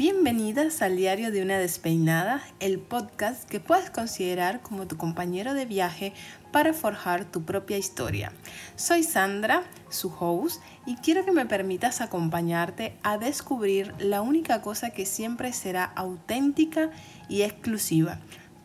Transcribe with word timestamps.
Bienvenidas 0.00 0.80
al 0.80 0.96
Diario 0.96 1.30
de 1.30 1.42
una 1.42 1.58
Despeinada, 1.58 2.42
el 2.58 2.78
podcast 2.78 3.46
que 3.46 3.60
puedes 3.60 3.90
considerar 3.90 4.62
como 4.62 4.86
tu 4.86 4.96
compañero 4.96 5.52
de 5.52 5.66
viaje 5.66 6.14
para 6.52 6.72
forjar 6.72 7.26
tu 7.26 7.42
propia 7.42 7.76
historia. 7.76 8.32
Soy 8.76 9.02
Sandra, 9.02 9.62
su 9.90 10.10
host, 10.18 10.62
y 10.86 10.96
quiero 10.96 11.26
que 11.26 11.32
me 11.32 11.44
permitas 11.44 12.00
acompañarte 12.00 12.96
a 13.02 13.18
descubrir 13.18 13.92
la 13.98 14.22
única 14.22 14.62
cosa 14.62 14.88
que 14.88 15.04
siempre 15.04 15.52
será 15.52 15.84
auténtica 15.84 16.88
y 17.28 17.42
exclusiva, 17.42 18.20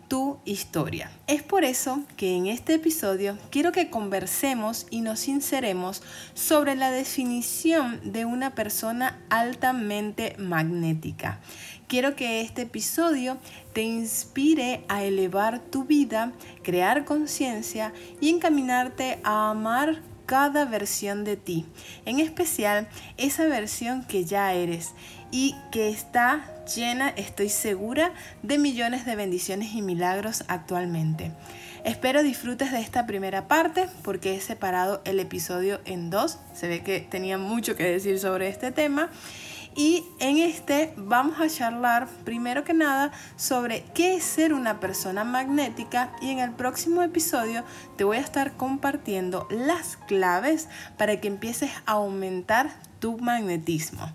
tu 0.08 0.40
historia. 0.46 1.12
Es 1.28 1.44
por 1.44 1.64
eso 1.64 2.02
que 2.18 2.36
en 2.36 2.48
este 2.48 2.76
episodio 2.76 3.38
quiero 3.50 3.72
que 3.72 3.90
conversemos 3.90 4.88
y 4.90 5.02
nos 5.02 5.20
sinceremos 5.20 6.04
sobre 6.34 6.76
la 6.76 6.92
definición 6.92 8.00
de 8.04 8.26
una 8.26 8.55
persona 8.55 9.20
altamente 9.30 10.36
magnética. 10.38 11.40
Quiero 11.88 12.16
que 12.16 12.41
este 12.41 12.63
episodio 12.63 13.38
te 13.73 13.84
inspire 13.84 14.84
a 14.88 15.04
elevar 15.04 15.60
tu 15.60 15.86
vida, 15.86 16.32
crear 16.63 17.05
conciencia 17.05 17.94
y 18.20 18.30
encaminarte 18.30 19.20
a 19.24 19.52
amar 19.52 20.02
cada 20.26 20.66
versión 20.66 21.24
de 21.24 21.38
ti, 21.38 21.66
en 22.05 22.20
especial 22.20 22.88
esa 23.18 23.46
versión 23.46 24.04
que 24.05 24.26
ya 24.26 24.54
eres 24.54 24.94
y 25.35 25.53
que 25.70 25.89
está 25.89 26.45
llena, 26.73 27.09
estoy 27.09 27.49
segura, 27.49 28.13
de 28.41 28.57
millones 28.57 29.05
de 29.05 29.17
bendiciones 29.17 29.73
y 29.73 29.81
milagros 29.81 30.45
actualmente. 30.48 31.34
Espero 31.84 32.23
disfrutes 32.23 32.71
de 32.71 32.80
esta 32.80 33.05
primera 33.05 33.49
parte 33.49 33.90
porque 34.02 34.34
he 34.34 34.40
separado 34.40 35.02
el 35.03 35.20
episodio 35.20 35.81
en 35.84 36.09
dos. 36.09 36.40
Se 36.53 36.70
ve 36.70 36.84
que 36.84 37.02
tenía 37.02 37.38
mucho 37.38 37.76
que 37.76 37.84
decir 37.84 38.17
sobre 38.17 38.48
este 38.48 38.71
tema. 38.71 39.09
Y 39.76 40.05
en 40.21 40.38
este 40.38 40.93
vamos 40.95 41.38
a 41.41 41.49
charlar 41.49 42.07
primero 42.23 42.63
que 42.63 42.73
nada 42.73 43.12
sobre 43.35 43.84
qué 43.93 44.15
es 44.15 44.23
ser 44.23 44.54
una 44.54 44.79
persona 44.79 45.26
magnética 45.26 46.13
y 46.21 46.29
en 46.29 46.40
el 46.40 46.51
próximo 46.51 47.01
episodio 47.01 47.65
te 47.98 48.05
voy 48.05 48.15
a 48.15 48.21
estar 48.21 48.54
compartiendo 48.54 49.49
las 49.51 49.98
claves 49.98 50.70
para 50.98 51.20
que 51.20 51.27
empieces 51.27 51.71
a 51.85 51.91
aumentar 51.91 52.71
tu 52.99 53.17
magnetismo. 53.17 54.10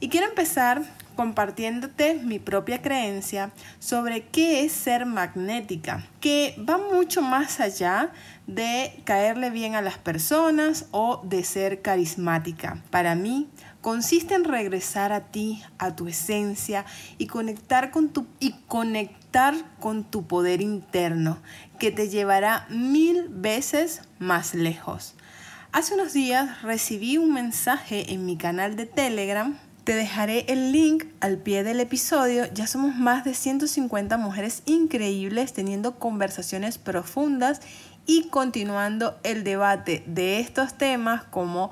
Y 0.00 0.08
quiero 0.10 0.28
empezar 0.28 0.82
compartiéndote 1.16 2.14
mi 2.14 2.38
propia 2.38 2.80
creencia 2.80 3.50
sobre 3.80 4.28
qué 4.28 4.64
es 4.64 4.70
ser 4.70 5.04
magnética, 5.04 6.06
que 6.20 6.54
va 6.58 6.78
mucho 6.78 7.22
más 7.22 7.58
allá 7.58 8.12
de 8.46 9.02
caerle 9.04 9.50
bien 9.50 9.74
a 9.74 9.82
las 9.82 9.98
personas 9.98 10.86
o 10.92 11.20
de 11.24 11.42
ser 11.42 11.82
carismática. 11.82 12.80
Para 12.90 13.16
mí, 13.16 13.48
consiste 13.80 14.36
en 14.36 14.44
regresar 14.44 15.12
a 15.12 15.32
ti, 15.32 15.60
a 15.78 15.96
tu 15.96 16.06
esencia 16.06 16.84
y 17.18 17.26
conectar 17.26 17.90
con 17.90 18.10
tu, 18.10 18.28
y 18.38 18.52
conectar 18.68 19.56
con 19.80 20.04
tu 20.04 20.28
poder 20.28 20.60
interno, 20.60 21.38
que 21.80 21.90
te 21.90 22.08
llevará 22.08 22.68
mil 22.70 23.26
veces 23.28 24.02
más 24.20 24.54
lejos. 24.54 25.16
Hace 25.72 25.94
unos 25.94 26.12
días 26.12 26.62
recibí 26.62 27.18
un 27.18 27.34
mensaje 27.34 28.12
en 28.12 28.24
mi 28.24 28.36
canal 28.36 28.76
de 28.76 28.86
Telegram 28.86 29.58
te 29.88 29.94
dejaré 29.94 30.44
el 30.48 30.70
link 30.70 31.04
al 31.20 31.38
pie 31.38 31.64
del 31.64 31.80
episodio. 31.80 32.44
Ya 32.52 32.66
somos 32.66 32.94
más 32.96 33.24
de 33.24 33.32
150 33.32 34.18
mujeres 34.18 34.62
increíbles 34.66 35.54
teniendo 35.54 35.98
conversaciones 35.98 36.76
profundas 36.76 37.62
y 38.04 38.24
continuando 38.28 39.18
el 39.22 39.44
debate 39.44 40.02
de 40.04 40.40
estos 40.40 40.76
temas 40.76 41.24
como 41.24 41.70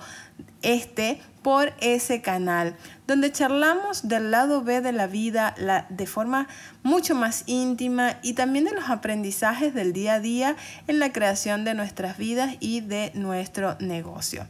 este 0.62 1.20
por 1.42 1.74
ese 1.82 2.22
canal, 2.22 2.74
donde 3.06 3.30
charlamos 3.30 4.08
del 4.08 4.30
lado 4.30 4.62
B 4.62 4.80
de 4.80 4.92
la 4.92 5.06
vida 5.06 5.54
de 5.90 6.06
forma 6.06 6.48
mucho 6.82 7.14
más 7.14 7.44
íntima 7.44 8.18
y 8.22 8.32
también 8.32 8.64
de 8.64 8.72
los 8.72 8.88
aprendizajes 8.88 9.74
del 9.74 9.92
día 9.92 10.14
a 10.14 10.20
día 10.20 10.56
en 10.88 11.00
la 11.00 11.12
creación 11.12 11.64
de 11.64 11.74
nuestras 11.74 12.16
vidas 12.16 12.56
y 12.60 12.80
de 12.80 13.12
nuestro 13.14 13.76
negocio. 13.78 14.46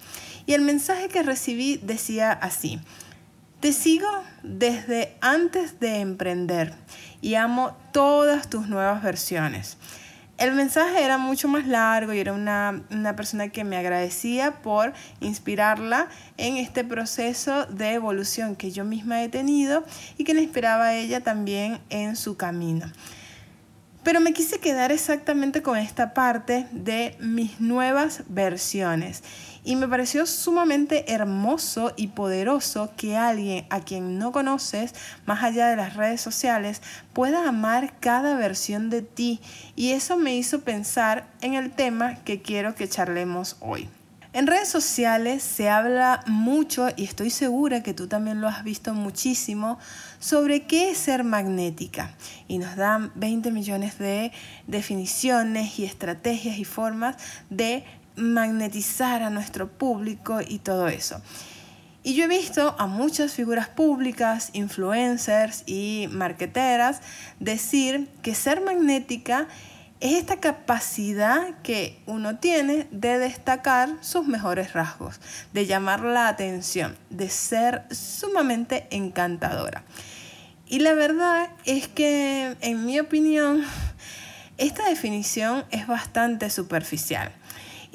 Y 0.47 0.55
el 0.55 0.63
mensaje 0.63 1.09
que 1.09 1.25
recibí 1.25 1.79
decía 1.83 2.31
así, 2.31 2.81
te 3.61 3.73
sigo 3.73 4.09
desde 4.43 5.17
antes 5.21 5.81
de 5.81 6.01
emprender 6.01 6.75
y 7.21 7.35
amo 7.35 7.77
todas 7.93 8.49
tus 8.49 8.69
nuevas 8.69 9.03
versiones. 9.03 9.79
El 10.39 10.53
mensaje 10.53 11.03
era 11.03 11.17
mucho 11.17 11.49
más 11.49 11.67
largo 11.67 12.13
y 12.13 12.19
era 12.19 12.35
una, 12.35 12.85
persona 13.17 13.49
que 13.49 13.65
me 13.65 13.79
agradecía 13.79 14.61
por 14.61 14.93
inspirarla 15.21 16.09
en 16.37 16.59
este 16.59 16.85
proceso 16.85 17.65
de 17.67 17.95
evolución 17.95 18.55
que 18.55 18.71
yo 18.71 18.85
misma 18.85 19.23
he 19.23 19.31
tenido 19.31 19.83
y 20.19 20.25
que 20.25 20.35
le 20.35 20.43
inspiraba 20.43 20.89
a 20.89 20.95
ella 20.95 21.23
también 21.23 21.81
en 21.89 22.17
su 22.17 22.37
camino. 22.37 22.93
Pero 24.03 24.21
me 24.21 24.35
quise 24.35 24.61
quedar 24.61 24.93
exactamente 24.93 25.63
con 25.63 25.79
esta 25.79 26.13
parte 26.13 26.67
de 26.71 27.17
mis 27.19 27.59
nuevas 27.59 28.23
versiones 28.29 29.23
y 29.67 29.75
me 29.75 29.89
pareció 29.89 30.27
sumamente 30.27 31.13
hermoso 31.13 31.93
y 31.97 32.07
poderoso 32.07 32.93
que 32.97 33.17
alguien 33.17 33.67
a 33.69 33.81
quien 33.81 34.17
no 34.17 34.31
conoces, 34.31 34.95
más 35.27 35.43
allá 35.43 35.67
de 35.67 35.75
las 35.75 35.97
redes 35.97 36.21
sociales, 36.21 36.81
pueda 37.13 37.49
amar 37.49 37.99
cada 37.99 38.37
versión 38.37 38.91
de 38.91 39.03
ti. 39.03 39.41
Y 39.75 39.91
eso 39.91 40.17
me 40.17 40.37
hizo 40.37 40.61
pensar 40.61 41.27
en 41.41 41.55
el 41.55 41.73
tema 41.73 42.15
que 42.23 42.41
quiero 42.41 42.77
que 42.77 42.89
charlemos 42.89 43.57
hoy. 43.59 43.89
En 44.37 44.47
redes 44.47 44.69
sociales 44.69 45.43
se 45.43 45.71
habla 45.71 46.23
mucho, 46.27 46.89
y 46.95 47.05
estoy 47.05 47.31
segura 47.31 47.83
que 47.83 47.95
tú 47.95 48.07
también 48.07 48.43
lo 48.43 48.49
has 48.49 48.65
visto 48.65 48.93
muchísimo, 48.93 49.79
sobre 50.19 50.67
qué 50.67 50.91
es 50.91 50.99
ser 50.99 51.25
magnética. 51.25 52.15
Y 52.47 52.59
nos 52.59 52.77
dan 52.77 53.13
20 53.15 53.51
millones 53.51 53.99
de 53.99 54.33
definiciones 54.67 55.79
y 55.79 55.87
estrategias 55.87 56.59
y 56.59 56.65
formas 56.65 57.17
de 57.49 57.83
magnetizar 58.17 59.23
a 59.23 59.31
nuestro 59.31 59.69
público 59.69 60.41
y 60.47 60.59
todo 60.59 60.89
eso. 60.89 61.21
Y 62.03 62.15
yo 62.15 62.25
he 62.25 62.29
visto 62.29 62.77
a 62.79 62.87
muchas 62.87 63.33
figuras 63.33 63.69
públicas, 63.69 64.51
influencers 64.53 65.65
y 65.67 66.09
marqueteras 66.13 67.01
decir 67.41 68.09
que 68.23 68.35
ser 68.35 68.61
magnética 68.61 69.49
es 69.99 70.13
esta 70.13 70.37
capacidad 70.37 71.61
que 71.63 71.99
uno 72.07 72.39
tiene 72.39 72.87
de 72.91 73.19
destacar 73.19 73.89
sus 74.03 74.27
mejores 74.27 74.73
rasgos, 74.73 75.21
de 75.53 75.67
llamar 75.67 76.03
la 76.03 76.29
atención, 76.29 76.97
de 77.11 77.29
ser 77.29 77.83
sumamente 77.91 78.87
encantadora. 78.91 79.83
Y 80.69 80.81
la 80.81 80.95
verdad 80.95 81.51
es 81.65 81.89
que, 81.89 82.57
en 82.61 82.87
mi 82.87 83.01
opinión, 83.01 83.65
esta 84.59 84.89
definición 84.89 85.65
es 85.71 85.87
bastante 85.87 86.51
superficial. 86.51 87.33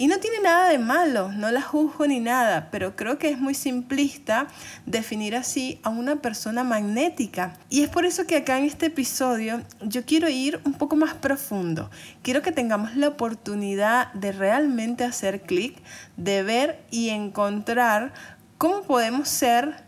Y 0.01 0.07
no 0.07 0.17
tiene 0.17 0.39
nada 0.39 0.67
de 0.67 0.79
malo, 0.79 1.31
no 1.31 1.51
la 1.51 1.61
juzgo 1.61 2.07
ni 2.07 2.19
nada, 2.19 2.69
pero 2.71 2.95
creo 2.95 3.19
que 3.19 3.29
es 3.29 3.37
muy 3.37 3.53
simplista 3.53 4.47
definir 4.87 5.35
así 5.35 5.79
a 5.83 5.89
una 5.89 6.23
persona 6.23 6.63
magnética. 6.63 7.53
Y 7.69 7.83
es 7.83 7.89
por 7.89 8.05
eso 8.05 8.25
que 8.25 8.37
acá 8.37 8.57
en 8.57 8.65
este 8.65 8.87
episodio 8.87 9.61
yo 9.83 10.03
quiero 10.03 10.27
ir 10.27 10.59
un 10.63 10.73
poco 10.73 10.95
más 10.95 11.13
profundo. 11.13 11.91
Quiero 12.23 12.41
que 12.41 12.51
tengamos 12.51 12.95
la 12.95 13.09
oportunidad 13.09 14.11
de 14.13 14.31
realmente 14.31 15.03
hacer 15.03 15.43
clic, 15.43 15.77
de 16.17 16.41
ver 16.41 16.83
y 16.89 17.09
encontrar 17.09 18.11
cómo 18.57 18.81
podemos 18.81 19.29
ser 19.29 19.83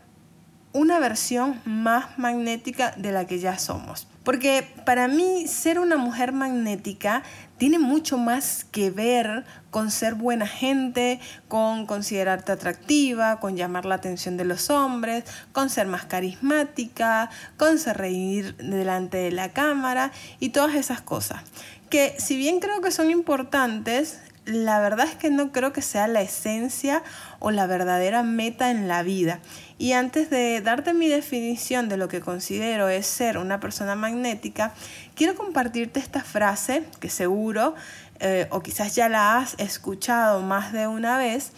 una 0.72 1.00
versión 1.00 1.60
más 1.64 2.16
magnética 2.20 2.92
de 2.96 3.10
la 3.10 3.26
que 3.26 3.40
ya 3.40 3.58
somos. 3.58 4.06
Porque 4.22 4.66
para 4.86 5.06
mí 5.06 5.48
ser 5.48 5.78
una 5.78 5.96
mujer 5.96 6.32
magnética 6.32 7.24
tiene 7.64 7.78
mucho 7.78 8.18
más 8.18 8.66
que 8.70 8.90
ver 8.90 9.46
con 9.70 9.90
ser 9.90 10.16
buena 10.16 10.46
gente, 10.46 11.18
con 11.48 11.86
considerarte 11.86 12.52
atractiva, 12.52 13.40
con 13.40 13.56
llamar 13.56 13.86
la 13.86 13.94
atención 13.94 14.36
de 14.36 14.44
los 14.44 14.68
hombres, 14.68 15.24
con 15.52 15.70
ser 15.70 15.86
más 15.86 16.04
carismática, 16.04 17.30
con 17.56 17.78
ser 17.78 17.96
reír 17.96 18.54
delante 18.58 19.16
de 19.16 19.32
la 19.32 19.54
cámara 19.54 20.12
y 20.40 20.50
todas 20.50 20.74
esas 20.74 21.00
cosas. 21.00 21.40
Que 21.88 22.14
si 22.18 22.36
bien 22.36 22.60
creo 22.60 22.82
que 22.82 22.90
son 22.90 23.10
importantes, 23.10 24.20
la 24.46 24.80
verdad 24.80 25.06
es 25.06 25.14
que 25.14 25.30
no 25.30 25.52
creo 25.52 25.72
que 25.72 25.82
sea 25.82 26.06
la 26.06 26.20
esencia 26.20 27.02
o 27.38 27.50
la 27.50 27.66
verdadera 27.66 28.22
meta 28.22 28.70
en 28.70 28.88
la 28.88 29.02
vida. 29.02 29.40
Y 29.78 29.92
antes 29.92 30.30
de 30.30 30.60
darte 30.60 30.92
mi 30.92 31.08
definición 31.08 31.88
de 31.88 31.96
lo 31.96 32.08
que 32.08 32.20
considero 32.20 32.88
es 32.88 33.06
ser 33.06 33.38
una 33.38 33.60
persona 33.60 33.94
magnética, 33.94 34.74
quiero 35.14 35.34
compartirte 35.34 35.98
esta 36.00 36.22
frase 36.22 36.84
que 37.00 37.08
seguro 37.08 37.74
eh, 38.20 38.46
o 38.50 38.60
quizás 38.60 38.94
ya 38.94 39.08
la 39.08 39.38
has 39.38 39.54
escuchado 39.58 40.42
más 40.42 40.72
de 40.72 40.86
una 40.86 41.18
vez. 41.18 41.52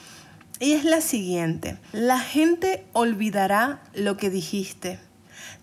Y 0.59 0.73
es 0.73 0.85
la 0.85 1.03
siguiente, 1.03 1.77
la 1.93 2.19
gente 2.19 2.87
olvidará 2.95 3.81
lo 3.93 4.17
que 4.17 4.31
dijiste, 4.31 4.99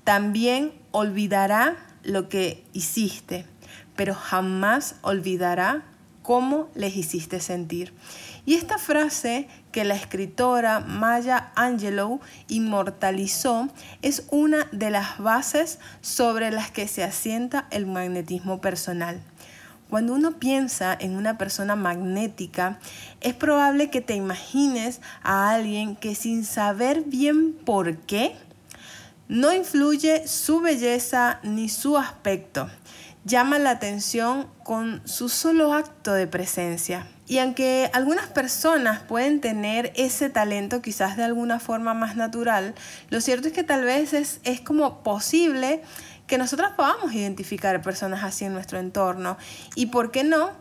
también 0.03 0.71
olvidará 0.91 1.77
lo 2.03 2.29
que 2.29 2.63
hiciste, 2.73 3.47
pero 3.95 4.13
jamás 4.13 4.95
olvidará 5.01 5.83
cómo 6.23 6.69
les 6.73 6.95
hiciste 6.95 7.39
sentir. 7.39 7.93
Y 8.45 8.55
esta 8.55 8.79
frase 8.79 9.47
que 9.71 9.83
la 9.83 9.93
escritora 9.93 10.79
Maya 10.79 11.51
Angelou 11.55 12.19
inmortalizó 12.47 13.69
es 14.01 14.25
una 14.31 14.67
de 14.71 14.89
las 14.89 15.19
bases 15.19 15.77
sobre 16.01 16.49
las 16.49 16.71
que 16.71 16.87
se 16.87 17.03
asienta 17.03 17.67
el 17.69 17.85
magnetismo 17.85 18.59
personal. 18.59 19.21
Cuando 19.89 20.13
uno 20.13 20.39
piensa 20.39 20.97
en 20.99 21.15
una 21.15 21.37
persona 21.37 21.75
magnética, 21.75 22.79
es 23.21 23.35
probable 23.35 23.91
que 23.91 24.01
te 24.01 24.15
imagines 24.15 25.01
a 25.21 25.51
alguien 25.51 25.95
que 25.95 26.15
sin 26.15 26.45
saber 26.45 27.03
bien 27.03 27.53
por 27.53 27.97
qué, 27.97 28.35
no 29.27 29.53
influye 29.53 30.27
su 30.27 30.61
belleza 30.61 31.39
ni 31.43 31.69
su 31.69 31.97
aspecto. 31.97 32.69
Llama 33.25 33.57
la 33.57 33.71
atención 33.71 34.47
con 34.63 35.01
su 35.07 35.29
solo 35.29 35.73
acto 35.73 36.13
de 36.13 36.27
presencia. 36.27 37.07
Y 37.25 37.37
aunque 37.37 37.89
algunas 37.93 38.27
personas 38.27 38.99
pueden 38.99 39.39
tener 39.39 39.93
ese 39.95 40.29
talento 40.29 40.81
quizás 40.81 41.15
de 41.15 41.23
alguna 41.23 41.59
forma 41.59 41.93
más 41.93 42.17
natural, 42.17 42.75
lo 43.09 43.21
cierto 43.21 43.47
es 43.47 43.53
que 43.53 43.63
tal 43.63 43.85
vez 43.85 44.13
es, 44.13 44.41
es 44.43 44.59
como 44.59 45.03
posible 45.03 45.81
que 46.27 46.37
nosotros 46.37 46.71
podamos 46.75 47.13
identificar 47.13 47.81
personas 47.81 48.23
así 48.23 48.43
en 48.45 48.53
nuestro 48.53 48.77
entorno. 48.77 49.37
Y 49.75 49.87
por 49.87 50.11
qué 50.11 50.23
no, 50.23 50.51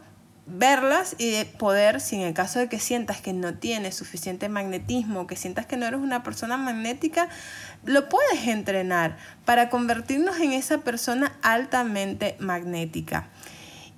verlas 0.46 1.14
y 1.18 1.44
poder, 1.58 2.00
si 2.00 2.16
en 2.16 2.22
el 2.22 2.34
caso 2.34 2.58
de 2.58 2.68
que 2.68 2.78
sientas 2.78 3.20
que 3.20 3.32
no 3.32 3.54
tienes 3.54 3.94
suficiente 3.94 4.48
magnetismo, 4.48 5.26
que 5.26 5.36
sientas 5.36 5.66
que 5.66 5.76
no 5.76 5.86
eres 5.86 6.00
una 6.00 6.22
persona 6.22 6.56
magnética, 6.56 7.28
lo 7.84 8.08
puedes 8.08 8.46
entrenar 8.46 9.16
para 9.44 9.70
convertirnos 9.70 10.38
en 10.40 10.52
esa 10.52 10.78
persona 10.78 11.38
altamente 11.42 12.36
magnética. 12.38 13.28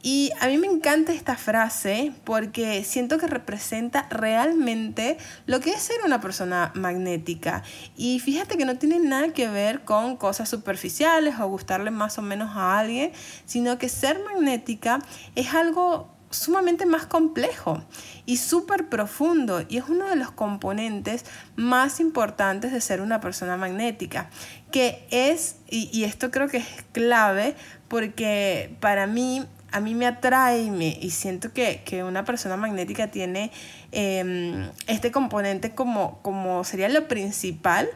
Y 0.07 0.33
a 0.41 0.49
mí 0.49 0.59
me 0.59 0.67
encanta 0.67 1.15
esta 1.15 1.35
frase 1.35 2.13
porque 2.25 2.85
siento 2.85 3.17
que 3.17 3.27
representa 3.27 4.07
realmente 4.11 5.17
lo 5.47 5.61
que 5.61 5.71
es 5.71 5.81
ser 5.81 5.97
una 6.05 6.21
persona 6.21 6.73
magnética. 6.75 7.63
Y 7.97 8.21
fíjate 8.21 8.59
que 8.59 8.67
no 8.67 8.77
tiene 8.77 8.99
nada 8.99 9.33
que 9.33 9.49
ver 9.49 9.81
con 9.85 10.19
cosas 10.19 10.51
superficiales 10.51 11.41
o 11.41 11.49
gustarle 11.49 11.91
más 11.91 12.19
o 12.19 12.23
menos 12.23 12.55
a 12.55 12.79
alguien, 12.79 13.13
sino 13.47 13.79
que 13.79 13.89
ser 13.89 14.23
magnética 14.23 14.99
es 15.37 15.55
algo 15.55 16.14
sumamente 16.35 16.87
más 16.87 17.07
complejo 17.07 17.83
y 18.27 18.39
súper 18.39 18.89
profundo 18.89 19.65
y 19.69 19.79
es 19.79 19.85
uno 19.89 20.09
de 20.09 20.17
los 20.17 20.31
componentes 20.31 21.25
más 21.57 22.01
importantes 22.01 22.73
de 22.73 22.81
ser 22.81 23.01
una 23.01 23.21
persona 23.21 23.57
magnética, 23.57 24.31
que 24.71 25.07
es, 25.11 25.57
y, 25.69 26.05
esto 26.05 26.31
creo 26.31 26.49
que 26.49 26.59
es 26.59 26.85
clave 26.93 27.55
porque 27.89 28.77
para 28.81 29.07
mí 29.07 29.47
a 29.71 29.81
mí 29.81 29.97
me 29.97 30.07
atrae 30.07 30.63
y, 30.63 30.71
me, 30.71 30.97
y 31.01 31.11
siento 31.11 31.53
que, 31.53 31.83
una 32.05 32.25
persona 32.25 32.57
magnética 32.57 33.11
tiene 33.11 33.51
em, 33.91 34.71
este 34.87 35.11
componente 35.11 35.75
como, 35.75 36.21
como 36.23 36.63
sería 36.63 36.89
lo 36.89 37.09
principal, 37.09 37.89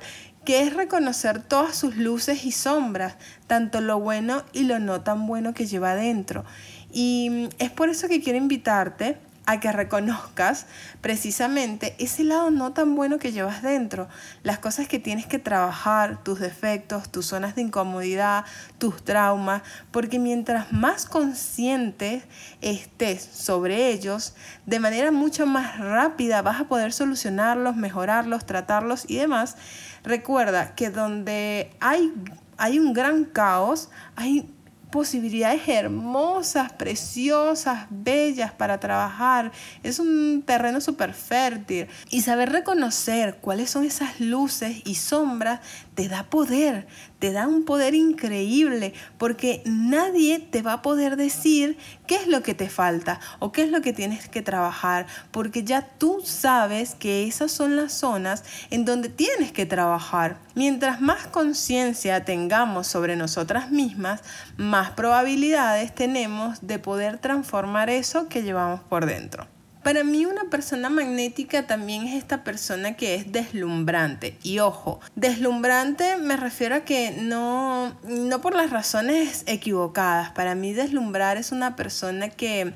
que 0.48 0.62
es 0.62 0.72
reconocer 0.72 1.42
todas 1.42 1.76
sus 1.76 1.96
luces 1.96 2.46
y 2.46 2.52
sombras, 2.52 3.16
tanto 3.46 3.82
lo 3.82 4.00
bueno 4.00 4.44
y 4.54 4.62
lo 4.62 4.78
no 4.78 5.02
tan 5.02 5.26
bueno 5.26 5.52
que 5.52 5.66
lleva 5.66 5.92
adentro. 5.92 6.44
Y 6.92 7.48
es 7.58 7.70
por 7.70 7.88
eso 7.88 8.08
que 8.08 8.22
quiero 8.22 8.38
invitarte 8.38 9.18
a 9.48 9.60
que 9.60 9.72
reconozcas 9.72 10.66
precisamente 11.00 11.96
ese 11.98 12.22
lado 12.22 12.50
no 12.50 12.74
tan 12.74 12.94
bueno 12.94 13.18
que 13.18 13.32
llevas 13.32 13.62
dentro, 13.62 14.06
las 14.42 14.58
cosas 14.58 14.88
que 14.88 14.98
tienes 14.98 15.24
que 15.24 15.38
trabajar, 15.38 16.22
tus 16.22 16.38
defectos, 16.38 17.10
tus 17.10 17.24
zonas 17.24 17.54
de 17.54 17.62
incomodidad, 17.62 18.44
tus 18.76 19.02
traumas, 19.02 19.62
porque 19.90 20.18
mientras 20.18 20.70
más 20.70 21.06
consciente 21.06 22.22
estés 22.60 23.22
sobre 23.22 23.88
ellos, 23.88 24.34
de 24.66 24.80
manera 24.80 25.12
mucho 25.12 25.46
más 25.46 25.78
rápida 25.78 26.42
vas 26.42 26.60
a 26.60 26.68
poder 26.68 26.92
solucionarlos, 26.92 27.74
mejorarlos, 27.74 28.44
tratarlos 28.44 29.06
y 29.08 29.16
demás. 29.16 29.56
Recuerda 30.04 30.74
que 30.74 30.90
donde 30.90 31.70
hay, 31.80 32.12
hay 32.58 32.78
un 32.78 32.92
gran 32.92 33.24
caos, 33.24 33.88
hay 34.14 34.54
posibilidades 34.90 35.68
hermosas, 35.68 36.72
preciosas, 36.72 37.86
bellas 37.90 38.52
para 38.52 38.80
trabajar. 38.80 39.52
Es 39.82 39.98
un 39.98 40.42
terreno 40.44 40.80
súper 40.80 41.14
fértil. 41.14 41.88
Y 42.10 42.22
saber 42.22 42.50
reconocer 42.50 43.36
cuáles 43.40 43.70
son 43.70 43.84
esas 43.84 44.20
luces 44.20 44.82
y 44.84 44.94
sombras 44.94 45.60
te 45.98 46.08
da 46.08 46.30
poder, 46.30 46.86
te 47.18 47.32
da 47.32 47.48
un 47.48 47.64
poder 47.64 47.92
increíble, 47.92 48.94
porque 49.18 49.62
nadie 49.64 50.38
te 50.38 50.62
va 50.62 50.74
a 50.74 50.80
poder 50.80 51.16
decir 51.16 51.76
qué 52.06 52.14
es 52.14 52.28
lo 52.28 52.44
que 52.44 52.54
te 52.54 52.68
falta 52.68 53.18
o 53.40 53.50
qué 53.50 53.64
es 53.64 53.72
lo 53.72 53.80
que 53.80 53.92
tienes 53.92 54.28
que 54.28 54.40
trabajar, 54.40 55.08
porque 55.32 55.64
ya 55.64 55.82
tú 55.98 56.20
sabes 56.22 56.94
que 56.94 57.26
esas 57.26 57.50
son 57.50 57.74
las 57.74 57.94
zonas 57.94 58.44
en 58.70 58.84
donde 58.84 59.08
tienes 59.08 59.50
que 59.50 59.66
trabajar. 59.66 60.38
Mientras 60.54 61.00
más 61.00 61.26
conciencia 61.26 62.24
tengamos 62.24 62.86
sobre 62.86 63.16
nosotras 63.16 63.72
mismas, 63.72 64.20
más 64.56 64.92
probabilidades 64.92 65.92
tenemos 65.92 66.60
de 66.64 66.78
poder 66.78 67.18
transformar 67.18 67.90
eso 67.90 68.28
que 68.28 68.44
llevamos 68.44 68.82
por 68.82 69.04
dentro. 69.04 69.57
Para 69.88 70.04
mí 70.04 70.26
una 70.26 70.50
persona 70.50 70.90
magnética 70.90 71.66
también 71.66 72.06
es 72.06 72.14
esta 72.14 72.44
persona 72.44 72.94
que 72.94 73.14
es 73.14 73.32
deslumbrante. 73.32 74.36
Y 74.42 74.58
ojo, 74.58 75.00
deslumbrante 75.14 76.18
me 76.18 76.36
refiero 76.36 76.74
a 76.74 76.80
que 76.80 77.12
no, 77.12 77.96
no 78.02 78.40
por 78.42 78.54
las 78.54 78.68
razones 78.68 79.44
equivocadas. 79.46 80.30
Para 80.32 80.54
mí 80.54 80.74
deslumbrar 80.74 81.38
es 81.38 81.52
una 81.52 81.74
persona 81.74 82.28
que, 82.28 82.74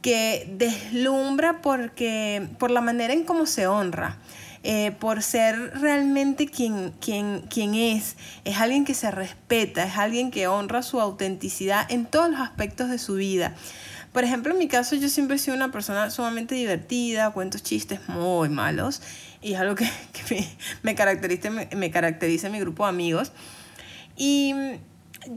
que 0.00 0.52
deslumbra 0.58 1.62
porque, 1.62 2.48
por 2.58 2.72
la 2.72 2.80
manera 2.80 3.12
en 3.12 3.22
cómo 3.22 3.46
se 3.46 3.68
honra. 3.68 4.18
Eh, 4.64 4.92
por 4.98 5.24
ser 5.24 5.56
realmente 5.80 6.46
quien, 6.46 6.92
quien, 7.00 7.42
quien 7.42 7.74
es. 7.74 8.16
Es 8.44 8.58
alguien 8.58 8.84
que 8.84 8.94
se 8.94 9.12
respeta, 9.12 9.84
es 9.84 9.96
alguien 9.96 10.32
que 10.32 10.48
honra 10.48 10.82
su 10.82 11.00
autenticidad 11.00 11.86
en 11.88 12.04
todos 12.04 12.30
los 12.30 12.40
aspectos 12.40 12.88
de 12.88 12.98
su 12.98 13.14
vida. 13.14 13.54
Por 14.12 14.24
ejemplo, 14.24 14.52
en 14.52 14.58
mi 14.58 14.68
caso 14.68 14.94
yo 14.94 15.08
siempre 15.08 15.36
he 15.36 15.38
sido 15.38 15.56
una 15.56 15.72
persona 15.72 16.10
sumamente 16.10 16.54
divertida, 16.54 17.30
cuento 17.30 17.58
chistes 17.58 18.00
muy 18.08 18.50
malos 18.50 19.00
y 19.40 19.54
es 19.54 19.60
algo 19.60 19.74
que, 19.74 19.88
me, 20.82 20.94
caracteriza, 20.94 21.50
me, 21.50 21.90
caracteriza 21.90 22.48
en 22.48 22.52
mi 22.52 22.60
grupo 22.60 22.84
de 22.84 22.90
amigos. 22.90 23.32
Y 24.16 24.54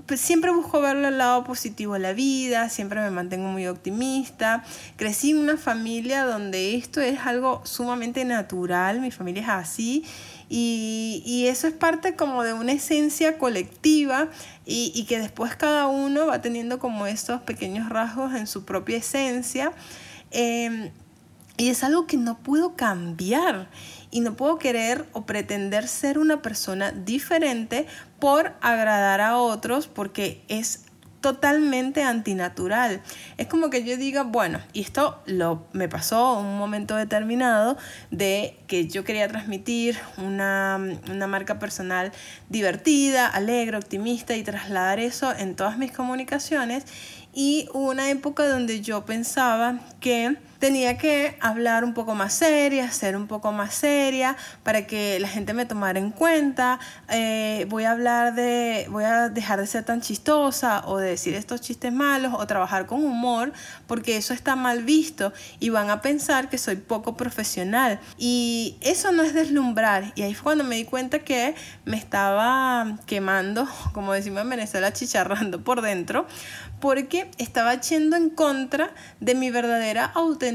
pues 0.08 0.20
siempre 0.20 0.52
busco 0.52 0.82
verle 0.82 1.08
el 1.08 1.18
lado 1.18 1.44
positivo 1.44 1.94
a 1.94 2.00
la 2.00 2.12
vida, 2.12 2.70
siempre 2.70 3.00
me 3.00 3.12
mantengo 3.12 3.48
muy 3.48 3.66
optimista. 3.68 4.64
Crecí 4.98 5.32
en 5.32 5.38
una 5.38 5.56
familia 5.56 6.26
donde 6.26 6.76
esto 6.76 7.00
es 7.00 7.20
algo 7.20 7.62
sumamente 7.66 8.26
natural, 8.26 9.00
mi 9.00 9.12
familia 9.12 9.44
es 9.44 9.50
así 9.50 10.06
y, 10.50 11.46
eso 11.48 11.68
es 11.68 11.74
parte 11.74 12.16
como 12.16 12.44
de 12.44 12.54
una 12.54 12.74
esencia 12.74 13.38
colectiva 13.38 14.30
y, 14.66 15.06
que 15.08 15.20
después 15.20 15.56
cada 15.56 15.88
uno 15.88 16.28
va 16.28 16.42
teniendo 16.42 16.80
como 16.80 17.08
estos 17.08 17.42
pequeños 17.42 17.90
rasgos 17.90 18.34
en 18.34 18.48
su 18.48 18.66
propia 18.66 18.98
esencia. 18.98 19.72
Em, 20.32 20.92
y 21.58 21.70
es 21.70 21.84
algo 21.84 22.06
que 22.06 22.18
no 22.18 22.38
puedo 22.40 22.76
cambiar 22.76 23.70
y 24.12 24.20
no 24.20 24.36
puedo 24.36 24.58
querer 24.58 25.08
o 25.14 25.26
pretender 25.26 25.88
ser 25.88 26.20
una 26.20 26.42
persona 26.42 26.92
diferente 26.92 27.88
por 28.20 28.54
agradar 28.62 29.22
a 29.22 29.38
otros 29.38 29.88
porque 29.88 30.44
es 30.48 30.85
totalmente 31.26 32.04
antinatural. 32.04 33.02
Es 33.38 33.48
como 33.48 33.72
que 33.72 33.84
yo 33.84 33.98
diga, 33.98 34.22
bueno, 34.22 34.62
y 34.74 34.82
esto 34.82 35.24
lo, 35.26 35.66
me 35.74 35.90
pasó 35.90 36.38
un 36.38 36.56
momento 36.60 36.96
determinado 36.96 37.78
de 38.12 38.60
que 38.68 38.88
yo 38.88 39.04
quería 39.04 39.28
transmitir 39.28 39.98
una, 40.20 40.80
una 41.10 41.26
marca 41.26 41.58
personal 41.58 42.12
divertida, 42.50 43.26
alegre, 43.26 43.76
optimista 43.76 44.36
y 44.36 44.44
trasladar 44.44 45.00
eso 45.00 45.34
en 45.36 45.56
todas 45.56 45.80
mis 45.80 45.92
comunicaciones. 45.92 46.86
Y 47.34 47.70
hubo 47.74 47.90
una 47.90 48.12
época 48.12 48.48
donde 48.48 48.82
yo 48.82 49.04
pensaba 49.04 49.80
que 50.00 50.38
tenía 50.66 50.98
que 50.98 51.38
hablar 51.42 51.84
un 51.84 51.94
poco 51.94 52.16
más 52.16 52.34
seria, 52.34 52.92
ser 52.92 53.16
un 53.16 53.28
poco 53.28 53.52
más 53.52 53.76
seria 53.76 54.36
para 54.64 54.88
que 54.88 55.20
la 55.20 55.28
gente 55.28 55.54
me 55.54 55.68
tomara 55.68 56.00
en 56.00 56.10
cuenta. 56.10 56.80
Eh, 57.08 57.68
voy 57.70 57.84
a 57.84 57.92
hablar 57.92 58.34
de, 58.34 58.88
voy 58.90 59.04
a 59.04 59.30
dejar 59.30 59.60
de 59.60 59.68
ser 59.68 59.84
tan 59.84 60.02
chistosa 60.02 60.82
o 60.88 60.98
de 60.98 61.10
decir 61.10 61.36
estos 61.36 61.62
chistes 61.62 61.94
malos 61.94 62.34
o 62.36 62.48
trabajar 62.48 62.88
con 62.88 63.06
humor 63.06 63.54
porque 63.86 64.18
eso 64.18 64.34
está 64.34 64.56
mal 64.56 64.82
visto 64.82 65.34
y 65.60 65.70
van 65.70 65.92
a 65.92 66.02
pensar 66.02 66.50
que 66.50 66.58
soy 66.58 66.78
poco 66.78 67.16
profesional. 67.16 68.00
Y 68.18 68.78
eso 68.82 69.12
no 69.12 69.22
es 69.22 69.36
deslumbrar. 69.36 70.14
Y 70.16 70.24
ahí 70.24 70.34
fue 70.34 70.46
cuando 70.46 70.64
me 70.64 70.78
di 70.78 70.86
cuenta 70.86 71.20
que 71.20 71.54
me 71.86 71.96
estaba 71.96 72.98
quemando, 73.06 73.68
como 73.94 74.14
decimos 74.14 74.42
en 74.42 74.50
Venezuela, 74.50 74.92
chicharrando 74.92 75.64
por 75.64 75.84
dentro, 75.84 76.26
porque 76.80 77.30
estaba 77.38 77.80
yendo 77.80 78.16
en 78.16 78.32
contra 78.32 78.90
de 79.20 79.36
mi 79.36 79.52
verdadera 79.52 80.06
autenticidad 80.06 80.55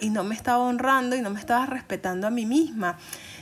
y 0.00 0.10
no 0.10 0.24
me 0.24 0.34
estaba 0.34 0.58
honrando 0.58 1.16
y 1.16 1.20
no 1.20 1.30
me 1.30 1.40
estaba 1.40 1.66
respetando 1.66 2.26
a 2.26 2.30
mí 2.30 2.46
misma. 2.46 2.98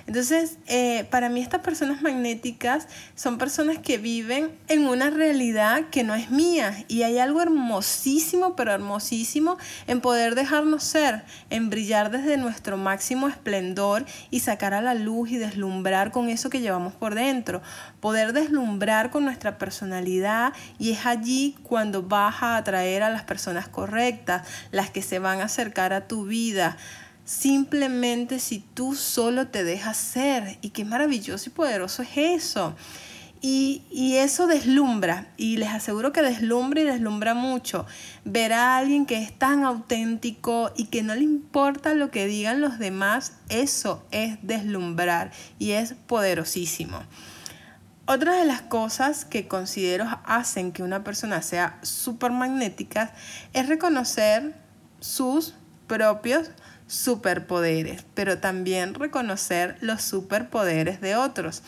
Entonces, 0.07 0.59
eh, 0.69 1.05
para 1.11 1.29
mí 1.29 1.41
estas 1.41 1.63
personas 1.63 2.01
magnéticas 2.01 2.87
son 3.17 3.39
personas 3.39 3.79
que 3.79 3.99
viven 3.99 4.51
en 4.69 4.87
una 4.87 5.11
realidad 5.11 5.87
que 5.91 6.05
no 6.05 6.15
es 6.15 6.31
mía. 6.31 6.85
Y 6.87 7.03
hay 7.03 7.19
algo 7.19 7.43
hermosísimo, 7.43 8.55
pero 8.55 8.73
hermosísimo 8.73 9.59
en 9.89 10.01
poder 10.01 10.37
dejarnos 10.37 10.85
ser, 10.85 11.25
en 11.51 11.71
brillar 11.71 12.11
desde 12.11 12.37
nuestro 12.37 12.77
máximo 12.77 13.29
esplendor 13.29 14.05
y 14.31 14.41
sacar 14.41 14.75
a 14.75 14.81
la 14.81 14.95
luz 14.95 15.31
y 15.31 15.39
deslumbrar 15.39 16.13
con 16.13 16.29
eso 16.29 16.51
que 16.51 16.61
llevamos 16.61 16.95
por 16.95 17.17
dentro, 17.17 17.61
poder 18.01 18.33
deslumbrar 18.33 19.11
con 19.11 19.25
nuestra 19.25 19.59
personalidad 19.59 20.53
y 20.79 20.93
es 20.93 21.05
allí 21.07 21.57
cuando 21.65 22.03
vas 22.03 22.43
a 22.43 22.57
atraer 22.57 23.03
a 23.03 23.11
las 23.11 23.25
personas 23.25 23.69
correctas, 23.69 24.47
las 24.71 24.91
que 24.91 25.03
se 25.03 25.19
van 25.19 25.41
a 25.41 25.45
acercar 25.45 25.93
a 25.93 26.07
tu 26.07 26.27
vida 26.27 26.77
simplemente 27.27 28.39
si 28.39 28.61
tú 28.61 28.95
solo 28.95 29.49
te 29.49 29.65
dejas 29.65 29.99
ser. 29.99 30.59
Y 30.63 30.71
qué 30.71 30.87
maravilloso 30.87 31.51
y 31.51 31.53
poderoso 31.53 32.03
es 32.03 32.17
eso. 32.17 32.75
Y, 33.43 33.83
y, 33.91 34.17
eso 34.17 34.47
deslumbra, 34.47 35.29
y 35.37 35.59
les 35.59 35.69
aseguro 35.69 36.11
que 36.11 36.23
deslumbra 36.23 36.81
y 36.81 36.85
deslumbra 36.85 37.35
mucho. 37.35 37.85
Ver 38.25 38.55
a 38.55 38.79
alguien 38.79 39.05
que 39.05 39.23
es 39.23 39.39
tan 39.39 39.63
auténtico 39.63 40.73
y 40.75 40.87
que 40.87 41.03
no 41.03 41.15
le 41.15 41.23
importa 41.23 41.93
lo 41.93 42.11
que 42.11 42.27
digan 42.27 42.63
los 42.63 42.79
demás, 42.79 43.35
eso 43.51 44.05
es 44.11 44.39
deslumbrar 44.41 45.33
y 45.59 45.73
es 45.73 45.93
poderosísimo. 45.93 47.03
Otra 48.07 48.37
de 48.37 48.47
las 48.47 48.63
cosas 48.63 49.25
que 49.27 49.47
considero 49.49 50.07
hacen 50.25 50.73
que 50.73 50.83
una 50.83 51.05
persona 51.05 51.43
sea 51.43 51.79
súper 51.83 52.31
magnética 52.31 53.13
es 53.53 53.69
reconocer 53.69 54.55
sus 54.99 55.55
propios 55.87 56.51
superpoderes, 56.87 58.05
pero 58.15 58.39
también 58.39 58.95
reconocer 58.95 59.77
los 59.81 60.03
superpoderes 60.03 61.01
de 61.01 61.17
otros. 61.17 61.63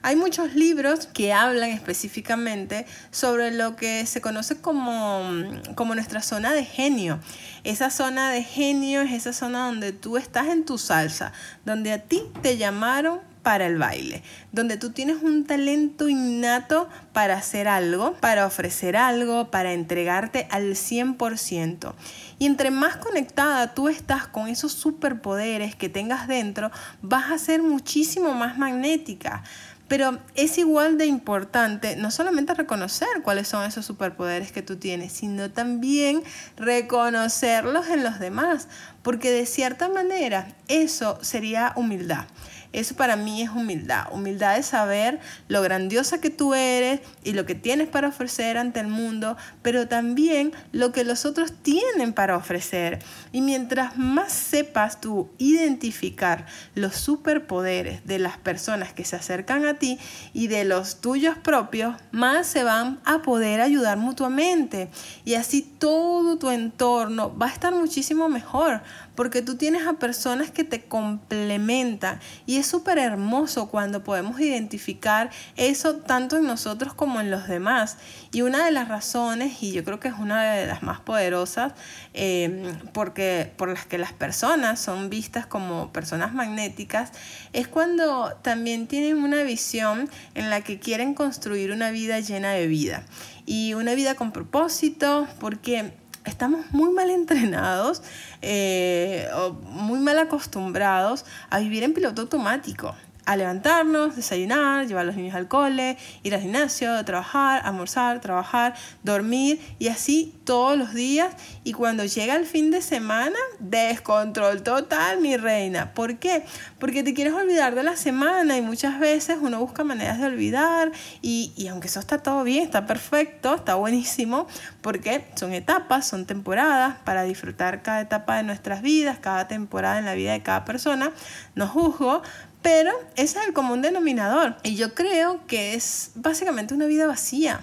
Hay 0.00 0.14
muchos 0.14 0.54
libros 0.54 1.06
que 1.06 1.32
hablan 1.32 1.70
específicamente 1.70 2.86
sobre 3.10 3.50
lo 3.50 3.74
que 3.74 4.06
se 4.06 4.20
conoce 4.20 4.60
como, 4.60 5.28
como, 5.74 5.96
nuestra 5.96 6.22
zona 6.22 6.52
de 6.52 6.64
genio. 6.64 7.18
Esa 7.64 7.90
zona 7.90 8.30
de 8.30 8.44
genio 8.44 9.02
es 9.02 9.12
esa 9.12 9.32
zona 9.32 9.66
donde 9.66 9.92
tú 9.92 10.16
estás 10.16 10.46
en 10.48 10.64
tu 10.64 10.78
salsa, 10.78 11.32
donde 11.64 11.92
a 11.92 11.98
ti 11.98 12.22
te 12.42 12.56
llamaron 12.56 13.20
para 13.42 13.66
el 13.66 13.78
baile, 13.78 14.22
donde 14.52 14.76
tú 14.76 14.90
tienes 14.90 15.22
un 15.22 15.44
talento 15.46 16.08
innato 16.08 16.88
para 17.12 17.34
hacer 17.34 17.66
algo, 17.66 18.14
para 18.20 18.46
ofrecer 18.46 18.96
algo, 18.96 19.50
para 19.50 19.72
entregarte 19.72 20.46
al 20.50 20.74
100%. 20.74 21.94
Y 22.38 22.46
entre 22.46 22.70
más 22.70 22.96
conectada 22.96 23.74
tú 23.74 23.88
estás 23.88 24.26
con 24.26 24.48
esos 24.48 24.72
superpoderes 24.72 25.74
que 25.74 25.88
tengas 25.88 26.28
dentro, 26.28 26.70
vas 27.02 27.30
a 27.30 27.38
ser 27.38 27.62
muchísimo 27.62 28.34
más 28.34 28.58
magnética. 28.58 29.42
Pero 29.88 30.18
es 30.34 30.58
igual 30.58 30.98
de 30.98 31.06
importante 31.06 31.96
no 31.96 32.10
solamente 32.10 32.52
reconocer 32.52 33.08
cuáles 33.22 33.48
son 33.48 33.64
esos 33.64 33.86
superpoderes 33.86 34.52
que 34.52 34.60
tú 34.60 34.76
tienes, 34.76 35.12
sino 35.12 35.50
también 35.50 36.22
reconocerlos 36.58 37.88
en 37.88 38.04
los 38.04 38.18
demás, 38.18 38.68
porque 39.02 39.30
de 39.30 39.46
cierta 39.46 39.88
manera 39.88 40.54
eso 40.68 41.18
sería 41.22 41.72
humildad. 41.74 42.26
Eso 42.72 42.94
para 42.94 43.16
mí 43.16 43.42
es 43.42 43.50
humildad. 43.50 44.06
Humildad 44.12 44.56
de 44.56 44.62
saber 44.62 45.20
lo 45.48 45.62
grandiosa 45.62 46.20
que 46.20 46.30
tú 46.30 46.54
eres 46.54 47.00
y 47.24 47.32
lo 47.32 47.46
que 47.46 47.54
tienes 47.54 47.88
para 47.88 48.08
ofrecer 48.08 48.58
ante 48.58 48.80
el 48.80 48.88
mundo, 48.88 49.36
pero 49.62 49.88
también 49.88 50.52
lo 50.72 50.92
que 50.92 51.04
los 51.04 51.24
otros 51.24 51.52
tienen 51.62 52.12
para 52.12 52.36
ofrecer. 52.36 52.98
Y 53.32 53.40
mientras 53.40 53.96
más 53.96 54.32
sepas 54.32 55.00
tú 55.00 55.30
identificar 55.38 56.46
los 56.74 56.94
superpoderes 56.94 58.06
de 58.06 58.18
las 58.18 58.36
personas 58.36 58.92
que 58.92 59.04
se 59.04 59.16
acercan 59.16 59.64
a 59.64 59.74
ti 59.74 59.98
y 60.32 60.48
de 60.48 60.64
los 60.64 61.00
tuyos 61.00 61.38
propios, 61.38 61.96
más 62.12 62.46
se 62.46 62.64
van 62.64 63.00
a 63.04 63.22
poder 63.22 63.60
ayudar 63.60 63.96
mutuamente. 63.96 64.90
Y 65.24 65.34
así 65.34 65.62
todo 65.62 66.38
tu 66.38 66.50
entorno 66.50 67.36
va 67.36 67.46
a 67.46 67.52
estar 67.52 67.74
muchísimo 67.74 68.28
mejor 68.28 68.82
porque 69.18 69.42
tú 69.42 69.56
tienes 69.56 69.84
a 69.84 69.94
personas 69.94 70.52
que 70.52 70.62
te 70.62 70.84
complementan 70.84 72.20
y 72.46 72.58
es 72.58 72.68
súper 72.68 72.98
hermoso 72.98 73.68
cuando 73.68 74.04
podemos 74.04 74.38
identificar 74.38 75.30
eso 75.56 75.96
tanto 75.96 76.36
en 76.36 76.46
nosotros 76.46 76.94
como 76.94 77.20
en 77.20 77.28
los 77.28 77.48
demás. 77.48 77.96
Y 78.30 78.42
una 78.42 78.64
de 78.64 78.70
las 78.70 78.86
razones, 78.86 79.60
y 79.60 79.72
yo 79.72 79.82
creo 79.82 79.98
que 79.98 80.06
es 80.06 80.14
una 80.16 80.52
de 80.52 80.68
las 80.68 80.84
más 80.84 81.00
poderosas, 81.00 81.72
em, 82.14 82.78
porque, 82.92 83.52
por 83.56 83.70
las 83.70 83.86
que 83.86 83.98
las 83.98 84.12
personas 84.12 84.78
son 84.78 85.10
vistas 85.10 85.46
como 85.46 85.92
personas 85.92 86.32
magnéticas, 86.32 87.10
es 87.52 87.66
cuando 87.66 88.38
también 88.42 88.86
tienen 88.86 89.16
una 89.16 89.42
visión 89.42 90.08
en 90.36 90.48
la 90.48 90.60
que 90.60 90.78
quieren 90.78 91.14
construir 91.14 91.72
una 91.72 91.90
vida 91.90 92.20
llena 92.20 92.52
de 92.52 92.68
vida 92.68 93.02
y 93.46 93.74
una 93.74 93.94
vida 93.94 94.14
con 94.14 94.30
propósito, 94.30 95.26
porque 95.40 95.90
estamos 96.28 96.70
muy 96.70 96.92
mal 96.92 97.10
entrenados 97.10 98.02
eh, 98.42 99.28
o 99.34 99.52
muy 99.52 99.98
mal 99.98 100.18
acostumbrados 100.18 101.24
a 101.50 101.58
vivir 101.58 101.82
en 101.82 101.94
piloto 101.94 102.22
automático 102.22 102.94
a 103.28 103.36
levantarnos, 103.36 104.16
desayunar, 104.16 104.86
llevar 104.86 105.02
a 105.02 105.06
los 105.06 105.16
niños 105.16 105.34
al 105.34 105.48
cole, 105.48 105.98
ir 106.22 106.34
al 106.34 106.40
gimnasio, 106.40 107.04
trabajar, 107.04 107.60
almorzar, 107.62 108.22
trabajar, 108.22 108.72
dormir 109.02 109.60
y 109.78 109.88
así 109.88 110.34
todos 110.44 110.78
los 110.78 110.94
días. 110.94 111.34
Y 111.62 111.74
cuando 111.74 112.06
llega 112.06 112.36
el 112.36 112.46
fin 112.46 112.70
de 112.70 112.80
semana, 112.80 113.36
descontrol 113.58 114.62
total, 114.62 115.20
mi 115.20 115.36
reina. 115.36 115.92
¿Por 115.92 116.16
qué? 116.18 116.46
Porque 116.78 117.02
te 117.02 117.12
quieres 117.12 117.34
olvidar 117.34 117.74
de 117.74 117.82
la 117.82 117.96
semana 117.96 118.56
y 118.56 118.62
muchas 118.62 118.98
veces 118.98 119.36
uno 119.42 119.60
busca 119.60 119.84
maneras 119.84 120.18
de 120.18 120.24
olvidar 120.24 120.90
y, 121.20 121.52
y 121.54 121.68
aunque 121.68 121.88
eso 121.88 122.00
está 122.00 122.22
todo 122.22 122.44
bien, 122.44 122.64
está 122.64 122.86
perfecto, 122.86 123.56
está 123.56 123.74
buenísimo, 123.74 124.46
porque 124.80 125.26
son 125.34 125.52
etapas, 125.52 126.08
son 126.08 126.24
temporadas 126.24 126.96
para 127.04 127.24
disfrutar 127.24 127.82
cada 127.82 128.00
etapa 128.00 128.38
de 128.38 128.44
nuestras 128.44 128.80
vidas, 128.80 129.18
cada 129.18 129.48
temporada 129.48 129.98
en 129.98 130.06
la 130.06 130.14
vida 130.14 130.32
de 130.32 130.42
cada 130.42 130.64
persona. 130.64 131.12
No 131.54 131.68
juzgo, 131.68 132.22
pero 132.62 132.92
ese 133.16 133.38
es 133.38 133.46
el 133.46 133.52
común 133.52 133.82
denominador. 133.82 134.56
Y 134.62 134.76
yo 134.76 134.94
creo 134.94 135.46
que 135.46 135.74
es 135.74 136.10
básicamente 136.14 136.74
una 136.74 136.86
vida 136.86 137.06
vacía. 137.06 137.60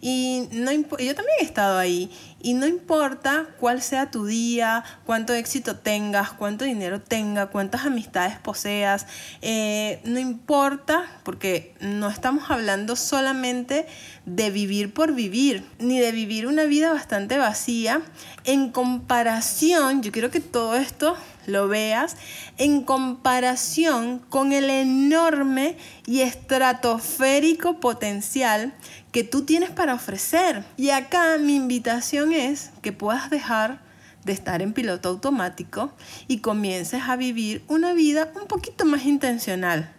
Y 0.00 0.48
no 0.52 0.70
yo 0.72 1.14
también 1.14 1.36
he 1.40 1.44
estado 1.44 1.78
ahí. 1.78 2.10
Y 2.40 2.54
no 2.54 2.66
importa 2.66 3.46
cuál 3.58 3.82
sea 3.82 4.10
tu 4.10 4.26
día, 4.26 4.84
cuánto 5.04 5.32
éxito 5.32 5.76
tengas, 5.76 6.32
cuánto 6.32 6.64
dinero 6.64 7.00
tengas, 7.00 7.48
cuántas 7.48 7.86
amistades 7.86 8.38
poseas, 8.38 9.06
eh, 9.42 10.00
no 10.04 10.20
importa, 10.20 11.06
porque 11.24 11.74
no 11.80 12.08
estamos 12.08 12.50
hablando 12.50 12.94
solamente 12.94 13.86
de 14.26 14.50
vivir 14.50 14.94
por 14.94 15.12
vivir, 15.12 15.64
ni 15.78 15.98
de 15.98 16.12
vivir 16.12 16.46
una 16.46 16.64
vida 16.64 16.92
bastante 16.92 17.38
vacía. 17.38 18.02
En 18.44 18.70
comparación, 18.70 20.02
yo 20.02 20.12
quiero 20.12 20.30
que 20.30 20.40
todo 20.40 20.76
esto 20.76 21.16
lo 21.46 21.68
veas 21.68 22.16
en 22.58 22.82
comparación 22.82 24.18
con 24.28 24.52
el 24.52 24.68
enorme 24.68 25.76
y 26.06 26.20
estratosférico 26.20 27.80
potencial 27.80 28.74
que 29.16 29.24
tú 29.24 29.46
tienes 29.46 29.70
para 29.70 29.94
ofrecer. 29.94 30.62
Y 30.76 30.90
acá 30.90 31.38
mi 31.38 31.54
invitación 31.54 32.34
es 32.34 32.70
que 32.82 32.92
puedas 32.92 33.30
dejar 33.30 33.80
de 34.26 34.34
estar 34.34 34.60
en 34.60 34.74
piloto 34.74 35.08
automático 35.08 35.90
y 36.28 36.40
comiences 36.40 37.00
a 37.04 37.16
vivir 37.16 37.64
una 37.66 37.94
vida 37.94 38.30
un 38.38 38.46
poquito 38.46 38.84
más 38.84 39.06
intencional. 39.06 39.90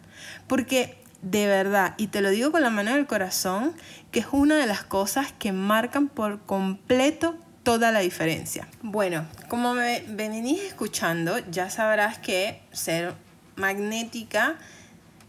Porque 0.46 1.02
de 1.24 1.48
verdad, 1.48 1.96
y 1.98 2.10
te 2.10 2.22
lo 2.22 2.30
digo 2.30 2.52
con 2.52 2.62
la 2.62 2.70
mano 2.70 2.94
del 2.94 3.08
corazón, 3.08 3.74
que 4.12 4.20
es 4.20 4.28
una 4.32 4.56
de 4.56 4.68
las 4.68 4.84
cosas 4.84 5.34
que 5.40 5.52
marcan 5.52 6.10
por 6.10 6.46
completo 6.46 7.36
toda 7.64 7.92
la 7.92 8.02
diferencia. 8.02 8.68
Bueno, 8.84 9.26
como 9.50 9.74
me 9.74 10.04
venís 10.10 10.62
escuchando, 10.62 11.40
ya 11.50 11.72
sabrás 11.72 12.20
que 12.20 12.62
ser 12.72 13.16
magnética 13.56 14.58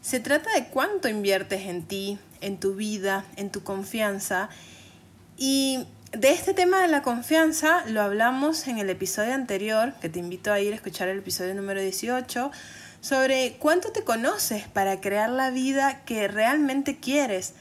se 0.00 0.20
trata 0.20 0.50
de 0.54 0.66
cuánto 0.68 1.08
inviertes 1.08 1.66
en 1.66 1.82
ti, 1.82 2.18
en 2.40 2.58
tu 2.58 2.74
vida, 2.74 3.24
en 3.36 3.50
tu 3.50 3.62
confianza. 3.62 4.48
Y 5.36 5.86
de 6.12 6.30
este 6.30 6.54
tema 6.54 6.80
de 6.80 6.88
la 6.88 7.02
confianza 7.02 7.84
lo 7.86 8.02
hablamos 8.02 8.66
en 8.66 8.78
el 8.78 8.90
episodio 8.90 9.34
anterior, 9.34 9.94
que 10.00 10.08
te 10.08 10.18
invito 10.18 10.52
a 10.52 10.60
ir 10.60 10.72
a 10.72 10.76
escuchar 10.76 11.08
el 11.08 11.18
episodio 11.18 11.54
número 11.54 11.80
18, 11.80 12.50
sobre 13.00 13.56
cuánto 13.58 13.92
te 13.92 14.04
conoces 14.04 14.66
para 14.68 15.00
crear 15.00 15.30
la 15.30 15.50
vida 15.50 16.04
que 16.04 16.28
realmente 16.28 16.96
quieres. 16.96 17.54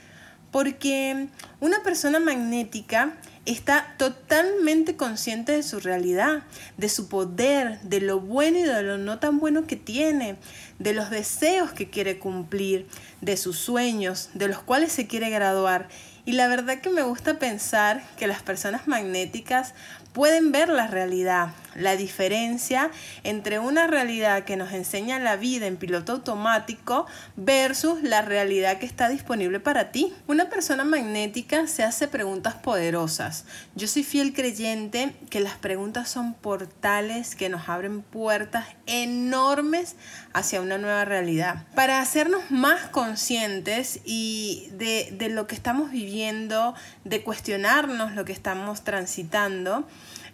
Porque 0.51 1.27
una 1.59 1.83
persona 1.83 2.19
magnética 2.19 3.13
está 3.47 3.95
totalmente 3.97 4.97
consciente 4.97 5.53
de 5.53 5.63
su 5.63 5.79
realidad, 5.79 6.43
de 6.75 6.89
su 6.89 7.07
poder, 7.07 7.79
de 7.81 8.01
lo 8.01 8.19
bueno 8.19 8.59
y 8.59 8.63
de 8.63 8.83
lo 8.83 8.97
no 8.97 9.19
tan 9.19 9.39
bueno 9.39 9.65
que 9.65 9.77
tiene, 9.77 10.35
de 10.79 10.93
los 10.93 11.09
deseos 11.09 11.71
que 11.71 11.89
quiere 11.89 12.19
cumplir, 12.19 12.87
de 13.21 13.37
sus 13.37 13.57
sueños, 13.57 14.29
de 14.33 14.49
los 14.49 14.59
cuales 14.59 14.91
se 14.91 15.07
quiere 15.07 15.29
graduar. 15.29 15.87
Y 16.25 16.33
la 16.33 16.49
verdad 16.49 16.81
que 16.81 16.89
me 16.89 17.03
gusta 17.03 17.39
pensar 17.39 18.03
que 18.17 18.27
las 18.27 18.43
personas 18.43 18.85
magnéticas 18.85 19.73
pueden 20.11 20.51
ver 20.51 20.67
la 20.67 20.87
realidad, 20.87 21.49
la 21.77 21.95
diferencia 21.95 22.91
entre 23.23 23.59
una 23.59 23.87
realidad 23.87 24.43
que 24.43 24.57
nos 24.57 24.73
enseña 24.73 25.19
la 25.19 25.37
vida 25.37 25.67
en 25.67 25.77
piloto 25.77 26.13
automático 26.13 27.05
versus 27.35 28.01
la 28.03 28.21
realidad 28.21 28.79
que 28.79 28.85
está 28.85 29.09
disponible 29.09 29.59
para 29.59 29.91
ti. 29.91 30.13
Una 30.27 30.49
persona 30.49 30.83
magnética 30.83 31.67
se 31.67 31.83
hace 31.83 32.07
preguntas 32.07 32.55
poderosas. 32.55 33.45
Yo 33.75 33.87
soy 33.87 34.03
fiel 34.03 34.33
creyente 34.33 35.15
que 35.29 35.39
las 35.39 35.55
preguntas 35.55 36.09
son 36.09 36.33
portales 36.33 37.35
que 37.35 37.49
nos 37.49 37.69
abren 37.69 38.01
puertas 38.01 38.65
enormes 38.87 39.95
hacia 40.33 40.61
una 40.61 40.77
nueva 40.77 41.05
realidad. 41.05 41.65
Para 41.75 42.01
hacernos 42.01 42.49
más 42.49 42.87
conscientes 42.89 43.99
y 44.03 44.69
de, 44.71 45.09
de 45.11 45.29
lo 45.29 45.47
que 45.47 45.55
estamos 45.55 45.91
viviendo, 45.91 46.73
de 47.03 47.23
cuestionarnos 47.23 48.13
lo 48.13 48.25
que 48.25 48.33
estamos 48.33 48.83
transitando, 48.83 49.87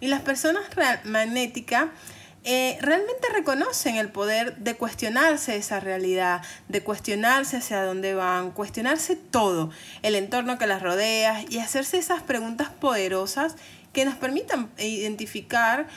y 0.04 0.08
las 0.08 0.20
personas 0.20 0.64
magnéticas 1.06 1.86
eh, 2.44 2.78
realmente 2.82 3.26
reconocen 3.34 3.96
el 3.96 4.10
poder 4.10 4.58
de 4.58 4.76
cuestionarse 4.76 5.56
esa 5.56 5.80
realidad, 5.80 6.42
de 6.68 6.84
cuestionarse 6.84 7.56
hacia 7.56 7.86
dónde 7.86 8.14
van, 8.14 8.52
cuestionarse 8.52 9.16
todo, 9.16 9.70
el 10.02 10.16
entorno 10.16 10.58
que 10.58 10.68
las 10.68 10.82
rodea 10.82 11.46
y 11.50 11.60
hacerse 11.60 12.00
esas 12.00 12.22
preguntas 12.22 12.68
poderosas 12.68 13.56
que 13.94 14.04
nos 14.04 14.16
permitan 14.16 14.70
identificar 14.78 15.88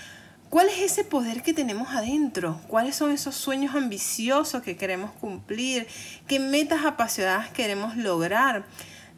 cuál 0.51 0.69
es 0.69 0.79
ese 0.79 1.03
poder 1.03 1.43
que 1.43 1.53
tenemos 1.53 1.89
adentro, 1.89 2.61
cuáles 2.69 2.95
son 2.95 3.11
esos 3.11 3.35
sueños 3.35 3.75
ambiciosos 3.75 4.63
que 4.63 4.77
queremos 4.77 5.11
cumplir, 5.15 5.89
qué 6.29 6.39
metas 6.39 6.85
apasionadas 6.85 7.49
queremos 7.51 7.97
lograr. 7.97 8.67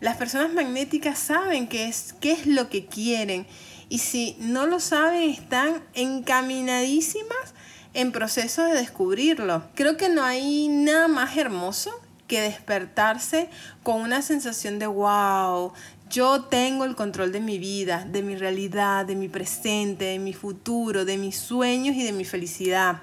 Las 0.00 0.16
personas 0.16 0.54
magnéticas 0.54 1.18
saben 1.18 1.68
qué 1.68 1.88
es, 1.88 2.14
qué 2.22 2.32
es 2.32 2.46
lo 2.46 2.70
que 2.70 2.86
quieren 2.86 3.46
y 3.88 3.98
si 3.98 4.36
no 4.38 4.66
lo 4.66 4.80
saben, 4.80 5.30
están 5.30 5.82
encaminadísimas 5.94 7.54
en 7.94 8.12
proceso 8.12 8.64
de 8.64 8.74
descubrirlo. 8.74 9.64
Creo 9.74 9.96
que 9.96 10.08
no 10.08 10.22
hay 10.22 10.68
nada 10.68 11.08
más 11.08 11.36
hermoso 11.36 11.90
que 12.26 12.40
despertarse 12.42 13.48
con 13.82 14.02
una 14.02 14.20
sensación 14.20 14.78
de 14.78 14.86
wow, 14.86 15.72
yo 16.10 16.42
tengo 16.44 16.84
el 16.84 16.94
control 16.94 17.32
de 17.32 17.40
mi 17.40 17.58
vida, 17.58 18.06
de 18.08 18.22
mi 18.22 18.36
realidad, 18.36 19.06
de 19.06 19.16
mi 19.16 19.28
presente, 19.28 20.04
de 20.06 20.18
mi 20.18 20.32
futuro, 20.32 21.04
de 21.04 21.18
mis 21.18 21.36
sueños 21.36 21.96
y 21.96 22.04
de 22.04 22.12
mi 22.12 22.24
felicidad. 22.24 23.02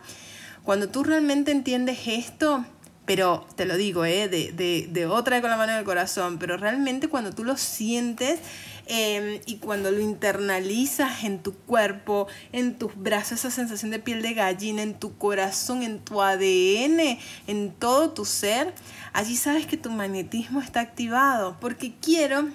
Cuando 0.64 0.90
tú 0.90 1.04
realmente 1.04 1.52
entiendes 1.52 2.00
esto, 2.08 2.66
pero 3.06 3.46
te 3.56 3.66
lo 3.66 3.78
digo, 3.78 4.06
¿eh? 4.06 4.28
de, 4.28 4.52
de, 4.52 4.88
de 4.90 5.06
otra 5.06 5.42
con 5.42 5.52
la 5.52 5.58
mano 5.58 5.74
en 5.74 5.80
el 5.80 5.86
corazón, 5.86 6.40
pero 6.40 6.58
realmente 6.58 7.08
cuando 7.08 7.32
tú 7.32 7.44
lo 7.44 7.58
sientes, 7.58 8.40
Em, 8.88 9.42
y 9.46 9.58
cuando 9.58 9.92
lo 9.92 10.00
internalizas 10.00 11.24
en 11.24 11.42
tu 11.42 11.54
cuerpo, 11.54 12.28
en 12.52 12.78
tus 12.78 12.96
brazos, 12.96 13.40
esa 13.40 13.52
sensación 13.52 13.92
de 13.92 14.00
piel 14.00 14.22
de 14.22 14.34
gallina, 14.34 14.84
en 14.84 14.94
tu 14.94 15.18
corazón, 15.18 15.82
en 15.82 16.00
tu 16.00 16.22
ADN, 16.22 17.18
en 17.48 17.72
todo 17.72 18.12
tu 18.12 18.26
ser, 18.26 18.74
allí 19.14 19.36
sabes 19.36 19.66
que 19.66 19.78
tu 19.78 19.90
magnetismo 19.90 20.62
está 20.62 20.82
activado. 20.82 21.58
Porque 21.60 21.94
quiero 22.00 22.50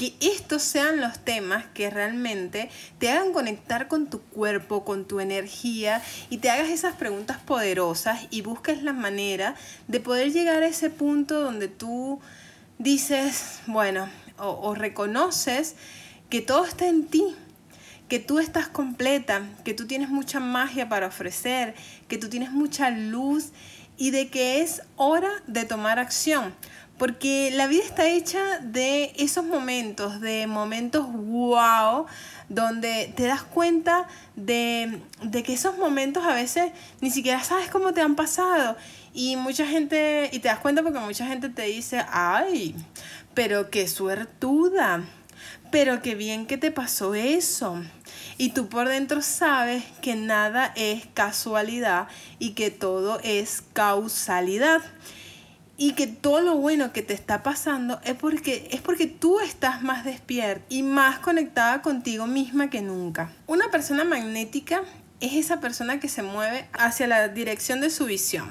que 0.00 0.14
estos 0.20 0.62
sean 0.62 1.00
los 1.00 1.18
temas 1.18 1.66
que 1.74 1.90
realmente 1.90 2.70
te 2.98 3.10
hagan 3.10 3.34
conectar 3.34 3.86
con 3.86 4.08
tu 4.08 4.22
cuerpo, 4.22 4.82
con 4.82 5.04
tu 5.06 5.20
energía 5.20 6.02
y 6.30 6.38
te 6.38 6.48
hagas 6.48 6.70
esas 6.70 6.94
preguntas 6.94 7.36
poderosas 7.38 8.26
y 8.30 8.40
busques 8.40 8.82
la 8.82 8.94
manera 8.94 9.54
de 9.88 10.00
poder 10.00 10.32
llegar 10.32 10.62
a 10.62 10.68
ese 10.68 10.88
punto 10.88 11.40
donde 11.40 11.68
tú 11.68 12.18
dices, 12.78 13.60
bueno, 13.66 14.08
o, 14.40 14.74
reconoces 14.74 15.76
que 16.28 16.40
todo 16.40 16.64
está 16.64 16.86
en 16.86 17.06
ti, 17.06 17.24
que 18.08 18.18
tú 18.18 18.38
estás 18.38 18.68
completa, 18.68 19.42
que 19.64 19.74
tú 19.74 19.86
tienes 19.86 20.08
mucha 20.08 20.40
magia 20.40 20.88
para 20.88 21.06
ofrecer, 21.06 21.74
que 22.08 22.18
tú 22.18 22.28
tienes 22.28 22.50
mucha 22.50 22.90
luz 22.90 23.50
y 23.96 24.10
de 24.10 24.28
que 24.28 24.62
es 24.62 24.82
hora 24.96 25.30
de 25.46 25.64
tomar 25.64 25.98
acción. 25.98 26.54
Porque 26.98 27.50
la 27.54 27.66
vida 27.66 27.82
está 27.82 28.08
hecha 28.08 28.58
de 28.58 29.14
esos 29.16 29.44
momentos, 29.44 30.20
de 30.20 30.46
momentos 30.46 31.06
wow, 31.10 32.04
donde 32.50 33.10
te 33.16 33.22
das 33.22 33.42
cuenta 33.42 34.06
de, 34.36 35.00
de, 35.22 35.42
que 35.42 35.54
esos 35.54 35.78
momentos 35.78 36.24
a 36.24 36.34
veces 36.34 36.72
ni 37.00 37.10
siquiera 37.10 37.42
sabes 37.42 37.70
cómo 37.70 37.94
te 37.94 38.02
han 38.02 38.16
pasado. 38.16 38.76
Y 39.14 39.36
mucha 39.36 39.66
gente, 39.66 40.28
y 40.30 40.40
te 40.40 40.48
das 40.48 40.58
cuenta 40.58 40.82
porque 40.82 40.98
mucha 40.98 41.26
gente 41.26 41.48
te 41.48 41.62
dice, 41.62 42.04
ay, 42.10 42.74
pero 43.34 43.70
qué 43.70 43.88
suertuda, 43.88 45.04
pero 45.70 46.02
qué 46.02 46.14
bien 46.14 46.46
que 46.46 46.58
te 46.58 46.70
pasó 46.70 47.14
eso. 47.14 47.82
Y 48.38 48.50
tú 48.50 48.68
por 48.68 48.88
dentro 48.88 49.22
sabes 49.22 49.84
que 50.02 50.16
nada 50.16 50.72
es 50.76 51.06
casualidad 51.14 52.08
y 52.38 52.50
que 52.50 52.70
todo 52.70 53.20
es 53.22 53.62
causalidad. 53.72 54.82
Y 55.76 55.92
que 55.92 56.06
todo 56.06 56.42
lo 56.42 56.56
bueno 56.56 56.92
que 56.92 57.00
te 57.00 57.14
está 57.14 57.42
pasando 57.42 58.00
es 58.04 58.14
porque, 58.14 58.68
es 58.70 58.82
porque 58.82 59.06
tú 59.06 59.40
estás 59.40 59.82
más 59.82 60.04
despierta 60.04 60.62
y 60.68 60.82
más 60.82 61.20
conectada 61.20 61.80
contigo 61.80 62.26
misma 62.26 62.68
que 62.68 62.82
nunca. 62.82 63.32
Una 63.46 63.70
persona 63.70 64.04
magnética 64.04 64.82
es 65.20 65.32
esa 65.34 65.60
persona 65.60 65.98
que 65.98 66.08
se 66.08 66.22
mueve 66.22 66.68
hacia 66.74 67.06
la 67.06 67.28
dirección 67.28 67.80
de 67.80 67.88
su 67.88 68.04
visión 68.04 68.50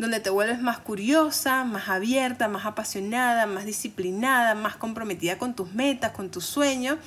donde 0.00 0.20
te 0.20 0.30
vuelves 0.30 0.60
más 0.60 0.78
curiosa, 0.78 1.64
más 1.64 1.88
abierta, 1.88 2.48
más 2.48 2.66
apasionada, 2.66 3.46
más 3.46 3.64
disciplinada, 3.64 4.54
más 4.54 4.76
comprometida 4.76 5.38
con 5.38 5.54
tus 5.54 5.72
metas, 5.72 6.12
con 6.12 6.30
tus 6.30 6.44
sueños 6.44 6.98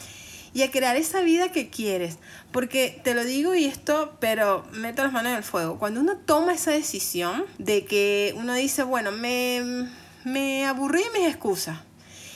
y 0.53 0.62
a 0.62 0.71
crear 0.71 0.95
esa 0.95 1.21
vida 1.21 1.51
que 1.51 1.69
quieres. 1.69 2.19
Porque 2.51 3.01
te 3.03 3.15
lo 3.15 3.23
digo 3.23 3.56
y 3.56 3.65
esto, 3.65 4.15
pero 4.19 4.65
meto 4.71 5.03
las 5.03 5.12
manos 5.12 5.32
en 5.32 5.38
el 5.38 5.43
fuego. 5.43 5.79
Cuando 5.79 5.99
uno 5.99 6.17
toma 6.17 6.53
esa 6.53 6.71
decisión 6.71 7.45
de 7.58 7.86
que 7.86 8.34
uno 8.38 8.53
dice, 8.53 8.84
bueno, 8.84 9.12
me, 9.12 9.89
me 10.23 10.65
aburrí 10.65 11.01
mis 11.13 11.27
excusas. 11.27 11.79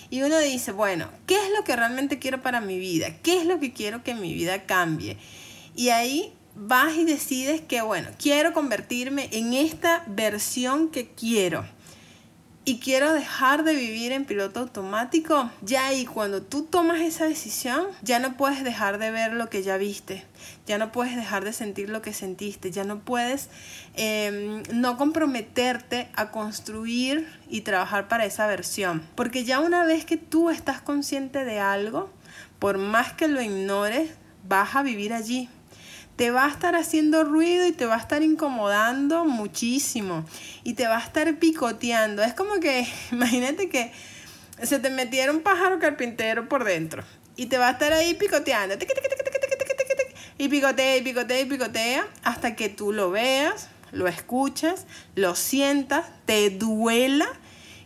Y 0.10 0.22
uno 0.24 0.40
dice, 0.40 0.72
bueno, 0.72 1.10
¿qué 1.26 1.36
es 1.36 1.52
lo 1.56 1.64
que 1.64 1.76
realmente 1.76 2.18
quiero 2.18 2.42
para 2.42 2.62
mi 2.62 2.80
vida? 2.80 3.18
¿Qué 3.22 3.40
es 3.40 3.46
lo 3.46 3.60
que 3.60 3.74
quiero 3.74 4.04
que 4.04 4.16
mi 4.16 4.34
vida 4.34 4.64
cambie? 4.66 5.18
Y 5.76 5.90
ahí 5.90 6.34
vas 6.58 6.96
y 6.96 7.06
decides 7.06 7.62
que, 7.62 7.82
bueno, 7.82 8.10
quiero 8.18 8.54
convertirme 8.54 9.30
en 9.32 9.54
esta 9.54 10.04
versión 10.08 10.90
que 10.90 11.10
quiero 11.10 11.66
y 12.68 12.80
quiero 12.80 13.14
dejar 13.14 13.64
de 13.64 13.74
vivir 13.74 14.12
en 14.12 14.26
piloto 14.26 14.60
automático, 14.60 15.50
ya 15.62 15.94
y 15.94 16.06
cuando 16.06 16.42
tú 16.42 16.64
tomas 16.64 17.00
esa 17.00 17.24
decisión, 17.24 17.88
ya 18.02 18.20
no 18.20 18.36
puedes 18.36 18.62
dejar 18.62 18.98
de 18.98 19.10
ver 19.10 19.32
lo 19.32 19.50
que 19.50 19.64
ya 19.64 19.78
viste, 19.78 20.26
ya 20.66 20.78
no 20.78 20.92
puedes 20.92 21.16
dejar 21.16 21.46
de 21.46 21.54
sentir 21.54 21.90
lo 21.90 22.02
que 22.02 22.12
sentiste, 22.12 22.70
ya 22.70 22.84
no 22.84 23.00
puedes 23.00 23.48
em, 23.94 24.64
no 24.74 24.98
comprometerte 24.98 26.10
a 26.14 26.30
construir 26.32 27.26
y 27.48 27.62
trabajar 27.62 28.10
para 28.10 28.26
esa 28.26 28.48
versión, 28.48 29.02
porque 29.16 29.46
ya 29.46 29.62
una 29.62 29.86
vez 29.86 30.04
que 30.04 30.18
tú 30.18 30.50
estás 30.50 30.82
consciente 30.82 31.46
de 31.46 31.62
algo, 31.62 32.10
por 32.60 32.80
más 32.80 33.14
que 33.14 33.30
lo 33.30 33.42
ignores, 33.42 34.12
vas 34.46 34.76
a 34.76 34.84
vivir 34.84 35.14
allí, 35.14 35.48
te 36.18 36.32
va 36.32 36.46
a 36.46 36.50
estar 36.50 36.76
haciendo 36.76 37.24
ruido 37.24 37.66
y 37.66 37.72
te 37.72 37.86
va 37.86 37.96
a 37.96 38.00
estar 38.00 38.24
incomodando 38.24 39.24
muchísimo 39.24 40.26
y 40.64 40.74
te 40.74 40.88
va 40.88 40.98
a 40.98 41.02
estar 41.02 41.38
picoteando. 41.38 42.24
Es 42.24 42.34
como 42.34 42.60
que, 42.60 42.88
imagínate 43.12 43.70
que 43.70 43.92
se 44.62 44.80
te 44.80 44.90
metiera 44.90 45.32
un 45.32 45.42
pájaro 45.42 45.80
carpintero 45.80 46.50
por 46.50 46.64
dentro 46.64 47.04
y 47.36 47.46
te 47.46 47.60
va 47.60 47.70
a 47.70 47.72
estar 47.72 47.94
ahí 47.94 48.16
picoteando. 48.16 48.76
Y 50.40 50.50
picotea 50.50 50.98
y 50.98 51.02
picotea 51.02 51.40
y 51.40 51.46
picotea 51.46 52.08
hasta 52.24 52.56
que 52.56 52.70
tú 52.70 52.94
lo 52.94 53.10
veas, 53.10 53.70
lo 53.92 54.08
escuchas, 54.08 54.86
lo 55.16 55.36
sientas, 55.36 56.06
te 56.26 56.50
duela 56.52 57.28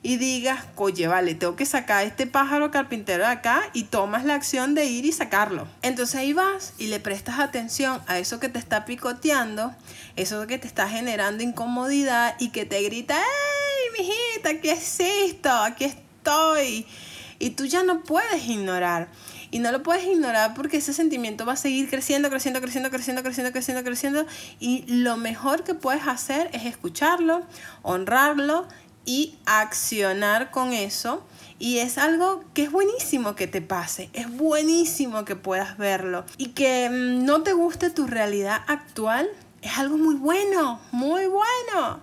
y 0.04 0.18
digas, 0.18 0.66
oye, 0.78 1.08
vale, 1.08 1.36
tengo 1.36 1.56
que 1.56 1.66
sacar 1.66 2.06
este 2.06 2.26
pájaro 2.26 2.72
carpintero 2.72 3.24
de 3.24 3.30
acá 3.30 3.62
y 3.74 3.84
tomas 3.84 4.26
la 4.26 4.34
acción 4.34 4.74
de 4.74 4.86
ir 4.86 5.06
y 5.06 5.12
sacarlo. 5.12 5.68
Entonces 5.84 6.16
ahí 6.16 6.34
vas 6.34 6.74
y 6.80 6.88
le 6.88 7.00
prestas 7.00 7.40
atención 7.40 8.02
a 8.08 8.18
eso 8.18 8.40
que 8.40 8.50
te 8.50 8.58
está 8.58 8.86
picoteando, 8.86 9.76
eso 10.16 10.48
que 10.48 10.58
te 10.58 10.68
está 10.68 10.90
generando 10.90 11.44
incomodidad 11.44 12.36
y 12.40 12.50
que 12.50 12.66
te 12.66 12.82
grita, 12.82 13.16
¡Ey, 13.16 14.06
mijita, 14.06 14.60
qué 14.60 14.72
es 14.72 15.00
esto! 15.00 15.52
Aquí 15.52 15.86
estoy. 15.86 16.88
Y 17.38 17.52
tú 17.52 17.66
ya 17.66 17.84
no 17.84 18.02
puedes 18.02 18.48
ignorar. 18.48 19.08
Y 19.52 19.60
no 19.60 19.72
lo 19.72 19.84
puedes 19.84 20.06
ignorar 20.06 20.54
porque 20.54 20.78
ese 20.78 20.94
sentimiento 20.94 21.46
va 21.46 21.54
a 21.54 21.58
seguir 21.58 21.90
creciendo, 21.90 22.30
creciendo, 22.30 22.62
creciendo, 22.62 22.90
creciendo, 22.90 23.22
creciendo, 23.22 23.52
creciendo, 23.52 23.84
creciendo. 23.84 24.26
Y 24.60 24.86
lo 24.88 25.18
mejor 25.18 25.64
que 25.64 25.74
puedes 25.74 26.08
hacer 26.08 26.50
es 26.54 26.66
escucharlo, 26.66 27.44
honrarlo 27.82 28.66
y 29.06 29.36
accionar 29.46 30.52
con 30.52 30.74
eso. 30.74 31.24
Y 31.60 31.78
es 31.78 31.98
algo 31.98 32.44
que 32.54 32.64
es 32.64 32.72
buenísimo 32.72 33.36
que 33.36 33.48
te 33.48 33.62
pase, 33.62 34.10
es 34.14 34.36
buenísimo 34.36 35.26
que 35.26 35.36
puedas 35.36 35.78
verlo. 35.78 36.26
Y 36.38 36.50
que 36.50 36.90
mm, 36.90 37.24
no 37.24 37.44
te 37.44 37.54
guste 37.54 37.90
tu 37.92 38.08
realidad 38.08 38.62
actual, 38.68 39.30
es 39.62 39.78
algo 39.78 39.98
muy 39.98 40.16
bueno, 40.16 40.80
muy 40.92 41.28
bueno. 41.28 42.02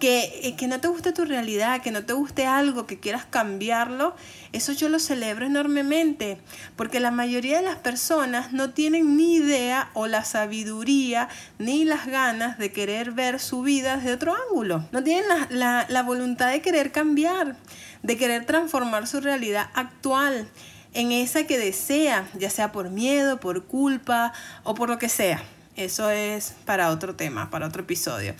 Que, 0.00 0.40
eh, 0.42 0.56
que 0.56 0.66
no 0.66 0.80
te 0.80 0.88
guste 0.88 1.12
tu 1.12 1.24
realidad, 1.24 1.80
que 1.82 1.92
no 1.92 2.04
te 2.04 2.12
guste 2.12 2.46
algo, 2.46 2.86
que 2.86 2.98
quieras 2.98 3.24
cambiarlo, 3.24 4.16
eso 4.52 4.72
yo 4.72 4.88
lo 4.88 4.98
celebro 4.98 5.46
enormemente, 5.46 6.38
porque 6.74 6.98
la 6.98 7.12
mayoría 7.12 7.58
de 7.58 7.62
las 7.62 7.76
personas 7.76 8.52
no 8.52 8.70
tienen 8.70 9.16
ni 9.16 9.36
idea 9.36 9.90
o 9.94 10.08
la 10.08 10.24
sabiduría 10.24 11.28
ni 11.58 11.84
las 11.84 12.06
ganas 12.06 12.58
de 12.58 12.72
querer 12.72 13.12
ver 13.12 13.38
su 13.38 13.62
vida 13.62 13.98
desde 13.98 14.14
otro 14.14 14.34
ángulo. 14.48 14.84
No 14.90 15.04
tienen 15.04 15.28
la, 15.28 15.46
la, 15.50 15.86
la 15.88 16.02
voluntad 16.02 16.50
de 16.50 16.62
querer 16.62 16.90
cambiar, 16.90 17.56
de 18.02 18.16
querer 18.16 18.46
transformar 18.46 19.06
su 19.06 19.20
realidad 19.20 19.68
actual 19.74 20.48
en 20.94 21.12
esa 21.12 21.46
que 21.46 21.58
desea, 21.58 22.28
ya 22.34 22.50
sea 22.50 22.72
por 22.72 22.90
miedo, 22.90 23.38
por 23.38 23.64
culpa 23.64 24.32
o 24.64 24.74
por 24.74 24.88
lo 24.88 24.98
que 24.98 25.08
sea. 25.08 25.42
Eso 25.76 26.10
es 26.10 26.54
para 26.64 26.90
otro 26.90 27.14
tema, 27.14 27.50
para 27.50 27.66
otro 27.66 27.82
episodio. 27.82 28.34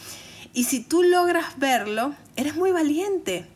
Y 0.52 0.64
si 0.64 0.80
tú 0.80 1.02
logras 1.02 1.58
verlo, 1.58 2.14
eres 2.36 2.56
muy 2.56 2.72
valiente. 2.72 3.46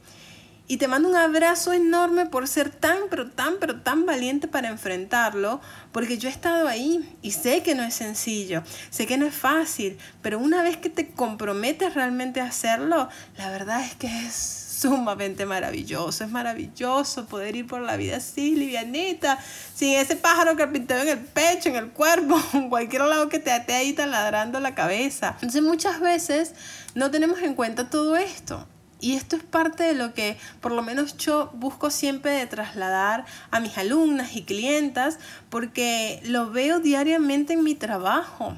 Y 0.66 0.78
te 0.78 0.88
mando 0.88 1.10
un 1.10 1.16
abrazo 1.16 1.74
enorme 1.74 2.24
por 2.24 2.48
ser 2.48 2.70
tan, 2.70 2.96
pero 3.10 3.30
tan, 3.30 3.56
pero 3.60 3.80
tan 3.82 4.06
valiente 4.06 4.48
para 4.48 4.68
enfrentarlo, 4.68 5.60
porque 5.92 6.16
yo 6.16 6.28
he 6.28 6.32
estado 6.32 6.68
ahí 6.68 7.16
y 7.20 7.32
sé 7.32 7.62
que 7.62 7.74
no 7.74 7.82
es 7.82 7.92
sencillo, 7.92 8.62
sé 8.88 9.06
que 9.06 9.18
no 9.18 9.26
es 9.26 9.34
fácil, 9.34 9.98
pero 10.22 10.38
una 10.38 10.62
vez 10.62 10.78
que 10.78 10.88
te 10.88 11.10
comprometes 11.10 11.92
realmente 11.92 12.40
a 12.40 12.46
hacerlo, 12.46 13.10
la 13.36 13.50
verdad 13.50 13.84
es 13.84 13.94
que 13.94 14.06
es 14.06 14.63
sumamente 14.84 15.46
maravilloso. 15.46 16.24
Es 16.24 16.30
maravilloso 16.30 17.24
poder 17.24 17.56
ir 17.56 17.66
por 17.66 17.80
la 17.80 17.96
vida 17.96 18.18
así, 18.18 18.54
livianita, 18.54 19.38
sin 19.74 19.94
ese 19.94 20.14
pájaro 20.14 20.56
carpintero 20.56 21.00
en 21.00 21.08
el 21.08 21.18
pecho, 21.20 21.70
en 21.70 21.76
el 21.76 21.88
cuerpo, 21.88 22.38
en 22.52 22.68
cualquier 22.68 23.02
lado 23.02 23.30
que 23.30 23.38
te 23.38 23.56
esté 23.56 23.72
ahí 23.72 23.94
taladrando 23.94 24.60
la 24.60 24.74
cabeza. 24.74 25.36
Entonces 25.36 25.62
muchas 25.62 26.00
veces 26.00 26.52
no 26.94 27.10
tenemos 27.10 27.40
en 27.40 27.54
cuenta 27.54 27.88
todo 27.88 28.16
esto. 28.16 28.66
Y 29.00 29.14
esto 29.14 29.36
es 29.36 29.42
parte 29.42 29.84
de 29.84 29.94
lo 29.94 30.12
que 30.12 30.36
por 30.60 30.72
lo 30.72 30.82
menos 30.82 31.16
yo 31.16 31.50
busco 31.54 31.90
siempre 31.90 32.32
de 32.32 32.46
trasladar 32.46 33.24
a 33.50 33.60
mis 33.60 33.78
alumnas 33.78 34.36
y 34.36 34.42
clientas 34.42 35.18
porque 35.48 36.20
lo 36.24 36.50
veo 36.50 36.78
diariamente 36.78 37.54
en 37.54 37.64
mi 37.64 37.74
trabajo. 37.74 38.54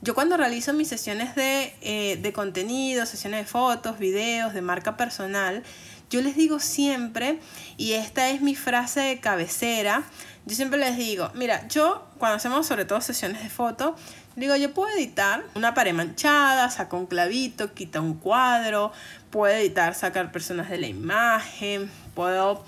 Yo 0.00 0.14
cuando 0.14 0.36
realizo 0.36 0.72
mis 0.72 0.88
sesiones 0.88 1.34
de, 1.34 1.74
eh, 1.80 2.18
de 2.22 2.32
contenido, 2.32 3.04
sesiones 3.04 3.40
de 3.40 3.46
fotos, 3.46 3.98
videos, 3.98 4.54
de 4.54 4.62
marca 4.62 4.96
personal, 4.96 5.64
yo 6.08 6.22
les 6.22 6.36
digo 6.36 6.60
siempre, 6.60 7.40
y 7.76 7.92
esta 7.92 8.30
es 8.30 8.40
mi 8.40 8.54
frase 8.54 9.00
de 9.00 9.20
cabecera, 9.20 10.04
yo 10.46 10.56
siempre 10.56 10.78
les 10.78 10.96
digo, 10.96 11.30
mira, 11.34 11.66
yo 11.68 12.06
cuando 12.16 12.36
hacemos 12.36 12.66
sobre 12.66 12.84
todo 12.86 13.00
sesiones 13.00 13.42
de 13.42 13.50
fotos, 13.50 14.00
digo, 14.34 14.56
yo 14.56 14.72
puedo 14.72 14.88
editar 14.96 15.44
una 15.54 15.74
pared 15.74 15.92
manchada, 15.92 16.70
saco 16.70 16.96
un 16.96 17.06
clavito, 17.06 17.74
quita 17.74 18.00
un 18.00 18.14
cuadro, 18.14 18.92
puedo 19.30 19.52
editar, 19.52 19.94
sacar 19.94 20.32
personas 20.32 20.70
de 20.70 20.78
la 20.78 20.86
imagen, 20.86 21.90
puedo 22.14 22.64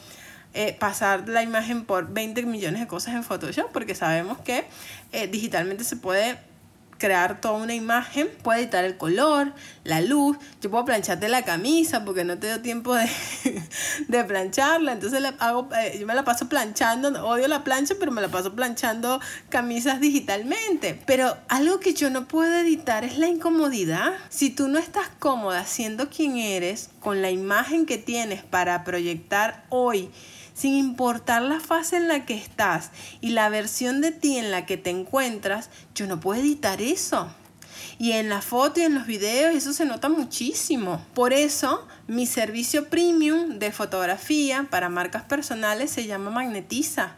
eh, 0.53 0.77
pasar 0.79 1.29
la 1.29 1.43
imagen 1.43 1.85
por 1.85 2.13
20 2.13 2.43
millones 2.43 2.81
de 2.81 2.87
cosas 2.89 3.15
en 3.15 3.25
Photoshop, 3.25 3.71
porque 3.73 3.95
sabemos 3.95 4.39
que 4.41 4.67
eh, 5.13 5.29
digitalmente 5.29 5.85
se 5.85 5.97
puede 5.97 6.50
crear 7.01 7.41
toda 7.41 7.55
una 7.55 7.75
imagen, 7.75 8.29
puedo 8.43 8.61
editar 8.61 8.85
el 8.85 8.99
color, 8.99 9.55
la 9.85 10.03
luz, 10.03 10.37
yo 10.61 10.71
puedo 10.71 10.85
plancharte 10.85 11.29
la 11.31 11.43
camisa 11.43 12.05
porque 12.05 12.25
no 12.25 12.39
te 12.39 12.47
dio 12.47 12.61
tiempo 12.61 12.95
de, 12.95 14.25
plancharla, 14.25 14.93
entonces 14.93 15.23
hago, 15.39 15.71
eh, 15.75 15.97
yo 15.99 16.07
me 16.07 16.15
la 16.15 16.25
paso 16.25 16.49
planchando, 16.49 17.27
odio 17.27 17.49
la 17.49 17.65
plancha, 17.65 17.95
pero 17.99 18.13
me 18.13 18.21
la 18.21 18.29
paso 18.29 18.55
planchando 18.55 19.19
camisas 19.49 20.01
digitalmente. 20.01 21.01
Pero 21.07 21.37
algo 21.49 21.81
que 21.81 21.95
yo 21.95 22.11
no 22.11 22.29
puedo 22.29 22.55
editar 22.55 23.03
es 23.03 23.17
la 23.17 23.29
incomodidad. 23.29 24.13
Si 24.29 24.51
tú 24.51 24.69
no 24.69 24.79
estás 24.79 25.09
cómoda 25.19 25.65
siendo 25.65 26.11
quien 26.11 26.37
eres, 26.37 26.91
con 27.01 27.23
la 27.23 27.31
imagen 27.31 27.87
que 27.87 27.97
tienes 27.97 28.43
para 28.43 28.85
proyectar 28.85 29.65
hoy, 29.71 30.11
sin 30.61 30.75
importar 30.75 31.41
la 31.41 31.59
fase 31.59 31.97
en 31.97 32.07
la 32.07 32.27
que 32.27 32.35
estás 32.35 32.91
y 33.23 33.31
la 33.31 33.49
versión 33.49 34.03
de 34.03 34.11
ti 34.11 34.37
en 34.37 34.51
la 34.51 34.67
que 34.67 34.77
te 34.77 34.91
encuentras, 34.91 35.71
yo 35.95 36.07
no 36.07 36.21
puedo 36.21 36.39
editar 36.39 36.83
eso. 36.83 37.33
Y 37.99 38.13
en 38.13 38.29
la 38.29 38.43
foto 38.43 38.79
y 38.79 38.83
en 38.83 38.95
los 38.95 39.07
videos 39.07 39.55
eso 39.55 39.73
se 39.73 39.87
nota 39.87 40.11
muchísimo. 40.11 41.03
Por 41.15 41.33
eso 41.33 41.89
mi 42.09 42.27
servicio 42.27 42.91
premium 42.91 43.59
de 43.59 43.73
fotografía 43.73 44.67
para 44.69 44.91
marcas 44.91 45.23
personales 45.23 45.91
se 45.91 46.07
llama 46.07 46.31
Magnetiza. 46.31 47.15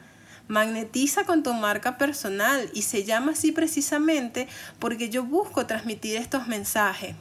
Magnetiza 0.46 1.24
con 1.24 1.42
tu 1.42 1.52
marca 1.52 1.98
personal 1.98 2.70
y 2.74 2.83
se 2.83 3.02
llama 3.02 3.33
así 3.33 3.50
precisamente 3.50 4.46
porque 4.78 5.09
yo 5.09 5.24
busco 5.24 5.66
transmitir 5.66 6.16
estos 6.16 6.46
mensajes. 6.46 7.16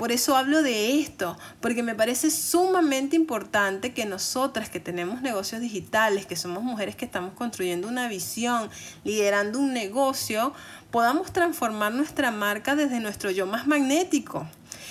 Por 0.00 0.12
eso 0.12 0.34
hablo 0.34 0.62
de 0.62 0.98
esto, 0.98 1.36
porque 1.60 1.82
me 1.82 1.94
parece 1.94 2.30
sumamente 2.30 3.16
importante 3.16 3.92
que 3.92 4.06
nosotras 4.06 4.70
que 4.70 4.80
tenemos 4.80 5.20
negocios 5.20 5.60
digitales, 5.60 6.24
que 6.24 6.36
somos 6.36 6.62
mujeres 6.62 6.96
que 6.96 7.04
estamos 7.04 7.34
construyendo 7.34 7.86
una 7.86 8.08
visión, 8.08 8.70
liderando 9.04 9.58
un 9.58 9.74
negocio, 9.74 10.54
podamos 10.90 11.34
transformar 11.34 11.92
nuestra 11.92 12.30
marca 12.30 12.76
desde 12.76 12.98
nuestro 12.98 13.30
yo 13.30 13.44
más 13.44 13.66
magnético 13.66 14.46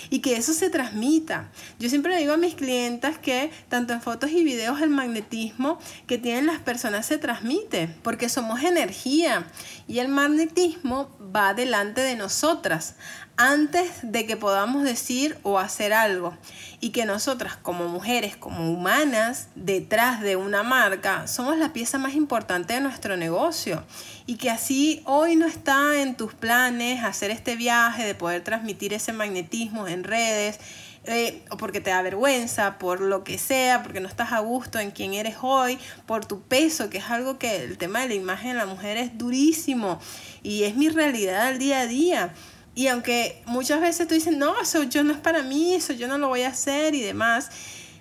y 0.10 0.20
que 0.20 0.36
eso 0.36 0.54
se 0.54 0.70
transmita. 0.70 1.50
Yo 1.80 1.90
siempre 1.90 2.14
le 2.14 2.20
digo 2.20 2.34
a 2.34 2.38
mis 2.38 2.56
clientas 2.56 3.18
que 3.18 3.52
tanto 3.68 3.94
en 3.94 4.02
fotos 4.02 4.32
y 4.32 4.44
videos 4.44 4.82
el 4.82 4.90
magnetismo 4.90 5.80
que 6.08 6.18
tienen 6.18 6.46
las 6.46 6.60
personas 6.60 7.06
se 7.06 7.18
transmite, 7.18 7.90
porque 8.04 8.30
somos 8.30 8.64
energía 8.64 9.48
y 9.88 10.00
el 10.00 10.08
magnetismo 10.08 11.10
va 11.36 11.54
delante 11.54 12.02
de 12.02 12.16
nosotras 12.16 12.96
antes 13.40 13.90
de 14.04 14.26
que 14.26 14.36
podamos 14.36 14.84
decir 14.84 15.38
o 15.44 15.60
hacer 15.60 15.94
algo. 15.94 16.38
Y 16.82 16.90
que 16.90 17.06
nosotras 17.06 17.56
como 17.56 17.88
mujeres, 17.88 18.36
como 18.36 18.70
humanas, 18.70 19.48
detrás 19.56 20.20
de 20.20 20.36
una 20.36 20.62
marca, 20.62 21.26
somos 21.26 21.58
la 21.58 21.72
pieza 21.72 21.98
más 21.98 22.16
importante 22.16 22.74
de 22.74 22.82
nuestro 22.82 23.16
negocio. 23.16 23.82
Y 24.26 24.36
que 24.36 24.50
así 24.50 25.02
hoy 25.06 25.38
no 25.38 25.48
está 25.48 26.02
en 26.02 26.16
tus 26.16 26.34
planes 26.34 27.06
hacer 27.06 27.32
este 27.32 27.56
viaje 27.56 28.04
de 28.04 28.14
poder 28.14 28.44
transmitir 28.44 28.94
ese 28.94 29.14
magnetismo 29.14 29.88
en 29.88 30.04
redes. 30.04 30.60
Eh, 31.06 31.42
o 31.50 31.56
porque 31.56 31.80
te 31.80 31.92
da 31.92 32.02
vergüenza, 32.02 32.78
por 32.78 33.00
lo 33.00 33.24
que 33.24 33.38
sea, 33.38 33.84
porque 33.84 34.02
no 34.02 34.10
estás 34.10 34.34
a 34.34 34.40
gusto 34.40 34.80
en 34.80 34.92
quién 34.92 35.14
eres 35.14 35.38
hoy, 35.42 35.80
por 36.06 36.26
tu 36.26 36.42
peso, 36.42 36.90
que 36.90 36.98
es 36.98 37.06
algo 37.10 37.40
que 37.40 37.64
el 37.64 37.78
tema 37.78 38.02
de 38.02 38.10
la 38.10 38.14
imagen 38.16 38.52
de 38.52 38.58
la 38.58 38.66
mujer 38.66 38.98
es 38.98 39.18
durísimo 39.18 40.02
y 40.44 40.64
es 40.64 40.76
mi 40.76 40.90
realidad 40.90 41.48
al 41.48 41.58
día 41.58 41.80
a 41.80 41.88
día. 41.88 42.34
Y 42.80 42.88
aunque 42.88 43.44
muchas 43.46 43.82
veces 43.82 44.08
tú 44.08 44.14
dices, 44.14 44.38
no, 44.38 44.58
eso 44.62 44.84
yo 44.84 45.04
no 45.04 45.12
es 45.12 45.20
para 45.20 45.44
mí, 45.44 45.74
eso 45.74 45.92
yo 45.92 46.08
no 46.08 46.18
lo 46.18 46.30
voy 46.30 46.44
a 46.44 46.48
hacer 46.48 46.96
y 46.96 47.02
demás, 47.02 47.50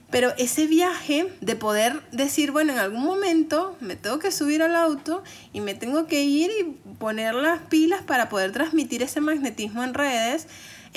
pero 0.09 0.33
ese 0.39 0.69
viaje 0.69 1.27
de 1.41 1.57
poder 1.57 2.01
decir, 2.13 2.53
bueno, 2.53 2.75
en 2.75 2.79
algún 2.79 3.03
momento 3.03 3.77
me 3.81 3.97
tengo 3.97 4.21
que 4.21 4.31
subir 4.31 4.63
al 4.63 4.77
auto 4.77 5.25
y 5.53 5.63
me 5.63 5.75
tengo 5.75 6.07
que 6.07 6.23
ir 6.23 6.53
y 6.61 6.93
poner 6.95 7.35
las 7.35 7.61
pilas 7.63 8.03
para 8.03 8.29
poder 8.29 8.53
transmitir 8.53 9.03
ese 9.03 9.21
magnetismo 9.21 9.83
en 9.83 9.95
redes, 9.95 10.47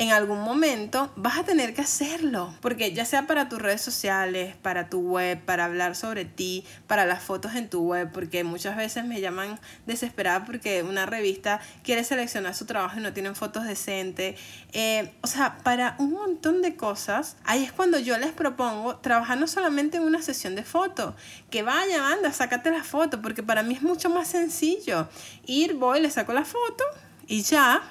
en 0.01 0.11
algún 0.11 0.41
momento 0.41 1.11
vas 1.15 1.37
a 1.37 1.43
tener 1.43 1.75
que 1.75 1.81
hacerlo, 1.81 2.55
porque 2.59 2.91
ya 2.91 3.05
sea 3.05 3.27
para 3.27 3.49
tus 3.49 3.61
redes 3.61 3.81
sociales, 3.81 4.55
para 4.55 4.89
tu 4.89 4.99
web, 5.01 5.39
para 5.45 5.65
hablar 5.65 5.95
sobre 5.95 6.25
ti, 6.25 6.65
para 6.87 7.05
las 7.05 7.21
fotos 7.21 7.53
en 7.53 7.69
tu 7.69 7.83
web, 7.83 8.11
porque 8.11 8.43
muchas 8.43 8.75
veces 8.75 9.05
me 9.05 9.21
llaman 9.21 9.59
desesperada 9.85 10.43
porque 10.43 10.81
una 10.81 11.05
revista 11.05 11.61
quiere 11.83 12.03
seleccionar 12.03 12.55
su 12.55 12.65
trabajo 12.65 12.97
y 12.97 13.03
no 13.03 13.13
tienen 13.13 13.35
fotos 13.35 13.65
decentes. 13.65 14.39
Eh, 14.73 15.13
o 15.21 15.27
sea, 15.27 15.59
para 15.59 15.95
un 15.99 16.13
montón 16.13 16.63
de 16.63 16.75
cosas, 16.75 17.37
ahí 17.43 17.63
es 17.63 17.71
cuando 17.71 17.99
yo 17.99 18.17
les 18.17 18.31
propongo 18.31 18.95
trabajar 18.95 19.37
no 19.37 19.45
solamente 19.45 19.97
en 19.97 20.03
una 20.03 20.23
sesión 20.23 20.55
de 20.55 20.63
fotos, 20.63 21.13
que 21.51 21.61
vaya, 21.61 22.07
anda, 22.07 22.33
sácate 22.33 22.71
la 22.71 22.83
foto, 22.83 23.21
porque 23.21 23.43
para 23.43 23.61
mí 23.61 23.75
es 23.75 23.83
mucho 23.83 24.09
más 24.09 24.29
sencillo. 24.29 25.07
Ir, 25.45 25.75
voy, 25.75 26.01
le 26.01 26.09
saco 26.09 26.33
la 26.33 26.43
foto 26.43 26.83
y 27.27 27.43
ya, 27.43 27.83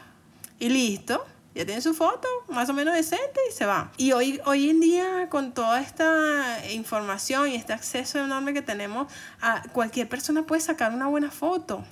y 0.59 0.70
listo 0.70 1.25
ya 1.55 1.67
tiene 1.67 1.81
su 1.81 1.95
foto 1.95 2.29
más 2.49 2.69
o 2.69 2.73
menos 2.73 2.95
decente 2.95 3.41
y 3.49 3.53
se 3.53 3.67
va. 3.67 3.93
Y 3.97 4.13
hoy, 4.13 4.41
hoy 4.45 4.71
en 4.71 4.81
día, 4.81 5.29
con 5.31 5.53
toda 5.53 5.81
esta 5.81 6.59
información 6.71 7.49
y 7.49 7.57
este 7.57 7.73
acceso 7.73 8.19
enorme 8.19 8.55
que 8.55 8.63
tenemos, 8.63 9.13
a 9.41 9.63
cualquier 9.73 10.09
persona 10.09 10.47
puede 10.47 10.61
sacar 10.61 10.93
una 10.93 11.09
buena 11.09 11.31
foto. 11.31 11.85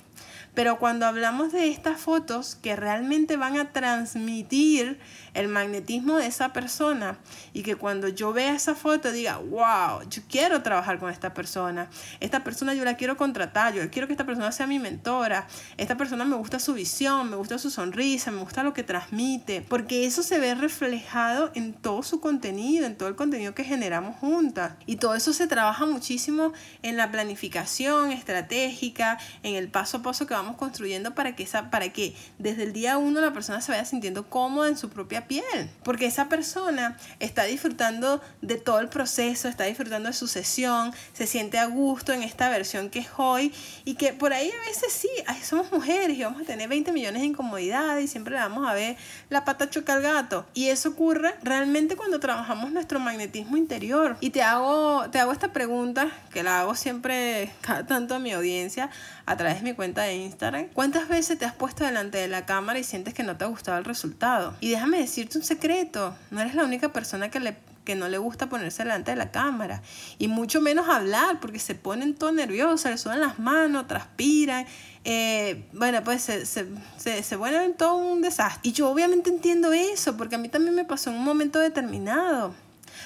Pero 0.53 0.79
cuando 0.79 1.05
hablamos 1.05 1.51
de 1.51 1.69
estas 1.69 2.01
fotos 2.01 2.55
que 2.55 2.75
realmente 2.75 3.37
van 3.37 3.57
a 3.57 3.71
transmitir 3.71 4.99
el 5.33 5.47
magnetismo 5.47 6.17
de 6.17 6.27
esa 6.27 6.53
persona 6.53 7.17
y 7.53 7.63
que 7.63 7.75
cuando 7.75 8.07
yo 8.07 8.33
vea 8.33 8.55
esa 8.55 8.75
foto 8.75 9.11
diga, 9.11 9.37
wow, 9.37 10.07
yo 10.09 10.21
quiero 10.29 10.61
trabajar 10.61 10.99
con 10.99 11.09
esta 11.11 11.33
persona, 11.33 11.89
esta 12.19 12.43
persona 12.43 12.73
yo 12.73 12.83
la 12.85 12.97
quiero 12.97 13.17
contratar, 13.17 13.73
yo 13.73 13.89
quiero 13.89 14.07
que 14.07 14.13
esta 14.13 14.25
persona 14.25 14.51
sea 14.51 14.67
mi 14.67 14.79
mentora, 14.79 15.47
esta 15.77 15.97
persona 15.97 16.25
me 16.25 16.35
gusta 16.35 16.59
su 16.59 16.73
visión, 16.73 17.29
me 17.29 17.35
gusta 17.35 17.57
su 17.57 17.69
sonrisa, 17.69 18.31
me 18.31 18.41
gusta 18.41 18.63
lo 18.63 18.73
que 18.73 18.83
transmite, 18.83 19.61
porque 19.61 20.05
eso 20.05 20.23
se 20.23 20.39
ve 20.39 20.55
reflejado 20.55 21.51
en 21.55 21.73
todo 21.73 22.03
su 22.03 22.19
contenido, 22.19 22.85
en 22.85 22.97
todo 22.97 23.09
el 23.09 23.15
contenido 23.15 23.53
que 23.53 23.63
generamos 23.63 24.15
juntas. 24.17 24.73
Y 24.85 24.97
todo 24.97 25.15
eso 25.15 25.33
se 25.33 25.47
trabaja 25.47 25.85
muchísimo 25.85 26.53
en 26.81 26.97
la 26.97 27.11
planificación 27.11 28.11
estratégica, 28.11 29.17
en 29.43 29.55
el 29.55 29.69
paso 29.69 29.97
a 29.97 30.01
paso 30.01 30.27
que 30.27 30.33
vamos 30.33 30.57
construyendo 30.57 31.15
para 31.15 31.35
que, 31.35 31.43
esa, 31.43 31.69
para 31.69 31.89
que 31.89 32.15
desde 32.37 32.63
el 32.63 32.73
día 32.73 32.97
uno 32.97 33.21
la 33.21 33.33
persona 33.33 33.61
se 33.61 33.71
vaya 33.71 33.85
sintiendo 33.85 34.29
cómoda 34.29 34.69
en 34.69 34.77
su 34.77 34.89
propia 34.89 35.18
piel. 35.27 35.69
Porque 35.83 36.05
esa 36.05 36.29
persona 36.29 36.97
está 37.19 37.43
disfrutando 37.43 38.21
de 38.41 38.57
todo 38.57 38.79
el 38.79 38.89
proceso, 38.89 39.47
está 39.47 39.65
disfrutando 39.65 40.09
de 40.09 40.13
su 40.13 40.27
sesión, 40.27 40.93
se 41.13 41.27
siente 41.27 41.57
a 41.57 41.65
gusto 41.65 42.13
en 42.13 42.23
esta 42.23 42.49
versión 42.49 42.89
que 42.89 42.99
es 42.99 43.07
hoy 43.17 43.53
y 43.85 43.95
que 43.95 44.13
por 44.13 44.33
ahí 44.33 44.49
a 44.51 44.69
veces 44.69 44.93
sí, 44.93 45.09
somos 45.43 45.71
mujeres 45.71 46.17
y 46.17 46.23
vamos 46.23 46.41
a 46.41 46.45
tener 46.45 46.69
20 46.69 46.91
millones 46.91 47.21
de 47.21 47.27
incomodidades 47.27 48.05
y 48.05 48.07
siempre 48.07 48.33
le 48.33 48.39
vamos 48.39 48.67
a 48.67 48.73
ver 48.73 48.97
la 49.29 49.45
pata 49.45 49.69
choca 49.69 49.93
al 49.93 50.01
gato. 50.01 50.45
Y 50.53 50.69
eso 50.69 50.89
ocurre 50.89 51.35
realmente 51.43 51.95
cuando 51.95 52.19
trabajamos 52.19 52.71
nuestro 52.71 52.99
magnetismo 52.99 53.57
interior. 53.57 54.17
Y 54.19 54.29
te 54.31 54.41
hago, 54.41 55.09
te 55.09 55.19
hago 55.19 55.31
esta 55.31 55.53
pregunta 55.53 56.09
que 56.31 56.43
la 56.43 56.61
hago 56.61 56.75
siempre 56.75 57.51
cada 57.61 57.85
tanto 57.85 58.15
a 58.15 58.19
mi 58.19 58.31
audiencia 58.31 58.89
a 59.29 59.37
través 59.37 59.57
de 59.57 59.61
mi 59.61 59.75
cuenta 59.75 60.01
de 60.01 60.15
Instagram. 60.15 60.69
¿Cuántas 60.73 61.07
veces 61.07 61.37
te 61.37 61.45
has 61.45 61.53
puesto 61.53 61.85
delante 61.85 62.17
de 62.17 62.27
la 62.27 62.47
cámara 62.47 62.79
y 62.79 62.83
sientes 62.83 63.13
que 63.13 63.21
no 63.21 63.37
te 63.37 63.45
ha 63.45 63.47
gustado 63.47 63.77
el 63.77 63.85
resultado? 63.85 64.55
Y 64.59 64.71
déjame 64.71 64.97
decirte 64.97 65.37
un 65.37 65.43
secreto, 65.43 66.15
no 66.31 66.41
eres 66.41 66.55
la 66.55 66.63
única 66.63 66.91
persona 66.91 67.29
que 67.29 67.39
le 67.39 67.55
que 67.85 67.95
no 67.95 68.07
le 68.07 68.19
gusta 68.19 68.49
ponerse 68.49 68.83
delante 68.83 69.11
de 69.11 69.17
la 69.17 69.31
cámara 69.31 69.81
y 70.19 70.27
mucho 70.27 70.61
menos 70.61 70.87
hablar 70.89 71.39
porque 71.39 71.57
se 71.57 71.73
ponen 71.73 72.13
todo 72.13 72.31
nerviosos, 72.31 72.91
le 72.91 72.97
sudan 72.99 73.19
las 73.19 73.39
manos, 73.39 73.87
transpiran, 73.87 74.67
eh, 75.05 75.65
bueno, 75.73 76.03
pues 76.03 76.21
se, 76.21 76.45
se, 76.45 76.67
se, 76.97 77.23
se 77.23 77.35
vuelven 77.35 77.73
todo 77.73 77.97
un 77.97 78.21
desastre. 78.21 78.61
Y 78.63 78.73
yo 78.73 78.89
obviamente 78.89 79.31
entiendo 79.31 79.73
eso 79.73 80.17
porque 80.17 80.35
a 80.35 80.37
mí 80.37 80.49
también 80.49 80.75
me 80.75 80.85
pasó 80.85 81.09
en 81.09 81.17
un 81.17 81.23
momento 81.23 81.59
determinado, 81.59 82.53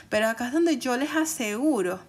pero 0.10 0.28
acá 0.28 0.48
es 0.48 0.54
donde 0.54 0.78
yo 0.78 0.98
les 0.98 1.16
aseguro 1.16 2.00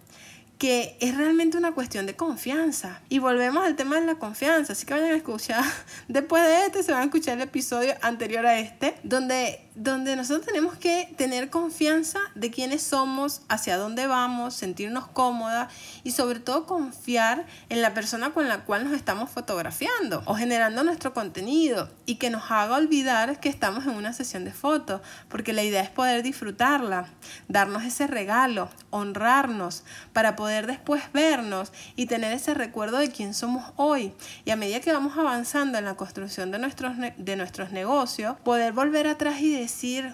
que 0.64 0.96
es 0.98 1.14
realmente 1.14 1.58
una 1.58 1.72
cuestión 1.72 2.06
de 2.06 2.16
confianza. 2.16 3.02
Y 3.10 3.18
volvemos 3.18 3.62
al 3.66 3.76
tema 3.76 4.00
de 4.00 4.06
la 4.06 4.14
confianza, 4.14 4.72
así 4.72 4.86
que 4.86 4.94
vayan 4.94 5.10
a 5.10 5.16
escuchar, 5.16 5.62
después 6.08 6.42
de 6.42 6.64
este 6.64 6.82
se 6.82 6.90
van 6.90 7.02
a 7.02 7.04
escuchar 7.04 7.36
el 7.36 7.42
episodio 7.42 7.92
anterior 8.00 8.46
a 8.46 8.58
este, 8.58 8.94
donde 9.02 9.63
donde 9.74 10.14
nosotros 10.14 10.46
tenemos 10.46 10.76
que 10.76 11.12
tener 11.16 11.50
confianza 11.50 12.20
de 12.36 12.50
quiénes 12.50 12.82
somos, 12.82 13.42
hacia 13.48 13.76
dónde 13.76 14.06
vamos, 14.06 14.54
sentirnos 14.54 15.08
cómoda 15.08 15.68
y 16.04 16.12
sobre 16.12 16.38
todo 16.38 16.64
confiar 16.64 17.44
en 17.68 17.82
la 17.82 17.92
persona 17.92 18.30
con 18.30 18.46
la 18.48 18.64
cual 18.64 18.84
nos 18.84 18.92
estamos 18.92 19.30
fotografiando 19.30 20.22
o 20.26 20.36
generando 20.36 20.84
nuestro 20.84 21.12
contenido 21.12 21.90
y 22.06 22.16
que 22.16 22.30
nos 22.30 22.50
haga 22.52 22.76
olvidar 22.76 23.40
que 23.40 23.48
estamos 23.48 23.84
en 23.86 23.96
una 23.96 24.12
sesión 24.12 24.44
de 24.44 24.52
fotos, 24.52 25.00
porque 25.28 25.52
la 25.52 25.64
idea 25.64 25.82
es 25.82 25.90
poder 25.90 26.22
disfrutarla, 26.22 27.08
darnos 27.48 27.82
ese 27.82 28.06
regalo, 28.06 28.70
honrarnos 28.90 29.82
para 30.12 30.36
poder 30.36 30.68
después 30.68 31.02
vernos 31.12 31.72
y 31.96 32.06
tener 32.06 32.32
ese 32.32 32.54
recuerdo 32.54 32.98
de 32.98 33.10
quién 33.10 33.34
somos 33.34 33.72
hoy. 33.74 34.14
Y 34.44 34.50
a 34.52 34.56
medida 34.56 34.78
que 34.80 34.92
vamos 34.92 35.18
avanzando 35.18 35.78
en 35.78 35.84
la 35.84 35.96
construcción 35.96 36.52
de 36.52 36.60
nuestros, 36.60 36.92
de 37.16 37.36
nuestros 37.36 37.72
negocios, 37.72 38.36
poder 38.44 38.72
volver 38.72 39.08
atrás 39.08 39.40
y 39.40 39.50
decir, 39.50 39.63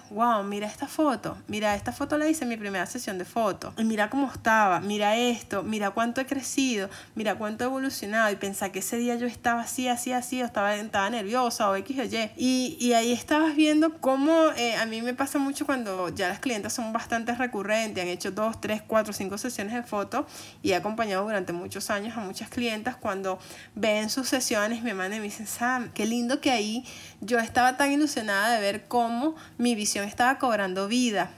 wow, 0.09 0.43
mira 0.43 0.67
esta 0.67 0.87
foto, 0.87 1.37
mira, 1.47 1.75
esta 1.75 1.91
foto 1.91 2.17
la 2.17 2.27
hice 2.27 2.43
en 2.43 2.49
mi 2.49 2.57
primera 2.57 2.85
sesión 2.85 3.17
de 3.17 3.25
foto, 3.25 3.73
y 3.77 3.83
mira 3.83 4.09
cómo 4.09 4.31
estaba, 4.31 4.79
mira 4.79 5.15
esto, 5.15 5.63
mira 5.63 5.91
cuánto 5.91 6.21
he 6.21 6.25
crecido, 6.25 6.89
mira 7.15 7.35
cuánto 7.35 7.63
he 7.63 7.67
evolucionado, 7.67 8.31
y 8.31 8.35
pensar 8.35 8.71
que 8.71 8.79
ese 8.79 8.97
día 8.97 9.15
yo 9.15 9.27
estaba 9.27 9.61
así, 9.61 9.87
así, 9.87 10.11
así, 10.11 10.41
o 10.41 10.45
estaba, 10.45 10.75
estaba 10.75 11.09
nerviosa, 11.09 11.69
o 11.69 11.75
X 11.75 11.99
o 11.99 12.03
Y, 12.03 12.31
y, 12.37 12.77
y 12.79 12.93
ahí 12.93 13.11
estabas 13.11 13.55
viendo 13.55 13.99
cómo 13.99 14.51
eh, 14.57 14.75
a 14.75 14.85
mí 14.85 15.01
me 15.01 15.13
pasa 15.13 15.39
mucho 15.39 15.65
cuando 15.65 16.09
ya 16.09 16.29
las 16.29 16.39
clientes 16.39 16.73
son 16.73 16.93
bastante 16.93 17.33
recurrentes, 17.35 18.03
han 18.03 18.09
hecho 18.09 18.31
dos, 18.31 18.59
tres, 18.61 18.81
cuatro, 18.85 19.13
cinco 19.13 19.37
sesiones 19.37 19.73
de 19.73 19.83
foto, 19.83 20.25
y 20.61 20.71
he 20.71 20.75
acompañado 20.75 21.23
durante 21.23 21.53
muchos 21.53 21.89
años 21.89 22.17
a 22.17 22.21
muchas 22.21 22.49
clientas 22.49 22.95
cuando 22.95 23.39
ven 23.75 24.09
sus 24.09 24.27
sesiones, 24.27 24.83
me 24.83 24.93
mandan 24.93 25.17
y 25.17 25.21
me 25.21 25.25
dicen, 25.25 25.47
Sam, 25.47 25.91
qué 25.93 26.05
lindo 26.05 26.41
que 26.41 26.51
ahí 26.51 26.85
yo 27.21 27.39
estaba 27.39 27.77
tan 27.77 27.91
ilusionada 27.91 28.51
de 28.51 28.61
ver 28.61 28.87
cómo 28.87 29.35
mi 29.57 29.75
visión 29.75 30.05
estaba 30.05 30.37
cobrando 30.37 30.87
vida. 30.87 31.31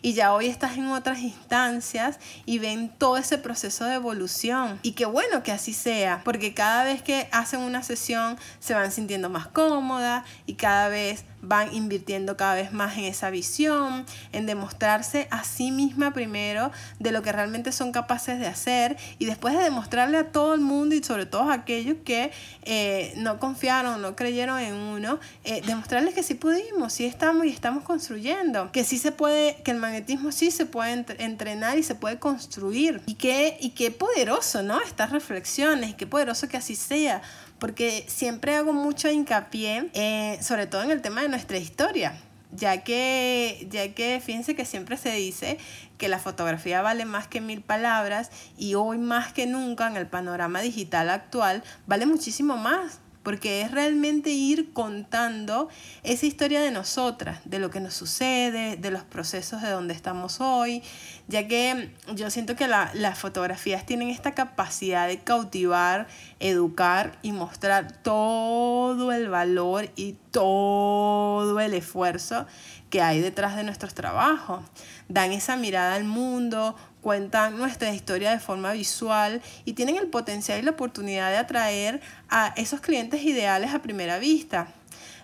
Y 0.00 0.12
ya 0.12 0.32
hoy 0.32 0.46
estás 0.46 0.76
en 0.76 0.86
otras 0.86 1.18
instancias 1.20 2.20
y 2.46 2.58
ven 2.58 2.88
todo 2.88 3.16
ese 3.16 3.36
proceso 3.38 3.84
de 3.84 3.94
evolución. 3.94 4.78
Y 4.82 4.92
qué 4.92 5.06
bueno 5.06 5.42
que 5.42 5.50
así 5.50 5.72
sea, 5.72 6.22
porque 6.24 6.54
cada 6.54 6.84
vez 6.84 7.02
que 7.02 7.28
hacen 7.32 7.60
una 7.60 7.82
sesión 7.82 8.38
se 8.60 8.74
van 8.74 8.92
sintiendo 8.92 9.28
más 9.28 9.48
cómodas 9.48 10.24
y 10.46 10.54
cada 10.54 10.88
vez 10.88 11.24
van 11.42 11.74
invirtiendo 11.74 12.36
cada 12.36 12.54
vez 12.54 12.72
más 12.72 12.96
en 12.96 13.04
esa 13.04 13.30
visión, 13.30 14.04
en 14.32 14.46
demostrarse 14.46 15.28
a 15.30 15.44
sí 15.44 15.70
misma 15.70 16.12
primero 16.12 16.70
de 16.98 17.12
lo 17.12 17.22
que 17.22 17.32
realmente 17.32 17.72
son 17.72 17.92
capaces 17.92 18.38
de 18.38 18.46
hacer 18.46 18.96
y 19.18 19.26
después 19.26 19.56
de 19.56 19.62
demostrarle 19.62 20.18
a 20.18 20.32
todo 20.32 20.54
el 20.54 20.60
mundo 20.60 20.94
y 20.94 21.02
sobre 21.02 21.26
todo 21.26 21.50
a 21.50 21.54
aquellos 21.54 21.96
que 22.04 22.30
eh, 22.62 23.12
no 23.16 23.38
confiaron, 23.38 24.02
no 24.02 24.16
creyeron 24.16 24.58
en 24.60 24.74
uno, 24.74 25.20
eh, 25.44 25.62
demostrarles 25.64 26.14
que 26.14 26.22
sí 26.22 26.34
pudimos, 26.34 26.92
sí 26.92 27.04
estamos 27.04 27.46
y 27.46 27.50
estamos 27.50 27.84
construyendo, 27.84 28.72
que 28.72 28.84
sí 28.84 28.98
se 28.98 29.12
puede, 29.12 29.56
que 29.62 29.70
el 29.70 29.78
magnetismo 29.78 30.32
sí 30.32 30.50
se 30.50 30.66
puede 30.66 31.04
entrenar 31.18 31.78
y 31.78 31.82
se 31.82 31.94
puede 31.94 32.18
construir 32.18 33.00
y 33.06 33.14
qué, 33.14 33.56
y 33.60 33.70
qué 33.70 33.90
poderoso, 33.90 34.62
¿no? 34.62 34.80
Estas 34.80 35.10
reflexiones 35.10 35.90
y 35.90 35.94
qué 35.94 36.06
poderoso 36.06 36.48
que 36.48 36.56
así 36.56 36.76
sea 36.76 37.22
porque 37.58 38.04
siempre 38.08 38.54
hago 38.54 38.72
mucho 38.72 39.10
hincapié, 39.10 39.90
eh, 39.94 40.38
sobre 40.42 40.66
todo 40.66 40.82
en 40.82 40.90
el 40.90 41.02
tema 41.02 41.22
de 41.22 41.28
nuestra 41.28 41.58
historia, 41.58 42.18
ya 42.52 42.82
que, 42.84 43.66
ya 43.70 43.94
que 43.94 44.20
fíjense 44.24 44.54
que 44.54 44.64
siempre 44.64 44.96
se 44.96 45.12
dice 45.12 45.58
que 45.98 46.08
la 46.08 46.18
fotografía 46.18 46.82
vale 46.82 47.04
más 47.04 47.26
que 47.26 47.40
mil 47.40 47.60
palabras 47.60 48.30
y 48.56 48.74
hoy 48.74 48.98
más 48.98 49.32
que 49.32 49.46
nunca 49.46 49.86
en 49.88 49.96
el 49.96 50.06
panorama 50.06 50.60
digital 50.60 51.10
actual 51.10 51.62
vale 51.86 52.06
muchísimo 52.06 52.56
más 52.56 53.00
porque 53.28 53.60
es 53.60 53.72
realmente 53.72 54.30
ir 54.30 54.72
contando 54.72 55.68
esa 56.02 56.24
historia 56.24 56.62
de 56.62 56.70
nosotras, 56.70 57.40
de 57.44 57.58
lo 57.58 57.68
que 57.68 57.78
nos 57.78 57.92
sucede, 57.92 58.78
de 58.78 58.90
los 58.90 59.02
procesos 59.02 59.60
de 59.60 59.68
donde 59.68 59.92
estamos 59.92 60.40
hoy, 60.40 60.82
ya 61.26 61.46
que 61.46 61.94
yo 62.14 62.30
siento 62.30 62.56
que 62.56 62.66
las 62.66 63.18
fotografías 63.18 63.84
tienen 63.84 64.08
esta 64.08 64.32
capacidad 64.32 65.06
de 65.06 65.18
cautivar, 65.18 66.06
educar 66.40 67.18
y 67.20 67.32
mostrar 67.32 68.00
todo 68.00 69.12
el 69.12 69.28
valor 69.28 69.90
y 69.94 70.16
todo 70.30 71.60
el 71.60 71.74
esfuerzo 71.74 72.46
que 72.88 73.02
hay 73.02 73.20
detrás 73.20 73.56
de 73.56 73.62
nuestros 73.62 73.92
trabajos. 73.92 74.62
Dan 75.10 75.32
esa 75.32 75.56
mirada 75.56 75.96
al 75.96 76.04
mundo, 76.04 76.76
cuentan 77.08 77.56
nuestra 77.56 77.90
historia 77.94 78.32
de 78.32 78.38
forma 78.38 78.72
visual 78.72 79.40
y 79.64 79.72
tienen 79.72 79.96
el 79.96 80.08
potencial 80.08 80.58
y 80.58 80.62
la 80.62 80.72
oportunidad 80.72 81.30
de 81.30 81.38
atraer 81.38 82.02
a 82.28 82.52
esos 82.54 82.82
clientes 82.82 83.22
ideales 83.22 83.72
a 83.72 83.80
primera 83.80 84.18
vista. 84.18 84.68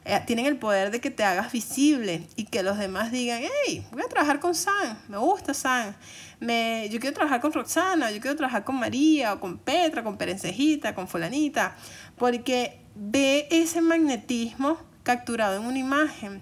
Eh, 0.07 0.19
tienen 0.27 0.47
el 0.47 0.57
poder 0.57 0.91
de 0.91 1.03
que 1.03 1.11
te 1.11 1.25
hagas 1.25 1.53
visible 1.53 2.27
y 2.37 2.45
que 2.45 2.63
los 2.63 2.79
demás 2.79 3.13
digan, 3.13 3.43
hey, 3.67 3.87
voy 3.93 4.01
a 4.01 4.09
trabajar 4.09 4.41
con 4.41 4.55
San, 4.55 4.99
me 5.09 5.19
gusta 5.19 5.53
San, 5.53 5.95
me, 6.41 6.89
yo 6.91 6.99
quiero 7.01 7.13
trabajar 7.13 7.43
con 7.43 7.53
Roxana, 7.53 8.11
yo 8.11 8.19
quiero 8.19 8.35
trabajar 8.35 8.65
con 8.65 8.77
María 8.77 9.35
o 9.35 9.41
con 9.41 9.59
Petra, 9.59 10.03
con 10.03 10.17
Perencejita, 10.17 10.95
con 10.95 11.07
fulanita, 11.07 11.77
porque 12.17 12.81
ve 12.95 13.47
ese 13.51 13.83
magnetismo 13.83 14.79
capturado 15.03 15.61
en 15.61 15.67
una 15.67 15.79
imagen. 15.79 16.41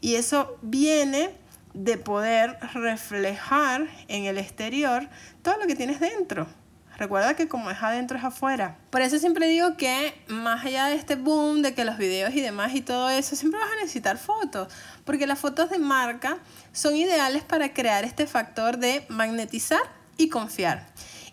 Y 0.00 0.16
eso 0.16 0.58
viene 0.62 1.30
de 1.74 1.98
poder 1.98 2.58
reflejar 2.74 3.86
en 4.08 4.24
el 4.24 4.38
exterior 4.38 5.08
todo 5.42 5.56
lo 5.58 5.66
que 5.66 5.76
tienes 5.76 6.00
dentro. 6.00 6.46
Recuerda 7.00 7.34
que 7.34 7.48
como 7.48 7.70
es 7.70 7.82
adentro 7.82 8.18
es 8.18 8.24
afuera. 8.24 8.76
Por 8.90 9.00
eso 9.00 9.18
siempre 9.18 9.48
digo 9.48 9.74
que 9.78 10.12
más 10.28 10.66
allá 10.66 10.84
de 10.88 10.96
este 10.96 11.16
boom 11.16 11.62
de 11.62 11.72
que 11.72 11.86
los 11.86 11.96
videos 11.96 12.34
y 12.34 12.42
demás 12.42 12.74
y 12.74 12.82
todo 12.82 13.08
eso, 13.08 13.36
siempre 13.36 13.58
vas 13.58 13.72
a 13.72 13.76
necesitar 13.76 14.18
fotos. 14.18 14.70
Porque 15.06 15.26
las 15.26 15.38
fotos 15.38 15.70
de 15.70 15.78
marca 15.78 16.36
son 16.72 16.94
ideales 16.96 17.42
para 17.42 17.72
crear 17.72 18.04
este 18.04 18.26
factor 18.26 18.76
de 18.76 19.06
magnetizar 19.08 19.80
y 20.18 20.28
confiar. 20.28 20.88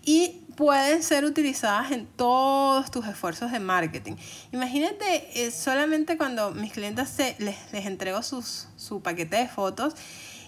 Y 0.06 0.46
pueden 0.56 1.04
ser 1.04 1.26
utilizadas 1.26 1.92
en 1.92 2.08
todos 2.08 2.90
tus 2.90 3.06
esfuerzos 3.06 3.52
de 3.52 3.60
marketing. 3.60 4.16
Imagínate 4.54 5.46
eh, 5.46 5.52
solamente 5.52 6.16
cuando 6.16 6.52
mis 6.52 6.72
clientes 6.72 7.10
se, 7.10 7.36
les, 7.40 7.58
les 7.74 7.86
entrego 7.86 8.22
su 8.24 9.02
paquete 9.04 9.36
de 9.36 9.50
fotos 9.50 9.96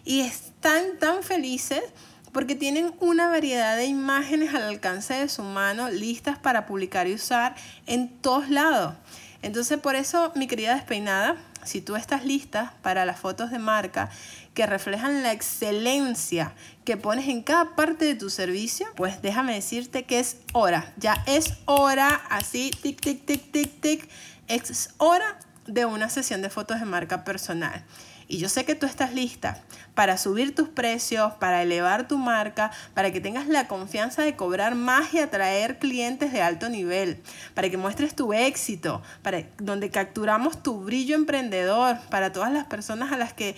y 0.10 0.22
están 0.22 0.98
tan 0.98 1.22
felices 1.22 1.84
porque 2.32 2.56
tienen 2.56 2.96
una 3.00 3.30
variedad 3.30 3.78
de 3.78 3.86
imágenes 3.86 4.56
al 4.56 4.64
alcance 4.64 5.14
de 5.14 5.30
su 5.30 5.44
mano 5.44 5.88
listas 5.92 6.40
para 6.40 6.66
publicar 6.66 7.08
y 7.08 7.14
usar 7.14 7.54
en 7.86 8.10
todos 8.10 8.50
lados. 8.50 8.96
Entonces 9.44 9.78
por 9.78 9.96
eso, 9.96 10.32
mi 10.34 10.48
querida 10.48 10.74
despeinada, 10.74 11.36
si 11.64 11.80
tú 11.80 11.96
estás 11.96 12.26
lista 12.26 12.74
para 12.82 13.06
las 13.06 13.20
fotos 13.20 13.52
de 13.52 13.60
marca 13.60 14.10
que 14.56 14.66
reflejan 14.66 15.22
la 15.22 15.32
excelencia 15.32 16.54
que 16.86 16.98
pones 16.98 17.28
en 17.28 17.44
cada 17.44 17.76
parte 17.76 18.06
de 18.06 18.16
tu 18.16 18.32
servicio, 18.32 18.88
pues 18.96 19.22
déjame 19.22 19.54
decirte 19.54 20.06
que 20.06 20.18
es 20.18 20.38
hora, 20.54 20.92
ya 20.98 21.24
es 21.28 21.54
hora, 21.66 22.16
así, 22.32 22.72
tic, 22.82 23.00
tic, 23.00 23.28
tic, 23.28 23.52
tic, 23.52 23.80
tic, 23.80 24.10
es 24.48 24.90
hora 24.98 25.38
de 25.68 25.86
una 25.86 26.10
sesión 26.10 26.42
de 26.42 26.50
fotos 26.50 26.80
de 26.80 26.88
marca 26.88 27.24
personal. 27.24 27.86
Y 28.32 28.38
yo 28.38 28.48
sé 28.48 28.64
que 28.64 28.76
tú 28.76 28.86
estás 28.86 29.16
lista 29.16 29.60
para 29.96 30.16
subir 30.16 30.54
tus 30.54 30.70
precios, 30.70 31.34
para 31.34 31.64
elevar 31.64 32.08
tu 32.08 32.20
marca, 32.20 32.70
para 32.94 33.12
que 33.12 33.20
tengas 33.20 33.48
la 33.48 33.68
confianza 33.68 34.22
de 34.22 34.36
cobrar 34.36 34.76
más 34.76 35.12
y 35.16 35.20
atraer 35.20 35.80
clientes 35.80 36.32
de 36.32 36.44
alto 36.44 36.70
nivel, 36.70 37.24
para 37.56 37.72
que 37.72 37.78
muestres 37.78 38.16
tu 38.16 38.32
éxito, 38.32 39.02
para 39.24 39.46
donde 39.58 39.90
capturamos 39.90 40.62
tu 40.62 40.80
brillo 40.80 41.16
emprendedor 41.16 41.98
para 42.12 42.32
todas 42.32 42.54
las 42.54 42.66
personas 42.66 43.12
a 43.12 43.18
las 43.18 43.34
que 43.34 43.56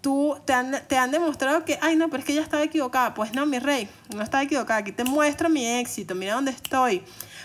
tú 0.00 0.36
te 0.44 0.52
han, 0.52 0.76
te 0.86 0.96
han 0.96 1.10
demostrado 1.10 1.64
que, 1.64 1.78
ay 1.82 1.96
no, 1.96 2.08
pero 2.08 2.20
es 2.20 2.24
que 2.24 2.32
ella 2.32 2.42
estaba 2.42 2.62
equivocada. 2.62 3.14
Pues 3.14 3.32
no, 3.32 3.46
mi 3.46 3.58
rey, 3.58 3.88
no 4.14 4.22
estaba 4.22 4.44
equivocada. 4.44 4.80
Aquí 4.80 4.92
te 4.92 5.04
muestro 5.04 5.48
mi 5.48 5.66
éxito, 5.66 6.14
mira 6.14 6.34
dónde 6.34 6.52
estoy. 6.52 7.02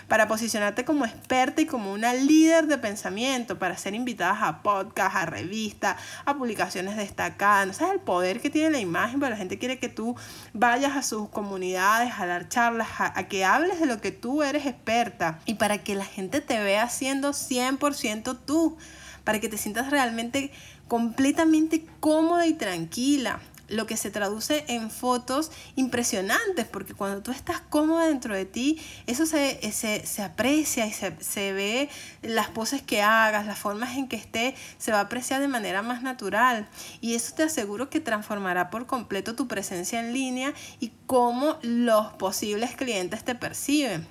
Para 0.08 0.28
posicionarte 0.28 0.84
como 0.84 1.04
experta 1.04 1.62
y 1.62 1.66
como 1.66 1.92
una 1.92 2.12
líder 2.12 2.66
de 2.66 2.76
pensamiento, 2.76 3.58
para 3.58 3.76
ser 3.76 3.94
invitadas 3.94 4.38
a 4.42 4.62
podcasts, 4.62 5.16
a 5.16 5.26
revistas, 5.26 5.96
a 6.24 6.34
publicaciones 6.34 6.96
destacadas. 6.96 7.66
¿No 7.66 7.72
sabes 7.72 7.94
el 7.94 8.00
poder 8.00 8.40
que 8.40 8.50
tiene 8.50 8.70
la 8.70 8.78
imagen? 8.78 9.20
Pero 9.20 9.30
la 9.30 9.36
gente 9.36 9.58
quiere 9.58 9.78
que 9.78 9.88
tú 9.88 10.16
vayas 10.52 10.96
a 10.96 11.02
sus 11.02 11.28
comunidades, 11.28 12.12
a 12.18 12.26
dar 12.26 12.48
charlas, 12.48 12.88
a, 12.98 13.18
a 13.18 13.28
que 13.28 13.44
hables 13.44 13.80
de 13.80 13.86
lo 13.86 14.00
que 14.00 14.10
tú 14.10 14.42
eres 14.42 14.66
experta 14.66 15.38
y 15.46 15.54
para 15.54 15.78
que 15.78 15.94
la 15.94 16.04
gente 16.04 16.40
te 16.40 16.62
vea 16.62 16.88
siendo 16.88 17.30
100% 17.30 18.38
tú, 18.44 18.76
para 19.24 19.40
que 19.40 19.48
te 19.48 19.56
sientas 19.56 19.90
realmente 19.90 20.52
completamente 20.92 21.86
cómoda 22.00 22.46
y 22.46 22.52
tranquila 22.52 23.40
lo 23.70 23.86
que 23.86 23.96
se 23.96 24.10
traduce 24.10 24.66
en 24.68 24.90
fotos 24.90 25.50
impresionantes, 25.74 26.66
porque 26.66 26.92
cuando 26.92 27.22
tú 27.22 27.30
estás 27.30 27.62
cómoda 27.62 28.08
dentro 28.08 28.34
de 28.34 28.44
ti, 28.44 28.78
eso 29.06 29.24
se, 29.24 29.72
se, 29.72 30.22
aprecia 30.22 30.84
y 30.86 30.92
se, 30.92 31.16
se, 31.20 31.54
ve 31.54 31.88
las 32.20 32.48
poses 32.48 32.82
que 32.82 33.00
hagas, 33.00 33.46
las 33.46 33.58
formas 33.58 33.96
en 33.96 34.06
que 34.06 34.16
esté, 34.16 34.54
se 34.76 34.92
va 34.92 34.98
a 34.98 35.04
apreciar 35.04 35.40
de 35.40 35.48
manera 35.48 35.80
más 35.80 36.02
natural. 36.02 36.68
Y 37.00 37.14
eso 37.14 37.34
te 37.34 37.44
aseguro 37.44 37.88
que 37.88 38.00
transformará 38.00 38.68
por 38.68 38.84
completo 38.84 39.34
tu 39.34 39.48
presencia 39.48 39.98
en 39.98 40.12
línea 40.12 40.52
y 40.78 40.88
cómo 41.12 41.58
los 41.60 42.06
posibles 42.14 42.74
clientes 42.74 43.22
te 43.22 43.34
perciben. 43.34 44.06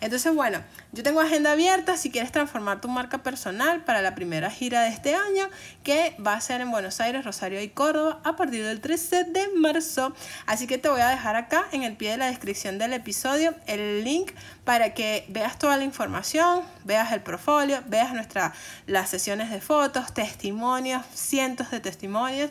Entonces, 0.00 0.34
bueno, 0.34 0.62
yo 0.92 1.02
tengo 1.02 1.20
agenda 1.20 1.52
abierta 1.52 1.98
si 1.98 2.10
quieres 2.10 2.32
transformar 2.32 2.80
tu 2.80 2.88
marca 2.88 3.22
personal 3.22 3.84
para 3.84 4.00
la 4.00 4.14
primera 4.14 4.50
gira 4.50 4.80
de 4.80 4.88
este 4.88 5.14
año, 5.14 5.50
que 5.82 6.16
va 6.26 6.32
a 6.32 6.40
ser 6.40 6.62
en 6.62 6.70
Buenos 6.70 6.98
Aires, 6.98 7.26
Rosario 7.26 7.60
y 7.60 7.68
Córdoba 7.68 8.20
a 8.24 8.36
partir 8.36 8.64
del 8.64 8.80
13 8.80 9.24
de 9.24 9.48
marzo. 9.54 10.14
Así 10.46 10.66
que 10.66 10.78
te 10.78 10.88
voy 10.88 11.02
a 11.02 11.10
dejar 11.10 11.36
acá 11.36 11.66
en 11.72 11.82
el 11.82 11.94
pie 11.94 12.12
de 12.12 12.16
la 12.16 12.28
descripción 12.28 12.78
del 12.78 12.94
episodio 12.94 13.54
el 13.66 14.02
link 14.02 14.30
para 14.64 14.94
que 14.94 15.26
veas 15.28 15.58
toda 15.58 15.76
la 15.76 15.84
información, 15.84 16.62
veas 16.84 17.12
el 17.12 17.20
portfolio, 17.20 17.82
veas 17.86 18.14
nuestra, 18.14 18.54
las 18.86 19.10
sesiones 19.10 19.50
de 19.50 19.60
fotos, 19.60 20.14
testimonios, 20.14 21.04
cientos 21.12 21.70
de 21.70 21.80
testimonios 21.80 22.50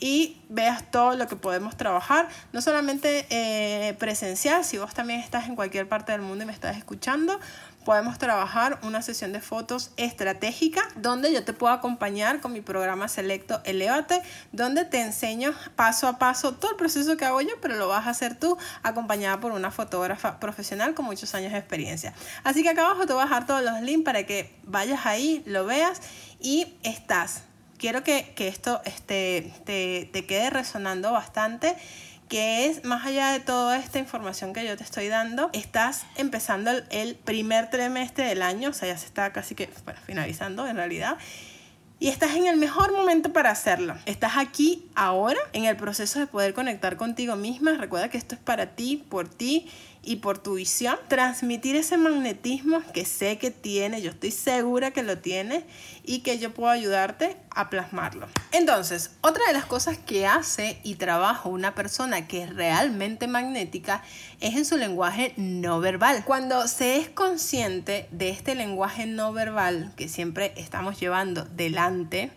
y 0.00 0.40
veas 0.48 0.90
todo 0.90 1.14
lo 1.14 1.26
que 1.26 1.36
podemos 1.36 1.76
trabajar, 1.76 2.28
no 2.52 2.60
solamente 2.60 3.26
eh, 3.30 3.94
presencial, 3.94 4.64
si 4.64 4.78
vos 4.78 4.94
también 4.94 5.20
estás 5.20 5.46
en 5.48 5.56
cualquier 5.56 5.88
parte 5.88 6.12
del 6.12 6.22
mundo 6.22 6.44
y 6.44 6.46
me 6.46 6.52
estás 6.52 6.76
escuchando, 6.76 7.38
podemos 7.86 8.18
trabajar 8.18 8.80
una 8.82 9.00
sesión 9.00 9.32
de 9.32 9.40
fotos 9.40 9.92
estratégica 9.96 10.82
donde 10.96 11.32
yo 11.32 11.44
te 11.44 11.52
puedo 11.52 11.72
acompañar 11.72 12.40
con 12.40 12.52
mi 12.52 12.60
programa 12.60 13.06
selecto 13.06 13.60
Elevate, 13.64 14.22
donde 14.50 14.84
te 14.84 15.00
enseño 15.00 15.54
paso 15.76 16.08
a 16.08 16.18
paso 16.18 16.52
todo 16.52 16.72
el 16.72 16.76
proceso 16.76 17.16
que 17.16 17.24
hago 17.24 17.40
yo, 17.40 17.52
pero 17.62 17.76
lo 17.76 17.86
vas 17.86 18.08
a 18.08 18.10
hacer 18.10 18.34
tú 18.34 18.58
acompañada 18.82 19.38
por 19.38 19.52
una 19.52 19.70
fotógrafa 19.70 20.40
profesional 20.40 20.94
con 20.94 21.04
muchos 21.04 21.32
años 21.36 21.52
de 21.52 21.58
experiencia. 21.58 22.12
Así 22.42 22.64
que 22.64 22.70
acá 22.70 22.84
abajo 22.84 23.06
te 23.06 23.12
voy 23.12 23.22
a 23.22 23.26
dejar 23.26 23.46
todos 23.46 23.62
los 23.62 23.80
links 23.80 24.04
para 24.04 24.26
que 24.26 24.52
vayas 24.64 25.06
ahí, 25.06 25.44
lo 25.46 25.64
veas 25.64 26.00
y 26.40 26.74
estás 26.82 27.44
quiero 27.78 28.02
que, 28.02 28.32
esto 28.38 28.80
este, 28.84 29.52
te, 29.64 30.26
quede 30.26 30.50
resonando 30.50 31.12
bastante 31.12 31.76
que 32.28 32.66
es 32.66 32.84
más 32.84 33.06
allá 33.06 33.30
de 33.30 33.38
toda 33.38 33.78
esta 33.78 34.00
información 34.00 34.52
que 34.52 34.66
yo 34.66 34.76
te 34.76 34.82
estoy 34.82 35.06
dando, 35.06 35.48
estás 35.52 36.06
empezando 36.16 36.72
el, 36.90 37.14
primer 37.14 37.70
trimestre 37.70 38.24
del 38.24 38.42
año, 38.42 38.70
o 38.70 38.72
sea, 38.72 38.88
ya 38.88 38.98
se 38.98 39.06
está 39.06 39.32
casi 39.32 39.54
que 39.54 39.68
finalizando 40.06 40.66
en 40.66 40.74
realidad. 40.74 41.18
Y 42.00 42.08
estás 42.08 42.34
en 42.34 42.46
el 42.46 42.56
mejor 42.56 42.92
momento 42.92 43.32
para 43.32 43.50
hacerlo. 43.50 43.96
Estás 44.04 44.36
aquí 44.36 44.86
ahora 44.94 45.38
en 45.52 45.64
el 45.64 45.76
proceso 45.76 46.18
de 46.18 46.26
poder 46.26 46.52
conectar 46.52 46.96
contigo 46.96 47.36
misma. 47.36 47.72
Recuerda 47.78 48.10
que 48.10 48.18
esto 48.18 48.34
es 48.34 48.40
para 48.40 48.74
ti, 48.74 49.02
por 49.08 49.28
ti 49.28 49.70
y 50.06 50.16
por 50.16 50.38
tu 50.38 50.54
visión, 50.54 50.96
transmitir 51.08 51.74
ese 51.74 51.98
magnetismo 51.98 52.80
que 52.94 53.04
sé 53.04 53.38
que 53.38 53.50
tiene, 53.50 54.00
yo 54.00 54.10
estoy 54.12 54.30
segura 54.30 54.92
que 54.92 55.02
lo 55.02 55.18
tiene 55.18 55.64
y 56.04 56.20
que 56.20 56.38
yo 56.38 56.54
puedo 56.54 56.70
ayudarte 56.70 57.36
a 57.50 57.68
plasmarlo. 57.68 58.28
Entonces, 58.52 59.10
otra 59.20 59.44
de 59.48 59.52
las 59.52 59.66
cosas 59.66 59.98
que 59.98 60.26
hace 60.26 60.78
y 60.84 60.94
trabaja 60.94 61.48
una 61.48 61.74
persona 61.74 62.28
que 62.28 62.44
es 62.44 62.54
realmente 62.54 63.26
magnética 63.26 64.02
es 64.40 64.54
en 64.54 64.64
su 64.64 64.76
lenguaje 64.76 65.34
no 65.36 65.80
verbal. 65.80 66.24
Cuando 66.24 66.68
se 66.68 66.98
es 66.98 67.08
consciente 67.08 68.08
de 68.12 68.30
este 68.30 68.54
lenguaje 68.54 69.06
no 69.06 69.32
verbal 69.32 69.92
que 69.96 70.08
siempre 70.08 70.52
estamos 70.56 71.00
llevando 71.00 71.44
delante, 71.44 72.30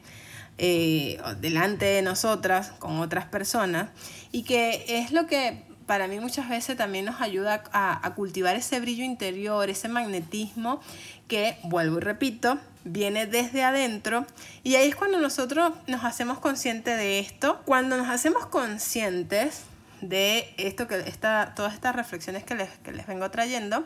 eh, 0.58 1.22
delante 1.40 1.86
de 1.86 2.02
nosotras 2.02 2.72
con 2.80 3.00
otras 3.00 3.26
personas 3.26 3.92
y 4.32 4.44
que 4.44 4.86
es 4.88 5.12
lo 5.12 5.28
que 5.28 5.69
para 5.90 6.08
mí 6.08 6.20
muchas 6.20 6.48
veces 6.48 6.78
también 6.78 7.06
nos 7.06 7.20
ayuda 7.20 7.64
a, 7.74 8.14
cultivar 8.14 8.56
ese 8.56 8.80
brillo 8.80 9.04
interior, 9.04 9.72
ese 9.72 9.88
magnetismo 9.88 10.82
que, 11.28 11.58
vuelvo 11.64 11.98
y 11.98 12.02
repito, 12.02 12.60
viene 12.84 13.26
desde 13.26 13.64
adentro. 13.64 14.28
Y 14.62 14.76
ahí 14.76 14.90
es 14.90 14.96
cuando 14.96 15.18
nosotros 15.18 15.74
nos 15.88 16.04
hacemos 16.04 16.38
conscientes 16.38 16.96
de 16.96 17.18
esto. 17.18 17.64
Cuando 17.66 17.98
nos 17.98 18.08
hacemos 18.08 18.46
conscientes 18.46 19.64
de 20.02 20.54
esto, 20.58 20.88
que 20.88 21.00
esta, 21.00 21.54
todas 21.56 21.74
estas 21.74 21.96
reflexiones 21.96 22.44
que 22.44 22.54
les, 22.54 22.70
que 22.84 22.92
les 22.92 23.08
vengo 23.08 23.32
trayendo, 23.32 23.84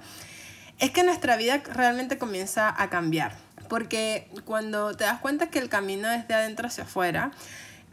es 0.79 0.91
que 0.91 1.03
nuestra 1.03 1.37
vida 1.37 1.63
realmente 1.71 2.17
comienza 2.17 2.75
a 2.77 2.89
cambiar. 2.89 3.33
Porque 3.69 4.29
cuando 4.43 4.93
te 4.93 5.05
das 5.05 5.21
cuenta 5.21 5.47
que 5.47 5.59
el 5.59 5.69
camino 5.69 6.11
es 6.11 6.27
de 6.27 6.33
adentro 6.33 6.67
hacia 6.67 6.83
afuera, 6.83 7.31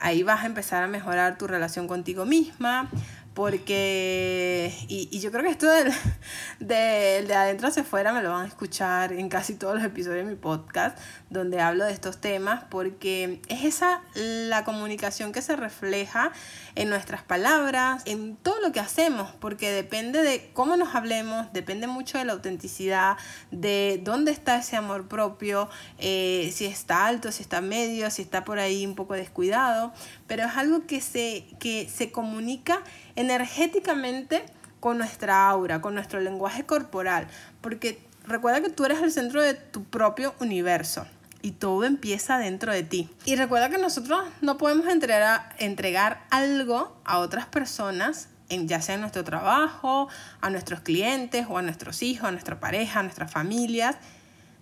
ahí 0.01 0.23
vas 0.23 0.43
a 0.43 0.47
empezar 0.47 0.83
a 0.83 0.89
mejorar 0.89 1.39
tu 1.39 1.47
relación 1.47 1.87
contigo 1.87 2.25
misma, 2.25 2.91
porque, 3.35 4.75
y, 4.89 5.09
y, 5.11 5.21
yo 5.21 5.31
creo 5.31 5.45
que 5.45 5.51
esto 5.51 5.71
del, 5.71 5.93
de, 6.61 7.25
de 7.27 7.35
adentro 7.35 7.69
hacia 7.69 7.83
afuera 7.83 8.13
me 8.13 8.23
lo 8.23 8.31
van 8.31 8.45
a 8.45 8.49
escuchar 8.49 9.13
en 9.13 9.29
casi 9.29 9.55
todos 9.55 9.77
los 9.77 9.85
episodios 9.85 10.27
de 10.27 10.33
mi 10.33 10.37
podcast, 10.37 10.99
donde 11.31 11.61
hablo 11.61 11.85
de 11.85 11.93
estos 11.93 12.21
temas, 12.21 12.65
porque 12.69 13.41
es 13.49 13.65
esa 13.65 14.03
la 14.15 14.65
comunicación 14.65 15.31
que 15.31 15.43
se 15.43 15.55
refleja 15.55 16.33
en 16.75 16.91
nuestras 16.91 17.23
palabras, 17.23 18.03
en 18.05 18.37
todo 18.37 18.61
lo 18.61 18.73
que 18.73 18.81
hacemos, 18.81 19.31
porque 19.39 19.71
depende 19.71 20.23
de 20.23 20.51
cómo 20.53 20.77
nos 20.77 20.95
hablemos, 20.97 21.53
depende 21.53 21.87
mucho 21.87 22.19
de 22.19 22.25
la 22.25 22.33
autenticidad, 22.33 23.17
de 23.53 24.01
dónde 24.03 24.33
está 24.33 24.59
ese 24.59 24.77
amor 24.77 25.07
propio, 25.07 25.71
eh, 25.99 26.51
si 26.53 26.67
está 26.67 27.07
alto, 27.07 27.31
si 27.31 27.43
está 27.43 27.61
medio, 27.61 28.11
si 28.11 28.23
está 28.23 28.45
por 28.45 28.59
ahí 28.59 28.85
un 28.85 28.97
poco 28.97 29.15
descuidado, 29.15 29.93
pero 30.27 30.45
es 30.45 30.57
algo 30.57 30.87
que 30.87 31.01
se, 31.01 31.47
que 31.61 31.89
se 31.89 32.11
comunica 32.11 32.83
energéticamente 33.15 34.45
con 34.81 34.99
nuestra 34.99 35.49
aura, 35.49 35.81
con 35.81 35.95
nuestro 35.95 36.19
lenguaje 36.21 36.67
corporal, 36.67 37.29
porque 37.61 38.03
recuerda 38.27 38.61
que 38.61 38.71
tú 38.71 38.85
eres 38.85 39.01
el 39.01 39.13
centro 39.13 39.41
de 39.41 39.55
tu 39.55 39.85
propio 39.85 40.35
universo 40.41 41.07
y 41.43 41.53
todo 41.53 41.85
empieza 41.85 42.39
dentro 42.39 42.73
de 42.73 42.83
ti. 42.83 43.09
Y 43.25 43.37
recuerda 43.37 43.71
que 43.71 43.79
nosotros 43.79 44.25
no 44.41 44.59
podemos 44.59 44.87
entregar, 44.89 45.55
entregar 45.59 46.25
algo 46.31 46.97
a 47.05 47.19
otras 47.19 47.47
personas, 47.47 48.29
en, 48.49 48.69
ya 48.69 48.83
sea 48.83 48.97
en 48.97 49.01
nuestro 49.01 49.25
trabajo, 49.25 50.09
a 50.41 50.51
nuestros 50.51 50.81
clientes 50.81 51.47
o 51.49 51.59
a 51.59 51.63
nuestros 51.63 52.03
hijos, 52.03 52.29
a 52.29 52.33
nuestra 52.33 52.61
pareja, 52.61 53.01
a 53.01 53.03
nuestras 53.03 53.31
familias. 53.31 53.97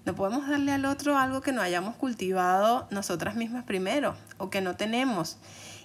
No 0.04 0.14
podemos 0.14 0.48
darle 0.48 0.72
al 0.72 0.84
otro 0.84 1.18
algo 1.18 1.40
que 1.40 1.52
no 1.52 1.60
hayamos 1.60 1.96
cultivado 1.96 2.86
nosotras 2.90 3.34
mismas 3.34 3.64
primero 3.64 4.16
o 4.38 4.50
que 4.50 4.60
no 4.60 4.76
tenemos. 4.76 5.38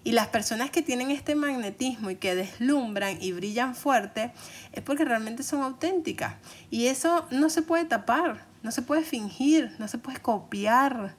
Y 0.05 0.11
las 0.11 0.27
personas 0.27 0.69
que 0.69 0.81
tienen 0.81 1.11
este 1.11 1.33
magnetismo 1.35 2.09
y 2.09 2.17
que 2.17 2.35
deslumbran 2.35 3.21
y 3.21 3.31
brillan 3.31 3.73
fuerte 3.73 4.33
es 4.73 4.83
porque 4.83 5.05
realmente 5.05 5.43
son 5.43 5.61
auténticas. 5.61 6.35
Y 6.69 6.87
eso 6.87 7.25
no 7.31 7.49
se 7.49 7.61
puede 7.61 7.85
tapar, 7.85 8.45
no 8.63 8.71
se 8.71 8.81
puede 8.81 9.03
fingir, 9.03 9.75
no 9.77 9.87
se 9.87 9.97
puede 9.97 10.19
copiar. 10.19 11.15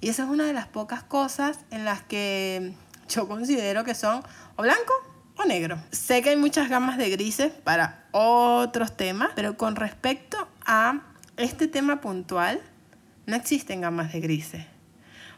Y 0.00 0.08
esa 0.08 0.24
es 0.24 0.28
una 0.28 0.44
de 0.44 0.52
las 0.52 0.68
pocas 0.68 1.02
cosas 1.02 1.60
en 1.70 1.84
las 1.84 2.02
que 2.02 2.74
yo 3.08 3.26
considero 3.26 3.84
que 3.84 3.94
son 3.94 4.22
o 4.56 4.62
blanco 4.62 4.92
o 5.36 5.44
negro. 5.44 5.82
Sé 5.90 6.22
que 6.22 6.30
hay 6.30 6.36
muchas 6.36 6.68
gamas 6.68 6.98
de 6.98 7.10
grises 7.10 7.52
para 7.52 8.06
otros 8.12 8.96
temas, 8.96 9.30
pero 9.34 9.56
con 9.56 9.76
respecto 9.76 10.48
a 10.64 11.00
este 11.36 11.66
tema 11.66 12.00
puntual, 12.00 12.60
no 13.26 13.34
existen 13.34 13.80
gamas 13.80 14.12
de 14.12 14.20
grises 14.20 14.73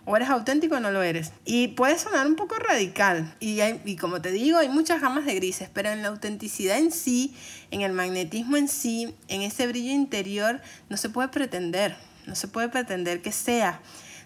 o 0.07 0.17
eres 0.17 0.31
auténtico 0.31 0.77
o 0.77 0.81
no 0.81 0.91
lo 0.91 1.03
eres. 1.03 1.33
Y 1.45 1.69
puede 1.69 1.99
sonar 1.99 2.27
un 2.27 2.37
poco 2.37 2.55
radical. 2.55 3.35
Y, 3.41 3.61
y 3.85 3.97
como 3.97 4.23
te 4.23 4.31
digo, 4.31 4.59
hay 4.59 4.69
muchas 4.69 5.03
gamas 5.03 5.27
de 5.27 5.35
grises, 5.35 5.69
pero 5.73 5.91
en 5.91 6.03
la 6.03 6.09
autenticidad 6.09 6.79
en 6.79 6.93
sí, 6.93 7.37
en 7.73 7.83
el 7.83 7.93
magnetismo 7.93 8.57
en 8.57 8.69
sí, 8.69 9.15
en 9.29 9.43
ese 9.43 9.67
brillo 9.67 9.93
interior, 9.93 10.63
no 10.89 10.97
se 10.97 11.11
puede 11.11 11.29
pretender. 11.29 11.97
No 12.27 12.35
se 12.35 12.49
puede 12.49 12.69
pretender 12.69 13.21
que 13.21 13.33
sea. 13.33 13.81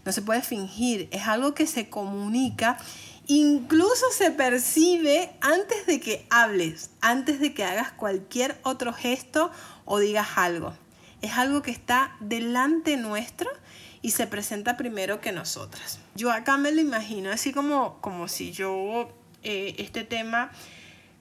no 0.05 0.13
se 0.13 0.23
puede 0.23 0.43
fingir, 0.43 1.09
es 1.11 1.27
algo 1.27 1.53
que 1.55 1.67
se 1.67 1.91
comunica, 1.91 2.79
incluso 3.27 4.07
se 4.17 4.31
percibe 4.31 5.31
antes 5.43 5.85
de 5.87 6.01
que 6.01 6.27
hables, 6.31 6.91
antes 7.03 7.39
de 7.39 7.53
que 7.53 7.65
hagas 7.65 7.93
cualquier 7.93 8.59
otro 8.63 8.95
gesto 8.95 9.51
o 9.85 9.99
digas 9.99 10.29
algo. 10.37 10.73
Es 11.21 11.33
algo 11.33 11.61
que 11.61 11.71
está 11.71 12.17
delante 12.21 12.97
nuestro 12.97 13.51
y 14.03 14.13
se 14.13 14.27
presenta 14.27 14.77
primero 14.77 15.21
que 15.21 15.33
nosotras. 15.33 15.99
Yo 16.15 16.33
acá 16.33 16.57
me 16.57 16.73
lo 16.73 16.81
imagino 16.81 17.31
así 17.31 17.53
como, 17.53 18.01
como 18.01 18.29
si 18.29 18.53
yo 18.53 19.09
eh, 19.43 19.75
este 19.79 20.05
tema, 20.05 20.51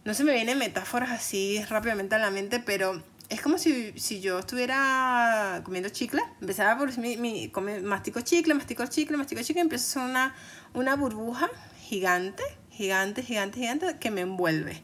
no 0.05 0.13
se 0.13 0.23
me 0.23 0.33
vienen 0.33 0.57
metáforas 0.57 1.11
así 1.11 1.61
rápidamente 1.69 2.15
a 2.15 2.19
la 2.19 2.31
mente, 2.31 2.59
pero 2.59 3.03
es 3.29 3.41
como 3.41 3.57
si, 3.57 3.93
si 3.97 4.21
yo 4.21 4.39
estuviera 4.39 5.61
comiendo 5.63 5.89
chicle, 5.89 6.21
empezaba 6.41 6.77
por 6.77 6.97
mi, 6.97 7.17
mi 7.17 7.49
comer, 7.49 7.81
mastico 7.83 8.21
chicle, 8.21 8.53
mastico 8.55 8.85
chicle, 8.87 9.17
mastico 9.17 9.41
chicle, 9.43 9.59
y 9.59 9.63
empieza 9.63 9.85
a 9.85 10.03
ser 10.03 10.11
una, 10.11 10.35
una 10.73 10.95
burbuja 10.95 11.49
gigante, 11.79 12.43
gigante, 12.71 13.21
gigante, 13.23 13.59
gigante 13.59 13.97
que 13.99 14.09
me 14.09 14.21
envuelve. 14.21 14.81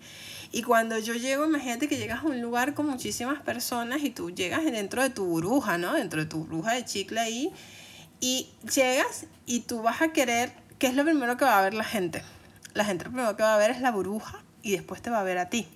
Y 0.51 0.61
cuando 0.61 0.97
yo 0.99 1.15
llego, 1.15 1.45
imagínate 1.45 1.87
que 1.87 1.97
llegas 1.97 2.23
a 2.23 2.27
un 2.27 2.41
lugar 2.41 2.75
con 2.75 2.87
muchísimas 2.87 3.41
personas 3.41 4.03
y 4.03 4.09
tú 4.11 4.29
llegas 4.29 4.63
dentro 4.63 5.01
de 5.01 5.09
tu 5.09 5.25
burbuja, 5.25 5.77
¿no? 5.77 5.93
Dentro 5.93 6.21
de 6.21 6.27
tu 6.27 6.37
burbuja 6.45 6.73
de 6.73 6.85
chicle 6.85 7.19
ahí. 7.19 7.51
Y 8.19 8.49
llegas 8.73 9.25
y 9.45 9.61
tú 9.61 9.81
vas 9.81 10.01
a 10.01 10.09
querer, 10.09 10.51
¿qué 10.79 10.87
es 10.87 10.95
lo 10.95 11.03
primero 11.03 11.37
que 11.37 11.45
va 11.45 11.59
a 11.59 11.63
ver 11.63 11.73
la 11.73 11.83
gente? 11.83 12.23
La 12.73 12.85
gente 12.85 13.05
lo 13.05 13.11
primero 13.11 13.35
que 13.35 13.43
va 13.43 13.55
a 13.55 13.57
ver 13.57 13.71
es 13.71 13.81
la 13.81 13.91
burbuja 13.91 14.43
y 14.61 14.71
después 14.71 15.01
te 15.01 15.09
va 15.09 15.19
a 15.19 15.23
ver 15.23 15.37
a 15.37 15.49
ti. 15.49 15.67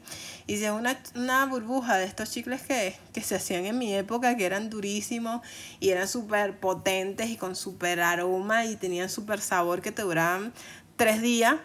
Y 0.48 0.58
si 0.58 0.66
es 0.66 0.72
una, 0.72 1.00
una 1.14 1.46
burbuja 1.46 1.98
de 1.98 2.06
estos 2.06 2.32
chicles 2.32 2.64
que, 2.64 2.96
que 3.14 3.22
se 3.22 3.36
hacían 3.36 3.66
en 3.66 3.78
mi 3.78 3.94
época, 3.94 4.36
que 4.36 4.46
eran 4.46 4.72
durísimos 4.72 5.42
y 5.80 5.90
eran 5.90 6.08
súper 6.08 6.60
potentes 6.60 7.30
y 7.30 7.38
con 7.38 7.56
súper 7.56 8.02
aroma 8.02 8.66
y 8.66 8.76
tenían 8.76 9.10
súper 9.10 9.42
sabor 9.42 9.82
que 9.84 9.92
te 9.92 10.02
duraban 10.02 10.52
tres 10.96 11.22
días, 11.22 11.56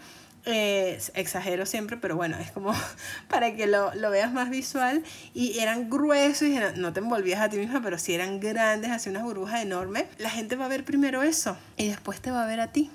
eh, 0.47 1.01
exagero 1.15 1.65
siempre, 1.67 1.97
pero 1.97 2.17
bueno, 2.17 2.37
es 2.39 2.51
como 2.51 2.75
para 3.29 3.55
que 3.55 3.67
lo, 3.67 3.95
lo, 3.95 4.11
veas 4.11 4.33
más 4.33 4.51
visual. 4.51 5.03
Y 5.33 5.59
eran 5.59 5.91
gruesos 5.91 6.49
y 6.49 6.59
no 6.77 6.93
te 6.93 7.01
envolvías 7.01 7.41
a 7.41 7.49
ti 7.49 7.57
misma, 7.57 7.81
pero 7.83 7.99
si 7.99 8.15
eran 8.15 8.41
grandes, 8.41 8.91
así 8.91 9.09
unas 9.09 9.23
burbujas 9.23 9.63
enormes. 9.63 10.05
La 10.19 10.31
gente 10.31 10.57
va 10.57 10.67
a 10.67 10.69
ver 10.69 10.85
primero 10.85 11.23
eso 11.23 11.57
y 11.77 11.89
después 11.89 12.21
te 12.21 12.31
va 12.31 12.45
a 12.45 12.47
ver 12.47 12.61
a 12.61 12.73
ti. 12.73 12.91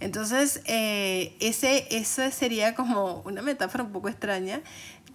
Entonces, 0.00 0.62
eh, 0.64 1.36
ese 1.40 2.30
sería 2.30 2.74
como 2.74 3.20
una 3.26 3.42
metáfora 3.42 3.84
un 3.84 3.92
poco 3.92 4.08
extraña, 4.08 4.62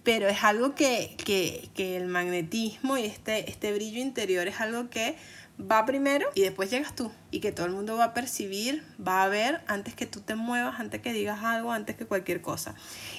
pero 0.04 0.28
es 0.28 0.44
algo 0.44 0.76
que, 0.76 1.16
que, 1.24 1.68
que 1.74 1.96
el 1.96 2.06
magnetismo 2.06 2.96
y 2.96 3.04
este, 3.04 3.50
este 3.50 3.72
brillo 3.72 4.00
interior 4.00 4.46
es 4.46 4.60
algo 4.60 4.88
que 4.88 5.16
va 5.60 5.84
primero 5.84 6.28
y 6.34 6.42
después 6.42 6.70
llegas 6.70 6.94
tú 6.94 7.10
y 7.36 7.40
que 7.40 7.52
todo 7.52 7.66
el 7.66 7.72
mundo 7.72 7.98
va 7.98 8.04
a 8.04 8.14
percibir, 8.14 8.82
va 9.06 9.22
a 9.22 9.28
ver 9.28 9.60
antes 9.66 9.94
que 9.94 10.06
tú 10.06 10.20
te 10.20 10.36
muevas, 10.36 10.80
antes 10.80 11.02
que 11.02 11.12
digas 11.12 11.44
algo, 11.44 11.70
antes 11.70 11.94
que 11.94 12.06
cualquier 12.06 12.40
cosa. 12.40 12.74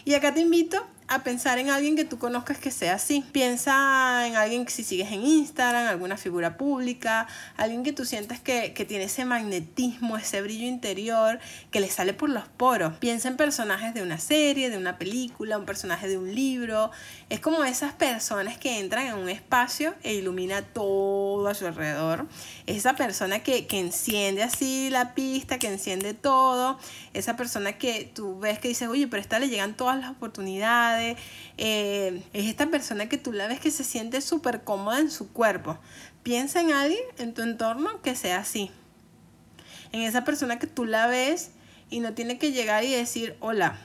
Y 0.05 0.15
acá 0.15 0.33
te 0.33 0.39
invito 0.39 0.87
a 1.07 1.23
pensar 1.23 1.57
en 1.57 1.69
alguien 1.69 1.95
que 1.95 2.03
tú 2.03 2.17
conozcas 2.17 2.57
que 2.57 2.69
sea 2.69 2.95
así. 2.95 3.23
Piensa 3.31 4.27
en 4.27 4.35
alguien 4.35 4.65
que 4.65 4.71
si 4.71 4.83
sigues 4.83 5.11
en 5.11 5.25
Instagram, 5.25 5.87
alguna 5.87 6.17
figura 6.17 6.57
pública, 6.57 7.27
alguien 7.55 7.83
que 7.83 7.93
tú 7.93 8.05
sientas 8.05 8.39
que, 8.39 8.73
que 8.73 8.83
tiene 8.83 9.05
ese 9.05 9.23
magnetismo, 9.23 10.17
ese 10.17 10.41
brillo 10.41 10.67
interior 10.67 11.39
que 11.71 11.79
le 11.79 11.89
sale 11.89 12.13
por 12.13 12.29
los 12.29 12.47
poros. 12.47 12.97
Piensa 12.97 13.29
en 13.29 13.37
personajes 13.37 13.93
de 13.93 14.01
una 14.01 14.17
serie, 14.17 14.69
de 14.69 14.77
una 14.77 14.97
película, 14.97 15.57
un 15.57 15.65
personaje 15.65 16.09
de 16.09 16.17
un 16.17 16.33
libro. 16.35 16.91
Es 17.29 17.39
como 17.39 17.63
esas 17.63 17.93
personas 17.93 18.57
que 18.57 18.79
entran 18.79 19.07
en 19.07 19.15
un 19.15 19.29
espacio 19.29 19.95
e 20.03 20.13
ilumina 20.13 20.61
todo 20.61 21.47
a 21.47 21.53
su 21.53 21.65
alrededor. 21.65 22.27
Esa 22.65 22.95
persona 22.95 23.39
que, 23.39 23.65
que 23.65 23.79
enciende 24.07 24.41
así 24.41 24.89
la 24.89 25.13
pista, 25.13 25.59
que 25.59 25.67
enciende 25.67 26.13
todo. 26.13 26.79
Esa 27.13 27.35
persona 27.35 27.77
que 27.77 28.09
tú 28.13 28.39
ves 28.39 28.57
que 28.57 28.69
dices, 28.69 28.87
oye, 28.87 29.07
pero 29.07 29.21
esta 29.21 29.37
le 29.37 29.49
llegan 29.49 29.75
todas 29.75 29.99
las 29.99 30.11
oportunidades 30.11 31.17
eh, 31.57 32.23
es 32.31 32.45
esta 32.45 32.67
persona 32.67 33.09
que 33.09 33.17
tú 33.17 33.33
la 33.33 33.47
ves 33.47 33.59
que 33.59 33.69
se 33.69 33.83
siente 33.83 34.21
súper 34.21 34.63
cómoda 34.63 34.99
en 34.99 35.11
su 35.11 35.33
cuerpo. 35.33 35.77
Piensa 36.23 36.61
en 36.61 36.71
alguien 36.71 37.03
en 37.17 37.33
tu 37.33 37.41
entorno 37.41 38.01
que 38.01 38.15
sea 38.15 38.37
así. 38.37 38.71
En 39.91 40.01
esa 40.01 40.23
persona 40.23 40.57
que 40.57 40.67
tú 40.67 40.85
la 40.85 41.07
ves 41.07 41.51
y 41.89 41.99
no 41.99 42.13
tiene 42.13 42.37
que 42.37 42.53
llegar 42.53 42.85
y 42.85 42.91
decir, 42.91 43.35
hola, 43.41 43.77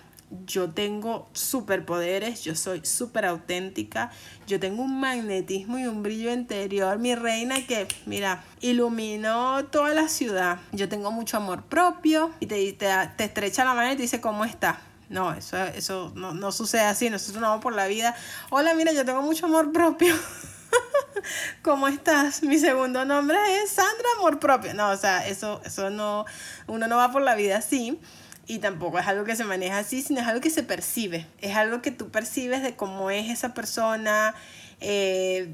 yo 0.46 0.70
tengo 0.70 1.28
superpoderes, 1.32 2.42
yo 2.42 2.54
soy 2.54 2.84
súper 2.84 3.26
auténtica, 3.26 4.10
yo 4.46 4.58
tengo 4.58 4.82
un 4.82 5.00
magnetismo 5.00 5.78
y 5.78 5.86
un 5.86 6.02
brillo 6.02 6.32
interior, 6.32 6.98
mi 6.98 7.14
reina 7.14 7.66
que, 7.66 7.86
mira, 8.06 8.44
iluminó 8.60 9.64
toda 9.66 9.90
la 9.94 10.08
ciudad. 10.08 10.60
Yo 10.72 10.88
tengo 10.88 11.10
mucho 11.10 11.36
amor 11.36 11.64
propio 11.64 12.30
y 12.40 12.46
te, 12.46 12.72
te, 12.72 12.88
te 13.16 13.24
estrecha 13.24 13.64
la 13.64 13.74
mano 13.74 13.92
y 13.92 13.96
te 13.96 14.02
dice, 14.02 14.20
¿cómo 14.20 14.44
está? 14.44 14.80
No, 15.08 15.32
eso, 15.34 15.62
eso 15.62 16.12
no, 16.14 16.32
no 16.32 16.52
sucede 16.52 16.82
así. 16.82 17.10
Nosotros 17.10 17.40
no 17.40 17.48
vamos 17.48 17.62
por 17.62 17.74
la 17.74 17.86
vida. 17.86 18.16
Hola, 18.50 18.74
mira, 18.74 18.92
yo 18.92 19.04
tengo 19.04 19.20
mucho 19.20 19.44
amor 19.44 19.70
propio. 19.70 20.14
¿Cómo 21.62 21.86
estás? 21.88 22.42
Mi 22.42 22.58
segundo 22.58 23.04
nombre 23.04 23.36
es 23.62 23.70
Sandra 23.70 24.08
Amor 24.16 24.38
Propio. 24.38 24.72
No, 24.74 24.88
o 24.90 24.96
sea, 24.96 25.26
eso, 25.26 25.60
eso 25.64 25.90
no, 25.90 26.24
uno 26.66 26.88
no 26.88 26.96
va 26.96 27.12
por 27.12 27.22
la 27.22 27.34
vida 27.34 27.58
así. 27.58 28.00
Y 28.46 28.58
tampoco 28.58 28.98
es 28.98 29.06
algo 29.06 29.24
que 29.24 29.36
se 29.36 29.44
maneja 29.44 29.78
así, 29.78 30.02
sino 30.02 30.20
es 30.20 30.26
algo 30.26 30.40
que 30.40 30.50
se 30.50 30.62
percibe. 30.62 31.26
Es 31.40 31.56
algo 31.56 31.80
que 31.80 31.90
tú 31.90 32.10
percibes 32.10 32.62
de 32.62 32.74
cómo 32.74 33.10
es 33.10 33.30
esa 33.30 33.54
persona, 33.54 34.34
eh, 34.80 35.48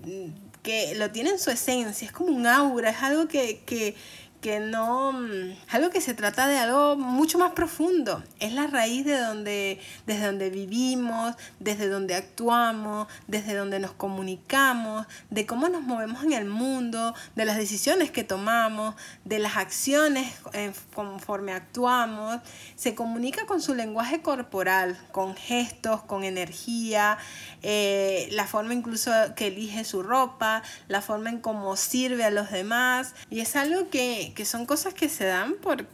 que 0.62 0.94
lo 0.96 1.10
tiene 1.10 1.30
en 1.30 1.38
su 1.38 1.50
esencia, 1.50 2.06
es 2.06 2.12
como 2.12 2.32
un 2.32 2.46
aura, 2.46 2.90
es 2.90 3.02
algo 3.02 3.28
que, 3.28 3.60
que, 3.64 3.94
que 4.40 4.60
no 4.60 5.12
mm, 5.12 5.56
algo 5.70 5.90
que 5.90 6.00
se 6.00 6.14
trata 6.14 6.46
de 6.46 6.58
algo 6.58 6.96
mucho 6.96 7.38
más 7.38 7.52
profundo. 7.52 8.22
Es 8.38 8.52
la 8.52 8.66
raíz 8.66 9.04
de 9.04 9.18
donde 9.18 9.80
desde 10.06 10.26
donde 10.26 10.50
vivimos 10.50 11.34
desde 11.58 11.88
donde 11.88 12.14
actuamos 12.14 13.08
desde 13.26 13.54
donde 13.54 13.80
nos 13.80 13.92
comunicamos 13.92 15.06
de 15.30 15.46
cómo 15.46 15.68
nos 15.68 15.82
movemos 15.82 16.22
en 16.22 16.32
el 16.32 16.44
mundo 16.44 17.14
de 17.34 17.44
las 17.44 17.56
decisiones 17.56 18.10
que 18.10 18.24
tomamos 18.24 18.94
de 19.24 19.38
las 19.38 19.56
acciones 19.56 20.32
eh, 20.52 20.72
conforme 20.94 21.52
actuamos. 21.52 22.40
Se 22.76 22.94
comunica 22.94 23.46
con 23.46 23.60
su 23.60 23.74
lenguaje 23.74 24.22
corporal 24.22 24.98
con 25.12 25.34
gestos 25.34 26.02
con 26.02 26.24
energía 26.24 27.18
eh, 27.62 28.28
la 28.32 28.46
forma 28.46 28.74
incluso 28.74 29.10
que 29.34 29.48
elige 29.48 29.84
su 29.84 30.02
ropa 30.02 30.62
la 30.86 31.02
forma 31.02 31.30
en 31.30 31.40
cómo 31.40 31.76
sirve 31.76 32.24
a 32.24 32.30
los 32.30 32.50
demás. 32.50 33.14
Y 33.30 33.40
es 33.40 33.56
algo 33.56 33.90
que 33.90 34.27
que, 34.34 34.44
son 34.44 34.66
cosas 34.66 34.94
que 34.94 35.08
se 35.08 35.24
dan 35.24 35.54
por, 35.54 35.86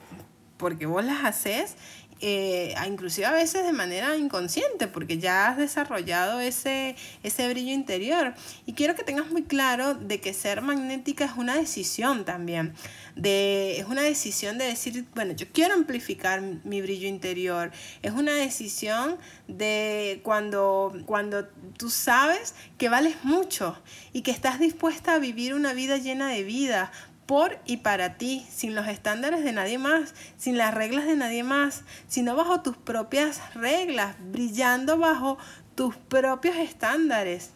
porque 0.57 0.87
vos 0.87 1.05
las 1.05 1.25
haces, 1.25 1.77
eh, 2.21 2.75
inclusive 2.87 3.27
a 3.27 3.33
veces 3.33 3.65
de 3.65 3.73
manera 3.73 4.17
inconsciente, 4.17 4.87
porque 4.87 5.19
ya 5.19 5.49
has 5.49 5.59
desarrollado 5.59 6.41
ese, 6.41 6.97
ese 7.23 7.49
brillo 7.49 7.73
interior. 7.73 8.35
Y 8.67 8.73
quiero 8.73 8.95
que 8.95 9.03
tengas 9.03 9.31
muy 9.31 9.43
claro 9.43 9.95
de 9.95 10.21
que 10.21 10.33
ser 10.33 10.63
magnética 10.63 11.25
es 11.25 11.33
una 11.37 11.57
decisión 11.57 12.25
también. 12.25 12.73
De, 13.17 13.79
es 13.79 13.87
una 13.87 14.03
decisión 14.03 14.59
de 14.59 14.65
decir, 14.65 15.05
bueno, 15.15 15.35
yo 15.35 15.47
quiero 15.53 15.75
amplificar 15.75 16.41
mi 16.65 16.81
brillo 16.81 17.09
interior. 17.09 17.73
Es 18.03 18.13
una 18.13 18.33
decisión 18.33 19.19
de 19.47 20.21
cuando, 20.23 20.95
cuando 21.07 21.47
tú 21.77 21.91
sabes 21.91 22.55
que 22.79 22.89
vales 22.89 23.17
mucho 23.25 23.77
y 24.13 24.23
que 24.23 24.31
estás 24.31 24.59
dispuesta 24.59 25.15
a 25.15 25.19
vivir 25.19 25.53
una 25.53 25.75
vida 25.75 25.99
llena 25.99 26.29
de 26.29 26.43
vida 26.43 26.91
por 27.27 27.59
y 27.65 27.79
para 27.79 28.17
ti, 28.17 28.47
sin 28.51 28.75
los 28.75 28.87
estándares 28.89 29.45
de 29.45 29.53
nadie 29.53 29.79
más, 29.79 30.15
sin 30.37 30.59
las 30.59 30.75
reglas 30.75 31.07
de 31.07 31.17
nadie 31.17 31.43
más, 31.43 31.83
sino 32.09 32.37
bajo 32.37 32.61
tus 32.61 32.77
propias 32.77 33.41
reglas, 33.55 34.17
brillando 34.21 34.99
bajo 34.99 35.39
tus 35.75 35.97
propios 35.97 36.57
estándares. 36.57 37.51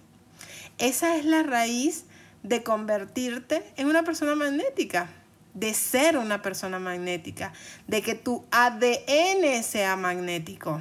Esa 0.79 1.17
es 1.17 1.25
la 1.25 1.43
raíz 1.43 2.05
de 2.43 2.63
convertirte 2.63 3.63
en 3.77 3.89
una 3.89 4.05
persona 4.05 4.35
magnética, 4.35 5.09
de 5.55 5.75
ser 5.75 6.17
una 6.17 6.41
persona 6.41 6.79
magnética, 6.79 7.53
de 7.87 8.03
que 8.03 8.15
tu 8.15 8.45
ADN 8.51 9.63
sea 9.63 9.97
magnético. 9.97 10.81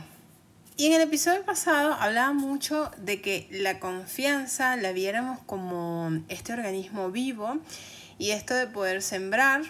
Y 0.80 0.86
en 0.86 0.94
el 0.94 1.02
episodio 1.02 1.44
pasado 1.44 1.94
hablaba 1.94 2.34
mucho 2.34 2.92
de 2.98 3.20
que 3.20 3.48
la 3.50 3.80
confianza 3.80 4.76
la 4.76 4.92
viéramos 4.92 5.40
como 5.48 6.12
este 6.30 6.54
organismo 6.54 7.10
vivo 7.10 7.58
y 8.18 8.32
esto 8.32 8.54
de 8.54 8.68
poder 8.68 9.02
sembrar, 9.02 9.62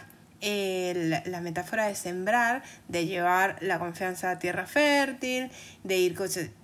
la, 0.42 1.42
metáfora 1.42 1.88
de 1.88 1.96
sembrar, 1.96 2.64
de 2.88 3.06
llevar 3.06 3.58
la 3.62 3.80
confianza 3.80 4.32
a 4.32 4.40
tierra 4.40 4.68
fértil, 4.68 5.50
de 5.84 5.98
ir 5.98 6.18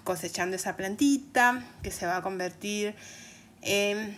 cosechando 0.04 0.56
esa 0.56 0.76
plantita 0.76 1.64
que 1.82 1.92
se 1.92 2.06
va 2.06 2.18
a 2.18 2.22
convertir 2.22 2.96
en 3.62 4.16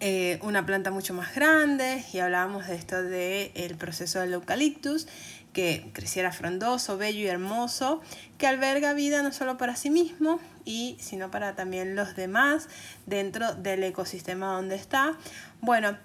eh, 0.00 0.38
una 0.42 0.64
planta 0.64 0.90
mucho 0.90 1.12
más 1.14 1.34
grande 1.34 2.04
y 2.12 2.18
hablábamos 2.18 2.68
de 2.68 2.74
esto 2.74 3.02
del 3.02 3.50
el 3.54 3.76
proceso 3.76 4.20
del 4.20 4.32
eucaliptus 4.34 5.08
que 5.52 5.90
creciera 5.92 6.30
frondoso, 6.30 6.98
bello 6.98 7.20
y 7.20 7.26
hermoso, 7.26 8.00
que 8.36 8.46
alberga 8.46 8.92
vida 8.92 9.22
no 9.22 9.32
solo 9.32 9.56
para 9.56 9.76
sí 9.76 9.90
mismo, 9.90 10.40
y, 10.64 10.96
sino 11.00 11.30
para 11.30 11.56
también 11.56 11.96
los 11.96 12.14
demás 12.14 12.68
dentro 13.06 13.54
del 13.54 13.82
ecosistema 13.82 14.54
donde 14.54 14.76
está. 14.76 15.16
Bueno, 15.60 15.96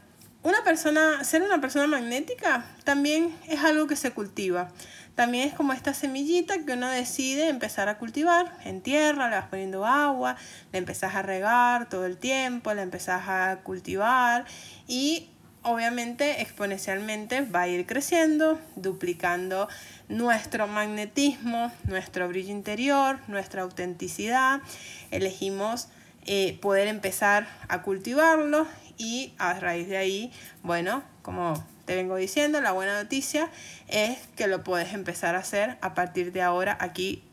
una 0.44 0.64
persona, 0.64 1.24
ser 1.24 1.42
una 1.42 1.62
persona 1.62 1.88
magnética 1.88 2.66
también 2.84 3.36
es 3.48 3.64
algo 3.64 3.88
que 3.88 3.96
se 3.96 4.12
cultiva. 4.12 4.70
También 5.16 5.48
es 5.48 5.54
como 5.54 5.74
esta 5.74 5.94
semillita 5.94 6.66
que 6.66 6.74
uno 6.74 6.90
decide 6.90 7.48
empezar 7.48 7.88
a 7.88 7.98
cultivar 7.98 8.58
en 8.66 8.82
tierra, 8.82 9.30
le 9.30 9.36
vas 9.36 9.48
poniendo 9.48 9.86
agua, 9.86 10.36
le 10.72 10.80
empezás 10.80 11.16
a 11.16 11.22
regar 11.22 11.88
todo 11.88 12.06
el 12.06 12.18
tiempo, 12.18 12.74
le 12.74 12.82
empezás 12.82 13.24
a 13.28 13.60
cultivar 13.64 14.46
y 14.88 15.30
obviamente 15.62 16.42
exponencialmente 16.42 17.42
va 17.42 17.62
a 17.62 17.68
ir 17.68 17.86
creciendo, 17.86 18.60
duplicando 18.76 19.70
nuestro 20.10 20.68
magnetismo, 20.68 21.72
nuestro 21.86 22.28
brillo 22.28 22.52
interior, 22.52 23.20
nuestra 23.28 23.62
autenticidad. 23.62 24.62
Elegimos 25.12 25.88
eh, 26.26 26.58
poder 26.62 26.88
empezar 26.88 27.48
a 27.68 27.82
cultivarlo 27.82 28.66
y 28.98 29.34
a 29.38 29.60
raíz 29.60 29.88
de 29.88 29.98
ahí, 29.98 30.32
bueno, 30.62 31.04
como 31.22 31.66
te 31.86 31.96
vengo 31.96 32.16
diciendo, 32.16 32.62
la 32.62 32.72
buena 32.72 33.02
noticia 33.02 33.50
es 33.88 34.18
que 34.36 34.48
lo 34.48 34.64
puedes 34.64 34.94
empezar 34.94 35.36
a 35.36 35.40
hacer 35.40 35.78
a 35.82 35.94
partir 35.94 36.32
de 36.32 36.42
ahora 36.42 36.78
aquí 36.80 37.24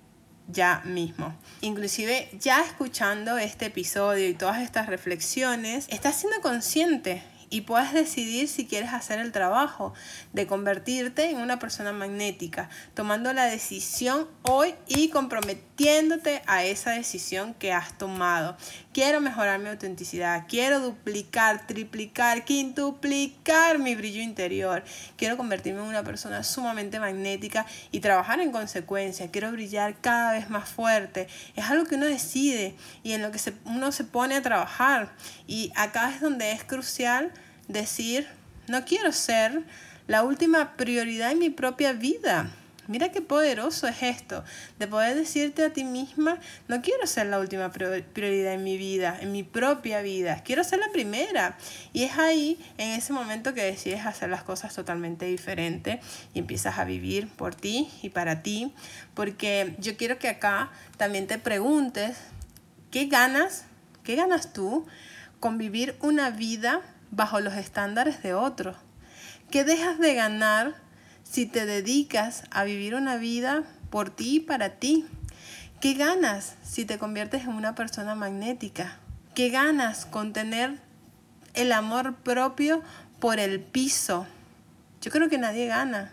ya 0.48 0.82
mismo. 0.84 1.34
Inclusive 1.60 2.28
ya 2.38 2.62
escuchando 2.62 3.38
este 3.38 3.66
episodio 3.66 4.28
y 4.28 4.34
todas 4.34 4.60
estas 4.60 4.88
reflexiones, 4.88 5.86
estás 5.88 6.16
siendo 6.16 6.40
consciente 6.40 7.22
y 7.50 7.62
puedes 7.62 7.92
decidir 7.92 8.48
si 8.48 8.66
quieres 8.66 8.92
hacer 8.92 9.18
el 9.18 9.32
trabajo 9.32 9.92
de 10.32 10.46
convertirte 10.46 11.30
en 11.30 11.38
una 11.38 11.58
persona 11.58 11.92
magnética, 11.92 12.70
tomando 12.94 13.32
la 13.32 13.46
decisión 13.46 14.28
hoy 14.42 14.74
y 14.86 15.08
comprometiéndote 15.08 16.42
a 16.46 16.64
esa 16.64 16.92
decisión 16.92 17.54
que 17.54 17.72
has 17.72 17.98
tomado. 17.98 18.56
Quiero 18.92 19.20
mejorar 19.20 19.60
mi 19.60 19.68
autenticidad, 19.68 20.46
quiero 20.48 20.80
duplicar, 20.80 21.64
triplicar, 21.64 22.44
quintuplicar 22.44 23.78
mi 23.78 23.94
brillo 23.94 24.20
interior. 24.20 24.82
Quiero 25.16 25.36
convertirme 25.36 25.80
en 25.80 25.86
una 25.86 26.02
persona 26.02 26.42
sumamente 26.42 26.98
magnética 26.98 27.66
y 27.92 28.00
trabajar 28.00 28.40
en 28.40 28.50
consecuencia. 28.50 29.30
Quiero 29.30 29.52
brillar 29.52 30.00
cada 30.00 30.32
vez 30.32 30.50
más 30.50 30.68
fuerte. 30.68 31.28
Es 31.54 31.66
algo 31.66 31.84
que 31.84 31.94
uno 31.94 32.06
decide 32.06 32.74
y 33.04 33.12
en 33.12 33.22
lo 33.22 33.30
que 33.30 33.38
uno 33.64 33.92
se 33.92 34.02
pone 34.02 34.34
a 34.34 34.42
trabajar. 34.42 35.12
Y 35.46 35.70
acá 35.76 36.10
es 36.12 36.20
donde 36.20 36.50
es 36.50 36.64
crucial 36.64 37.30
decir, 37.68 38.26
no 38.66 38.84
quiero 38.84 39.12
ser 39.12 39.62
la 40.08 40.24
última 40.24 40.76
prioridad 40.76 41.30
en 41.30 41.38
mi 41.38 41.50
propia 41.50 41.92
vida. 41.92 42.50
Mira 42.90 43.12
qué 43.12 43.20
poderoso 43.20 43.86
es 43.86 44.02
esto, 44.02 44.42
de 44.80 44.88
poder 44.88 45.14
decirte 45.14 45.64
a 45.64 45.72
ti 45.72 45.84
misma, 45.84 46.40
no 46.66 46.82
quiero 46.82 47.06
ser 47.06 47.26
la 47.26 47.38
última 47.38 47.70
prioridad 47.70 48.52
en 48.52 48.64
mi 48.64 48.76
vida, 48.76 49.16
en 49.20 49.30
mi 49.30 49.44
propia 49.44 50.02
vida, 50.02 50.42
quiero 50.42 50.64
ser 50.64 50.80
la 50.80 50.88
primera. 50.90 51.56
Y 51.92 52.02
es 52.02 52.18
ahí, 52.18 52.58
en 52.78 52.90
ese 52.90 53.12
momento 53.12 53.54
que 53.54 53.62
decides 53.62 54.04
hacer 54.04 54.28
las 54.28 54.42
cosas 54.42 54.74
totalmente 54.74 55.26
diferentes 55.26 56.04
y 56.34 56.40
empiezas 56.40 56.80
a 56.80 56.84
vivir 56.84 57.28
por 57.28 57.54
ti 57.54 57.88
y 58.02 58.08
para 58.08 58.42
ti, 58.42 58.74
porque 59.14 59.76
yo 59.78 59.96
quiero 59.96 60.18
que 60.18 60.28
acá 60.28 60.72
también 60.96 61.28
te 61.28 61.38
preguntes, 61.38 62.16
¿qué 62.90 63.06
ganas? 63.06 63.66
¿Qué 64.02 64.16
ganas 64.16 64.52
tú 64.52 64.84
con 65.38 65.58
vivir 65.58 65.94
una 66.00 66.30
vida 66.30 66.80
bajo 67.12 67.38
los 67.38 67.54
estándares 67.54 68.20
de 68.24 68.34
otros? 68.34 68.76
¿Qué 69.48 69.62
dejas 69.62 70.00
de 70.00 70.14
ganar 70.14 70.89
si 71.30 71.46
te 71.46 71.64
dedicas 71.64 72.42
a 72.50 72.64
vivir 72.64 72.96
una 72.96 73.16
vida 73.16 73.62
por 73.88 74.10
ti 74.10 74.36
y 74.36 74.40
para 74.40 74.70
ti? 74.80 75.06
¿Qué 75.80 75.94
ganas 75.94 76.56
si 76.64 76.84
te 76.84 76.98
conviertes 76.98 77.42
en 77.44 77.50
una 77.50 77.76
persona 77.76 78.16
magnética? 78.16 78.98
¿Qué 79.36 79.48
ganas 79.48 80.06
con 80.06 80.32
tener 80.32 80.80
el 81.54 81.70
amor 81.70 82.16
propio 82.16 82.82
por 83.20 83.38
el 83.38 83.60
piso? 83.60 84.26
Yo 85.02 85.12
creo 85.12 85.28
que 85.28 85.38
nadie 85.38 85.68
gana. 85.68 86.12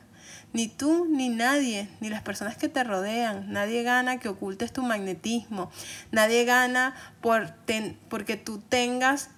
Ni 0.53 0.67
tú, 0.67 1.07
ni 1.09 1.29
nadie, 1.29 1.89
ni 1.99 2.09
las 2.09 2.21
personas 2.21 2.55
que 2.55 2.69
te 2.69 2.83
rodean. 2.83 3.51
Nadie 3.51 3.81
gana 3.81 4.19
que 4.19 4.29
ocultes 4.29 4.71
tu 4.71 4.83
magnetismo. 4.83 5.71
Nadie 6.11 6.45
gana 6.45 6.93
por 7.21 7.55
porque 8.07 8.37
tú 8.37 8.59
tengas 8.59 9.31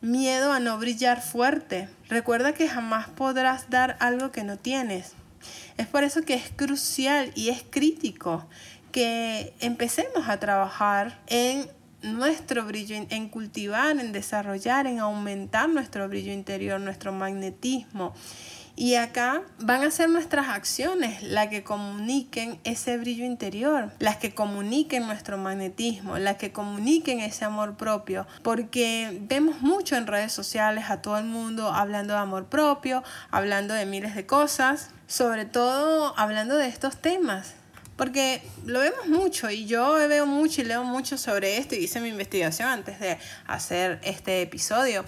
miedo 0.00 0.52
a 0.52 0.60
no 0.60 0.78
brillar 0.78 1.20
fuerte. 1.20 1.90
Recuerda 2.08 2.54
que 2.54 2.68
jamás 2.68 3.08
podrás 3.10 3.68
dar 3.68 3.98
algo 4.00 4.32
que 4.32 4.42
no 4.42 4.56
tienes. 4.56 5.14
Es 5.76 5.86
por 5.86 6.04
eso 6.04 6.22
que 6.22 6.34
es 6.34 6.50
crucial 6.54 7.32
y 7.34 7.50
es 7.50 7.64
crítico 7.68 8.46
que 8.92 9.52
empecemos 9.60 10.28
a 10.28 10.38
trabajar 10.40 11.20
en 11.26 11.68
nuestro 12.02 12.64
brillo, 12.64 12.96
en 12.96 13.28
cultivar, 13.28 13.98
en 13.98 14.12
desarrollar, 14.12 14.86
en 14.86 15.00
aumentar 15.00 15.68
nuestro 15.68 16.08
brillo 16.08 16.32
interior, 16.32 16.80
nuestro 16.80 17.12
magnetismo 17.12 18.14
y 18.76 18.96
acá 18.96 19.42
van 19.58 19.82
a 19.82 19.90
ser 19.90 20.10
nuestras 20.10 20.48
acciones 20.48 21.22
las 21.22 21.48
que 21.48 21.64
comuniquen 21.64 22.60
ese 22.64 22.98
brillo 22.98 23.24
interior, 23.24 23.90
las 23.98 24.16
que 24.18 24.34
comuniquen 24.34 25.06
nuestro 25.06 25.38
magnetismo, 25.38 26.18
las 26.18 26.36
que 26.36 26.52
comuniquen 26.52 27.20
ese 27.20 27.46
amor 27.46 27.76
propio, 27.78 28.26
porque 28.42 29.18
vemos 29.22 29.62
mucho 29.62 29.96
en 29.96 30.06
redes 30.06 30.32
sociales 30.32 30.90
a 30.90 31.00
todo 31.00 31.16
el 31.16 31.24
mundo 31.24 31.72
hablando 31.72 32.12
de 32.12 32.20
amor 32.20 32.46
propio, 32.46 33.02
hablando 33.30 33.72
de 33.72 33.86
miles 33.86 34.14
de 34.14 34.26
cosas, 34.26 34.90
sobre 35.06 35.46
todo 35.46 36.12
hablando 36.18 36.56
de 36.56 36.68
estos 36.68 36.98
temas. 36.98 37.54
Porque 37.96 38.42
lo 38.66 38.80
vemos 38.80 39.06
mucho 39.08 39.50
y 39.50 39.64
yo 39.64 39.94
veo 39.94 40.26
mucho 40.26 40.60
y 40.60 40.64
leo 40.64 40.84
mucho 40.84 41.16
sobre 41.16 41.56
esto 41.56 41.74
y 41.74 41.78
hice 41.78 41.98
mi 42.00 42.10
investigación 42.10 42.68
antes 42.68 43.00
de 43.00 43.16
hacer 43.46 44.00
este 44.02 44.42
episodio. 44.42 45.02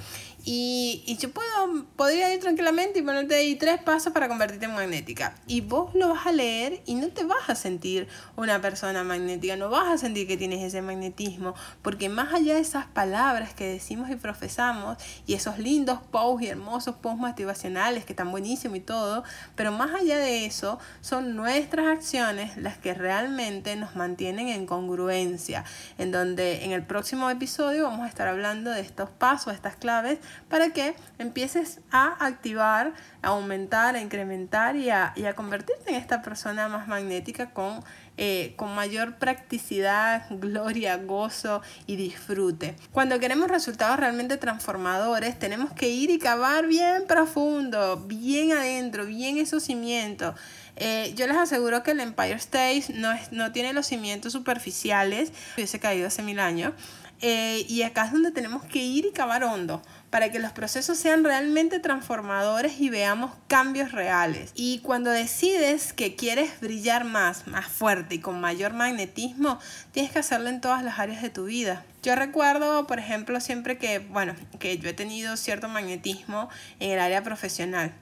Y, 0.44 1.02
y, 1.06 1.16
yo 1.16 1.30
puedo, 1.30 1.84
podría 1.96 2.32
ir 2.32 2.40
tranquilamente 2.40 3.00
y 3.00 3.02
ponerte 3.02 3.34
ahí 3.34 3.56
tres 3.56 3.82
pasos 3.82 4.12
para 4.12 4.28
convertirte 4.28 4.66
en 4.66 4.74
magnética. 4.74 5.34
Y 5.46 5.60
vos 5.60 5.94
lo 5.94 6.08
vas 6.08 6.26
a 6.26 6.32
leer 6.32 6.80
y 6.86 6.94
no 6.94 7.08
te 7.08 7.24
vas 7.24 7.50
a 7.50 7.54
sentir 7.54 8.08
una 8.36 8.60
persona 8.60 9.02
magnética, 9.04 9.56
no 9.56 9.68
vas 9.68 9.88
a 9.88 9.98
sentir 9.98 10.26
que 10.26 10.36
tienes 10.36 10.62
ese 10.62 10.80
magnetismo, 10.80 11.54
porque 11.82 12.08
más 12.08 12.32
allá 12.32 12.54
de 12.54 12.60
esas 12.60 12.86
palabras 12.86 13.52
que 13.52 13.66
decimos 13.66 14.10
y 14.10 14.16
profesamos 14.16 14.96
y 15.26 15.34
esos 15.34 15.58
lindos 15.58 15.98
posts 16.10 16.46
y 16.46 16.48
hermosos 16.48 16.96
posts 16.96 17.20
motivacionales 17.20 18.04
que 18.04 18.12
están 18.12 18.30
buenísimos 18.30 18.78
y 18.78 18.80
todo, 18.80 19.24
pero 19.56 19.72
más 19.72 19.94
allá 19.94 20.18
de 20.18 20.46
eso 20.46 20.78
son 21.00 21.36
nuestras 21.36 21.86
acciones 21.88 22.56
las 22.56 22.78
que 22.78 22.94
realmente 22.94 23.76
nos 23.76 23.96
mantienen 23.96 24.48
en 24.48 24.66
congruencia, 24.66 25.64
en 25.98 26.12
donde 26.12 26.64
en 26.64 26.72
el 26.72 26.84
próximo 26.84 27.28
episodio 27.28 27.84
vamos 27.84 28.06
a 28.06 28.08
estar 28.08 28.28
hablando 28.28 28.70
de 28.70 28.80
estos 28.80 29.10
pasos, 29.10 29.54
estas 29.54 29.76
claves 29.76 30.18
para 30.48 30.70
que 30.70 30.94
empieces 31.18 31.80
a 31.90 32.24
activar, 32.24 32.92
a 33.22 33.28
aumentar, 33.28 33.96
a 33.96 34.00
incrementar 34.00 34.76
y 34.76 34.90
a, 34.90 35.12
convertirte 35.36 35.90
en 35.90 35.96
esta 35.96 36.22
persona 36.22 36.68
más 36.68 36.88
magnética 36.88 37.50
con, 37.50 37.82
eh, 38.16 38.54
con 38.56 38.74
mayor 38.74 39.16
practicidad, 39.16 40.26
gloria, 40.30 40.96
gozo 40.96 41.62
y 41.86 41.96
disfrute. 41.96 42.74
Cuando 42.92 43.18
queremos 43.18 43.48
resultados 43.48 43.98
realmente 43.98 44.36
transformadores, 44.36 45.38
tenemos 45.38 45.72
que 45.72 45.88
ir 45.88 46.10
y 46.10 46.18
cavar 46.18 46.66
bien 46.66 47.06
profundo, 47.06 47.96
bien 48.06 48.52
adentro, 48.52 49.06
bien 49.06 49.38
esos 49.38 49.62
cimientos. 49.62 50.34
Eh, 50.80 51.12
yo 51.16 51.26
les 51.26 51.36
aseguro 51.36 51.82
que 51.82 51.90
el 51.90 52.00
Empire 52.00 52.34
State 52.34 52.84
no, 52.94 53.10
no 53.32 53.50
tiene 53.50 53.72
los 53.72 53.86
cimientos 53.86 54.32
superficiales, 54.32 55.32
hubiese 55.56 55.80
caído 55.80 56.06
hace 56.06 56.22
mil 56.22 56.38
años. 56.38 56.72
Eh, 57.20 57.66
y 57.68 57.82
acá 57.82 58.06
es 58.06 58.12
donde 58.12 58.30
tenemos 58.30 58.64
que 58.64 58.78
ir 58.78 59.04
y 59.06 59.10
cavar 59.10 59.42
hondo 59.42 59.82
para 60.10 60.30
que 60.30 60.38
los 60.38 60.52
procesos 60.52 60.98
sean 60.98 61.24
realmente 61.24 61.80
transformadores 61.80 62.80
y 62.80 62.90
veamos 62.90 63.32
cambios 63.46 63.92
reales. 63.92 64.52
Y 64.54 64.80
cuando 64.80 65.10
decides 65.10 65.92
que 65.92 66.16
quieres 66.16 66.60
brillar 66.60 67.04
más, 67.04 67.46
más 67.46 67.66
fuerte 67.66 68.16
y 68.16 68.18
con 68.20 68.40
mayor 68.40 68.72
magnetismo, 68.72 69.58
tienes 69.92 70.12
que 70.12 70.18
hacerlo 70.18 70.48
en 70.48 70.60
todas 70.60 70.82
las 70.82 70.98
áreas 70.98 71.22
de 71.22 71.30
tu 71.30 71.44
vida. 71.44 71.84
Yo 72.02 72.14
recuerdo, 72.14 72.86
por 72.86 72.98
ejemplo, 72.98 73.40
siempre 73.40 73.76
que, 73.76 73.98
bueno, 73.98 74.34
que 74.58 74.78
yo 74.78 74.88
he 74.88 74.94
tenido 74.94 75.36
cierto 75.36 75.68
magnetismo 75.68 76.48
en 76.80 76.92
el 76.92 77.00
área 77.00 77.22
profesional 77.22 77.92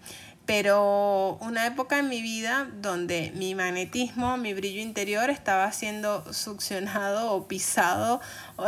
pero 0.47 1.39
una 1.41 1.67
época 1.67 1.99
en 1.99 2.09
mi 2.09 2.23
vida 2.23 2.69
donde 2.81 3.33
mi 3.35 3.57
magnetismo, 3.57 4.37
mi 4.37 4.55
brillo 4.55 4.81
interior 4.81 5.29
estaba 5.29 5.71
siendo 5.73 6.33
succionado 6.33 7.33
o 7.33 7.49
pisado, 7.49 8.21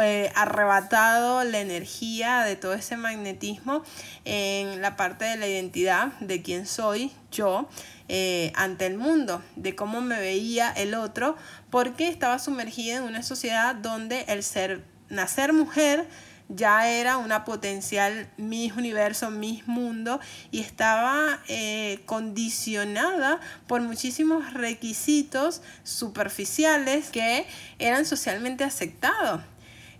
eh, 0.02 0.32
arrebatado 0.34 1.44
la 1.44 1.60
energía 1.60 2.40
de 2.40 2.56
todo 2.56 2.74
ese 2.74 2.96
magnetismo 2.96 3.84
en 4.24 4.82
la 4.82 4.96
parte 4.96 5.24
de 5.24 5.36
la 5.36 5.46
identidad 5.46 6.08
de 6.18 6.42
quién 6.42 6.66
soy 6.66 7.12
yo 7.30 7.68
eh, 8.08 8.52
ante 8.56 8.86
el 8.86 8.98
mundo, 8.98 9.40
de 9.54 9.76
cómo 9.76 10.00
me 10.00 10.18
veía 10.18 10.72
el 10.72 10.94
otro, 10.94 11.36
porque 11.70 12.08
estaba 12.08 12.40
sumergida 12.40 12.96
en 12.96 13.04
una 13.04 13.22
sociedad 13.22 13.76
donde 13.76 14.22
el 14.28 14.42
ser, 14.42 14.82
nacer 15.10 15.52
mujer, 15.52 16.08
ya 16.48 16.88
era 16.88 17.18
una 17.18 17.44
potencial 17.44 18.28
Miss 18.36 18.72
Universo, 18.72 19.30
Miss 19.30 19.66
Mundo 19.66 20.20
y 20.50 20.60
estaba 20.60 21.40
eh, 21.48 22.00
condicionada 22.06 23.40
por 23.66 23.82
muchísimos 23.82 24.54
requisitos 24.54 25.62
superficiales 25.84 27.10
que 27.10 27.46
eran 27.78 28.06
socialmente 28.06 28.64
aceptados 28.64 29.42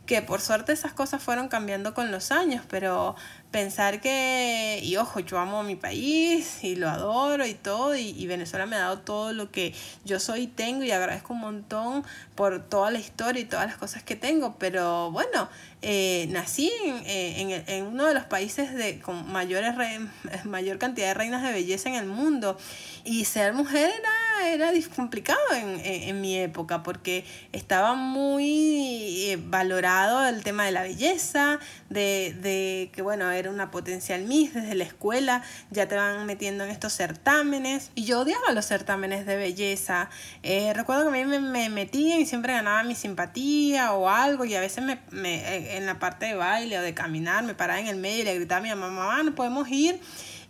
que 0.08 0.22
por 0.22 0.40
suerte 0.40 0.72
esas 0.72 0.94
cosas 0.94 1.22
fueron 1.22 1.48
cambiando 1.48 1.92
con 1.92 2.10
los 2.10 2.32
años, 2.32 2.64
pero 2.66 3.14
pensar 3.50 4.00
que, 4.00 4.80
y 4.82 4.96
ojo, 4.96 5.20
yo 5.20 5.38
amo 5.38 5.60
a 5.60 5.62
mi 5.62 5.76
país 5.76 6.64
y 6.64 6.76
lo 6.76 6.88
adoro 6.88 7.46
y 7.46 7.52
todo, 7.52 7.94
y, 7.94 8.26
Venezuela 8.26 8.64
me 8.64 8.76
ha 8.76 8.80
dado 8.80 9.00
todo 9.00 9.34
lo 9.34 9.50
que 9.50 9.74
yo 10.06 10.18
soy 10.18 10.44
y 10.44 10.46
tengo 10.46 10.82
y 10.82 10.92
agradezco 10.92 11.34
un 11.34 11.40
montón 11.40 12.04
por 12.34 12.62
toda 12.62 12.90
la 12.90 12.98
historia 12.98 13.42
y 13.42 13.44
todas 13.44 13.66
las 13.66 13.76
cosas 13.76 14.02
que 14.02 14.16
tengo, 14.16 14.56
pero 14.58 15.10
bueno, 15.10 15.50
eh, 15.82 16.26
nací 16.30 16.72
en, 16.84 17.50
en, 17.50 17.64
en, 17.66 17.84
uno 17.84 18.06
de 18.06 18.14
los 18.14 18.24
países 18.24 18.74
de, 18.74 18.98
con 19.00 19.30
mayores 19.30 19.74
mayor 20.44 20.78
cantidad 20.78 21.08
de 21.08 21.14
reinas 21.14 21.42
de 21.42 21.52
belleza 21.52 21.88
en 21.88 21.94
el 21.94 22.06
mundo 22.06 22.58
y 23.04 23.24
ser 23.24 23.52
mujer 23.52 23.90
era, 23.90 24.54
era 24.54 24.72
complicado 24.94 25.38
en, 25.54 25.80
en, 25.84 26.20
mi 26.20 26.36
época 26.36 26.82
porque 26.82 27.24
estaba 27.52 27.94
muy 27.94 29.30
eh, 29.30 29.38
valorado 29.40 30.26
el 30.26 30.42
tema 30.44 30.64
de 30.64 30.72
la 30.72 30.82
belleza, 30.82 31.58
de, 31.88 32.36
de 32.40 32.90
que 32.92 33.02
bueno, 33.02 33.30
era 33.30 33.50
una 33.50 33.70
potencial 33.70 34.22
Miss 34.24 34.54
desde 34.54 34.74
la 34.74 34.84
escuela, 34.84 35.42
ya 35.70 35.88
te 35.88 35.96
van 35.96 36.26
metiendo 36.26 36.64
en 36.64 36.70
estos 36.70 36.92
certámenes. 36.92 37.90
Y 37.94 38.04
yo 38.04 38.20
odiaba 38.20 38.52
los 38.52 38.66
certámenes 38.66 39.26
de 39.26 39.36
belleza. 39.36 40.10
Eh, 40.42 40.72
recuerdo 40.74 41.04
que 41.04 41.08
a 41.08 41.24
mí 41.24 41.24
me, 41.24 41.40
me 41.40 41.68
metían 41.70 42.20
y 42.20 42.26
siempre 42.26 42.52
ganaba 42.52 42.82
mi 42.82 42.94
simpatía 42.94 43.92
o 43.92 44.08
algo 44.08 44.44
y 44.44 44.54
a 44.54 44.60
veces 44.60 44.84
me, 44.84 44.98
me, 45.10 45.36
eh, 45.36 45.67
en 45.76 45.86
la 45.86 45.98
parte 45.98 46.26
de 46.26 46.34
baile 46.34 46.78
o 46.78 46.82
de 46.82 46.94
caminar 46.94 47.44
me 47.44 47.54
paraba 47.54 47.80
en 47.80 47.86
el 47.86 47.96
medio 47.96 48.22
y 48.22 48.24
le 48.24 48.34
gritaba 48.34 48.58
a 48.58 48.62
mi 48.62 48.68
mamá, 48.68 48.90
mamá, 48.90 49.22
no 49.22 49.34
podemos 49.34 49.68
ir. 49.68 50.00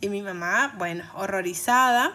Y 0.00 0.08
mi 0.08 0.22
mamá, 0.22 0.74
bueno, 0.78 1.04
horrorizada 1.14 2.14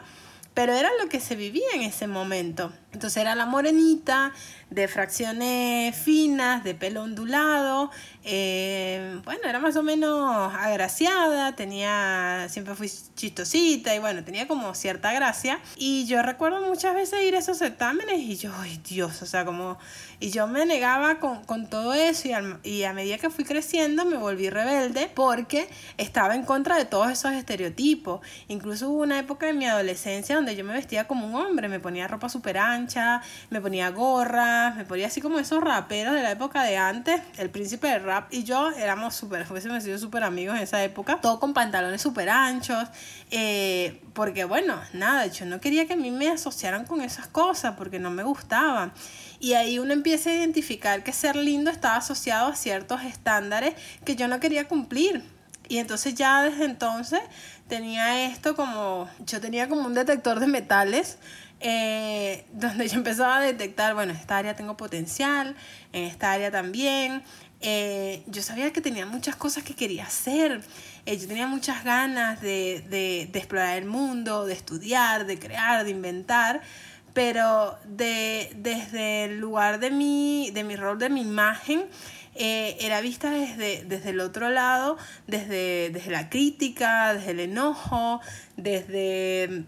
pero 0.54 0.74
era 0.74 0.90
lo 1.02 1.10
que 1.10 1.20
se 1.20 1.36
vivía 1.36 1.68
en 1.74 1.82
ese 1.82 2.08
momento. 2.08 2.72
Entonces 2.94 3.18
era 3.18 3.36
la 3.36 3.46
morenita, 3.46 4.32
de 4.74 4.88
fracciones 4.88 5.96
finas, 5.96 6.64
de 6.64 6.74
pelo 6.74 7.04
ondulado, 7.04 7.92
eh, 8.24 9.20
bueno, 9.24 9.42
era 9.48 9.60
más 9.60 9.76
o 9.76 9.84
menos 9.84 10.54
agraciada, 10.54 11.56
tenía, 11.56 12.48
siempre 12.50 12.74
fui 12.74 12.90
chistosita 13.16 13.94
y 13.94 14.00
bueno, 14.00 14.24
tenía 14.24 14.48
como 14.48 14.74
cierta 14.74 15.14
gracia. 15.14 15.60
Y 15.76 16.06
yo 16.06 16.24
recuerdo 16.24 16.62
muchas 16.62 16.96
veces 16.96 17.22
ir 17.24 17.36
a 17.36 17.40
esos 17.40 17.58
certámenes 17.58 18.20
y 18.20 18.36
yo, 18.36 18.52
ay 18.58 18.82
Dios, 18.88 19.22
o 19.22 19.26
sea, 19.26 19.46
como, 19.46 19.78
y 20.20 20.32
yo 20.32 20.48
me 20.48 20.66
negaba 20.66 21.20
con, 21.20 21.44
con 21.44 21.68
todo 21.68 21.94
eso 21.94 22.30
y, 22.64 22.70
y 22.70 22.84
a 22.84 22.94
medida 22.94 23.18
que 23.18 23.30
fui 23.30 23.44
creciendo 23.44 24.06
me 24.06 24.18
volví 24.18 24.50
rebelde 24.50 25.12
porque 25.14 25.70
estaba 25.98 26.36
en 26.36 26.44
contra 26.44 26.78
de 26.78 26.86
todos 26.86 27.12
esos 27.12 27.34
estereotipos. 27.34 28.22
Incluso 28.48 28.90
hubo 28.90 29.04
una 29.04 29.20
época 29.20 29.50
en 29.50 29.58
mi 29.58 29.66
adolescencia 29.66 30.36
donde 30.36 30.56
yo 30.56 30.64
me 30.64 30.74
vestía 30.74 31.08
como 31.08 31.28
un 31.28 31.36
hombre, 31.36 31.68
me 31.68 31.80
ponía 31.80 32.08
ropa 32.08 32.30
súper 32.30 32.58
ancha, 32.58 32.83
me 33.50 33.62
ponía 33.62 33.90
gorras, 33.90 34.76
me 34.76 34.86
ponía 34.86 35.08
así 35.08 35.22
como 35.22 35.40
esos 35.40 35.62
raperos 35.64 36.14
de 36.14 36.22
la 36.22 36.32
época 36.32 36.64
de 36.64 36.78
antes, 36.78 37.22
el 37.38 37.50
príncipe 37.50 37.88
del 37.88 38.04
rap 38.04 38.32
y 38.34 38.44
yo 38.44 38.72
éramos 38.72 39.16
súper, 39.16 39.46
hubiésemos 39.50 39.84
sido 39.84 39.98
súper 39.98 40.24
amigos 40.24 40.56
en 40.56 40.64
esa 40.64 40.84
época, 40.84 41.20
todo 41.22 41.40
con 41.40 41.54
pantalones 41.54 42.02
súper 42.02 42.30
anchos, 42.30 42.88
eh, 43.32 44.02
porque 44.14 44.46
bueno, 44.46 44.80
nada, 44.94 45.28
yo 45.28 45.46
no 45.46 45.60
quería 45.60 45.88
que 45.88 45.94
a 45.94 45.98
mí 45.98 46.12
me 46.12 46.30
asociaran 46.30 46.86
con 46.86 47.02
esas 47.02 47.28
cosas 47.28 47.76
porque 47.78 48.00
no 48.00 48.12
me 48.12 48.24
gustaban. 48.24 48.94
Y 49.40 49.54
ahí 49.54 49.80
uno 49.80 49.92
empieza 49.92 50.30
a 50.30 50.34
identificar 50.34 51.04
que 51.04 51.12
ser 51.12 51.36
lindo 51.36 51.70
estaba 51.70 51.98
asociado 51.98 52.48
a 52.48 52.56
ciertos 52.56 53.02
estándares 53.04 53.74
que 54.06 54.16
yo 54.16 54.28
no 54.28 54.40
quería 54.40 54.68
cumplir. 54.68 55.24
Y 55.68 55.78
entonces 55.78 56.16
ya 56.16 56.44
desde 56.44 56.66
entonces 56.66 57.22
tenía 57.68 58.26
esto 58.26 58.56
como, 58.56 59.10
yo 59.26 59.42
tenía 59.42 59.68
como 59.70 59.88
un 59.88 59.94
detector 59.94 60.40
de 60.40 60.48
metales, 60.48 61.18
eh, 61.64 62.46
donde 62.54 62.88
yo 62.88 62.98
empezaba 62.98 63.38
a 63.38 63.42
detectar, 63.42 63.96
bueno, 63.96 64.12
en 64.12 64.20
esta 64.20 64.38
área 64.38 64.56
tengo 64.56 64.78
potencial, 64.78 65.56
en 65.94 66.04
esta 66.04 66.32
área 66.32 66.52
también. 66.52 67.24
Eh, 67.62 68.24
yo 68.28 68.42
sabía 68.42 68.74
que 68.74 68.82
tenía 68.82 69.06
muchas 69.06 69.38
cosas 69.38 69.64
que 69.64 69.74
quería 69.74 70.04
hacer. 70.04 70.62
Eh, 71.06 71.18
yo 71.18 71.28
tenía 71.28 71.48
muchas 71.48 71.86
ganas 71.86 72.42
de, 72.42 72.84
de, 72.90 73.22
explorar 73.34 73.78
el 73.78 73.86
mundo, 73.86 74.46
de 74.46 74.54
estudiar, 74.54 75.26
de 75.26 75.40
crear, 75.40 75.86
de 75.86 75.92
inventar. 75.92 76.62
Pero 77.14 77.78
de, 77.86 78.52
desde 78.58 79.26
el 79.26 79.40
lugar 79.40 79.80
de 79.80 79.92
mi, 79.92 80.52
de 80.52 80.64
mi 80.64 80.76
rol, 80.76 81.00
de 81.00 81.10
mi 81.10 81.22
imagen, 81.22 81.86
era 82.36 83.00
vista 83.02 83.30
desde, 83.30 83.84
desde 83.86 84.10
el 84.10 84.20
otro 84.20 84.50
lado, 84.50 84.98
desde, 85.28 85.92
desde 85.92 86.10
la 86.10 86.30
crítica, 86.30 87.14
desde 87.14 87.32
el 87.32 87.40
enojo, 87.42 88.20
desde, 88.58 89.68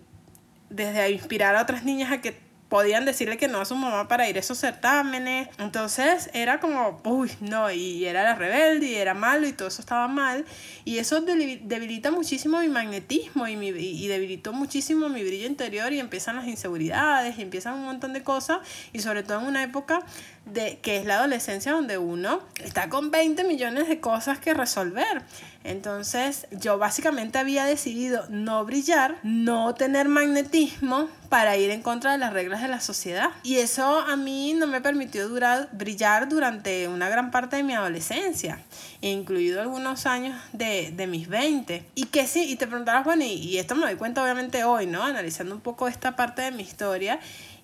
desde 0.70 1.11
inspirar 1.11 1.55
a 1.55 1.61
otras 1.61 1.84
niñas 1.84 2.11
a 2.11 2.22
que 2.22 2.45
podían 2.70 3.05
decirle 3.05 3.38
que 3.38 3.47
no 3.47 3.61
a 3.61 3.66
su 3.66 3.76
mamá 3.76 4.07
para 4.07 4.28
ir 4.28 4.38
a 4.38 4.39
esos 4.39 4.57
certámenes. 4.57 5.47
Entonces 5.59 6.30
era 6.34 6.59
como, 6.59 6.99
uy, 7.05 7.32
no, 7.39 7.72
y 7.72 8.05
era 8.05 8.24
la 8.24 8.36
rebelde 8.36 8.88
y 8.88 8.95
era 8.95 9.13
malo 9.13 9.47
y 9.47 9.53
todo 9.53 9.68
eso 9.68 9.82
estaba 9.82 10.07
mal. 10.07 10.45
Y 10.84 10.97
eso 10.97 11.22
debilita 11.22 12.11
muchísimo 12.11 12.59
mi 12.59 12.68
magnetismo 12.68 13.47
y, 13.47 13.55
mi, 13.55 13.68
y 13.70 14.07
debilitó 14.07 14.51
muchísimo 14.51 15.09
mi 15.09 15.24
brillo 15.24 15.47
interior 15.47 15.93
y 15.93 15.99
empiezan 15.99 16.36
las 16.38 16.47
inseguridades 16.47 17.38
y 17.38 17.43
empiezan 17.43 17.76
un 17.76 17.86
montón 17.86 18.13
de 18.13 18.24
cosas. 18.24 18.59
Y 18.93 18.99
sobre 18.99 19.24
todo 19.24 19.39
en 19.39 19.47
una 19.47 19.63
época 19.63 20.03
de 20.45 20.79
que 20.79 20.97
es 20.97 21.05
la 21.05 21.15
adolescencia 21.15 21.71
donde 21.71 21.97
uno 21.97 22.39
está 22.63 22.89
con 22.89 23.11
20 23.11 23.43
millones 23.43 23.87
de 23.87 23.99
cosas 23.99 24.39
que 24.39 24.53
resolver. 24.53 25.23
Entonces 25.63 26.47
yo 26.51 26.77
básicamente 26.77 27.39
había 27.39 27.65
decidido 27.65 28.25
no 28.29 28.63
brillar, 28.65 29.17
no 29.23 29.73
tener 29.73 30.07
magnetismo 30.07 31.09
para 31.29 31.57
ir 31.57 31.71
en 31.71 31.81
contra 31.81 32.11
de 32.11 32.19
las 32.19 32.33
reglas 32.33 32.61
de 32.61 32.67
la 32.67 32.79
sociedad. 32.79 33.31
Y 33.41 33.55
eso 33.55 33.99
a 33.99 34.15
mí 34.15 34.53
no 34.53 34.67
me 34.67 34.79
permitió 34.81 35.27
durar, 35.27 35.69
brillar 35.71 36.29
durante 36.29 36.87
una 36.87 37.09
gran 37.09 37.31
parte 37.31 37.55
de 37.55 37.63
mi 37.63 37.73
adolescencia, 37.73 38.59
incluido 39.01 39.59
algunos 39.59 40.05
años 40.05 40.39
de, 40.53 40.91
de 40.91 41.07
mis 41.07 41.27
20. 41.27 41.83
Y 41.95 42.05
que 42.05 42.27
sí, 42.27 42.51
y 42.51 42.55
te 42.55 42.67
preguntarás, 42.67 43.03
bueno, 43.03 43.23
y, 43.23 43.33
y 43.33 43.57
esto 43.57 43.75
me 43.75 43.87
doy 43.87 43.95
cuenta 43.95 44.21
obviamente 44.21 44.63
hoy, 44.63 44.85
¿no? 44.85 45.03
Analizando 45.03 45.55
un 45.55 45.61
poco 45.61 45.87
esta 45.87 46.15
parte 46.15 46.43
de 46.43 46.51
mi 46.51 46.61
historia 46.61 47.19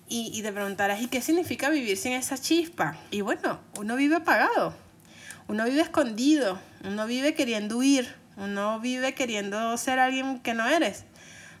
y, 0.08 0.30
y 0.34 0.42
te 0.42 0.52
preguntarás, 0.52 1.00
¿y 1.00 1.08
qué 1.08 1.22
significa 1.22 1.70
vivir 1.70 1.96
sin 1.96 2.12
esa 2.12 2.38
chispa? 2.38 2.96
Y 3.10 3.20
bueno, 3.20 3.60
uno 3.78 3.96
vive 3.96 4.16
apagado, 4.16 4.74
uno 5.48 5.64
vive 5.64 5.80
escondido, 5.80 6.58
uno 6.84 7.06
vive 7.06 7.34
queriendo 7.34 7.78
huir, 7.78 8.14
uno 8.36 8.80
vive 8.80 9.14
queriendo 9.14 9.76
ser 9.76 9.98
alguien 9.98 10.40
que 10.40 10.54
no 10.54 10.66
eres. 10.66 11.04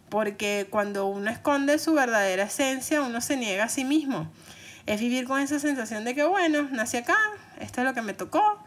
Porque 0.08 0.66
cuando 0.68 1.06
uno 1.06 1.30
esconde 1.30 1.78
su 1.78 1.94
verdadera 1.94 2.44
esencia, 2.44 3.00
uno 3.02 3.20
se 3.20 3.36
niega 3.36 3.64
a 3.64 3.68
sí 3.68 3.84
mismo. 3.84 4.30
Es 4.84 5.00
vivir 5.00 5.26
con 5.26 5.40
esa 5.40 5.58
sensación 5.58 6.04
de 6.04 6.14
que, 6.14 6.24
bueno, 6.24 6.68
nací 6.70 6.98
acá, 6.98 7.16
esto 7.60 7.80
es 7.80 7.86
lo 7.86 7.94
que 7.94 8.02
me 8.02 8.12
tocó, 8.12 8.62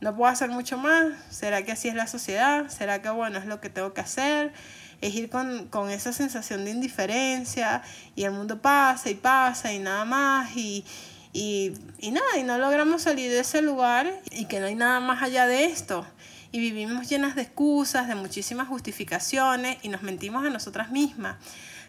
no 0.00 0.16
puedo 0.16 0.30
hacer 0.30 0.50
mucho 0.50 0.78
más, 0.78 1.14
¿será 1.30 1.62
que 1.62 1.72
así 1.72 1.88
es 1.88 1.94
la 1.94 2.06
sociedad? 2.06 2.68
¿Será 2.68 3.02
que, 3.02 3.10
bueno, 3.10 3.38
es 3.38 3.46
lo 3.46 3.60
que 3.60 3.70
tengo 3.70 3.94
que 3.94 4.00
hacer? 4.00 4.52
Es 5.00 5.14
ir 5.14 5.30
con, 5.30 5.68
con, 5.68 5.90
esa 5.90 6.12
sensación 6.12 6.64
de 6.64 6.72
indiferencia 6.72 7.82
y 8.14 8.24
el 8.24 8.32
mundo 8.32 8.60
pasa 8.60 9.10
y 9.10 9.14
pasa 9.14 9.72
y 9.72 9.78
nada 9.78 10.04
más 10.04 10.54
y, 10.56 10.84
y, 11.32 11.72
y 11.98 12.10
nada, 12.10 12.36
y 12.38 12.42
no 12.42 12.58
logramos 12.58 13.02
salir 13.02 13.30
de 13.30 13.40
ese 13.40 13.62
lugar 13.62 14.12
y 14.30 14.46
que 14.46 14.60
no 14.60 14.66
hay 14.66 14.74
nada 14.74 15.00
más 15.00 15.22
allá 15.22 15.46
de 15.46 15.64
esto. 15.64 16.06
Y 16.52 16.58
vivimos 16.58 17.08
llenas 17.08 17.36
de 17.36 17.42
excusas, 17.42 18.08
de 18.08 18.16
muchísimas 18.16 18.66
justificaciones 18.66 19.78
y 19.82 19.88
nos 19.88 20.02
mentimos 20.02 20.44
a 20.44 20.50
nosotras 20.50 20.90
mismas. 20.90 21.36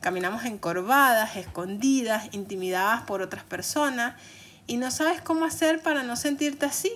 Caminamos 0.02 0.46
encorvadas, 0.46 1.36
escondidas, 1.36 2.30
intimidadas 2.32 3.02
por 3.02 3.22
otras 3.22 3.44
personas 3.44 4.16
y 4.68 4.78
no 4.78 4.92
sabes 4.92 5.22
cómo 5.22 5.46
hacer 5.46 5.82
para 5.82 6.04
no 6.04 6.16
sentirte 6.16 6.68
así. 6.68 6.92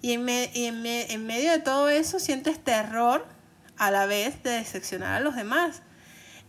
Y 0.00 0.12
en, 0.12 0.24
me, 0.24 0.50
y 0.54 0.66
en, 0.66 0.82
me, 0.82 1.12
en 1.12 1.26
medio 1.26 1.50
de 1.50 1.58
todo 1.58 1.88
eso 1.88 2.20
sientes 2.20 2.62
terror 2.62 3.33
a 3.78 3.90
la 3.90 4.06
vez 4.06 4.42
de 4.42 4.50
decepcionar 4.50 5.14
a 5.14 5.20
los 5.20 5.36
demás. 5.36 5.82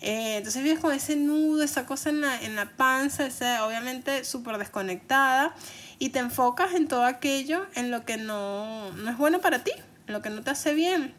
Eh, 0.01 0.38
entonces 0.38 0.61
vives 0.61 0.80
con 0.80 0.93
ese 0.93 1.15
nudo, 1.15 1.63
esa 1.63 1.86
cosa 1.86 2.09
en 2.09 2.21
la, 2.21 2.41
en 2.41 2.55
la 2.55 2.69
panza, 2.76 3.26
obviamente 3.65 4.23
súper 4.23 4.57
desconectada, 4.57 5.55
y 5.99 6.09
te 6.09 6.19
enfocas 6.19 6.73
en 6.73 6.88
todo 6.88 7.05
aquello 7.05 7.65
en 7.76 7.91
lo 7.91 8.05
que 8.05 8.17
no, 8.17 8.91
no 8.91 9.09
es 9.09 9.17
bueno 9.17 9.39
para 9.39 9.63
ti, 9.63 9.71
en 10.07 10.13
lo 10.13 10.21
que 10.21 10.30
no 10.30 10.41
te 10.41 10.51
hace 10.51 10.73
bien 10.73 11.13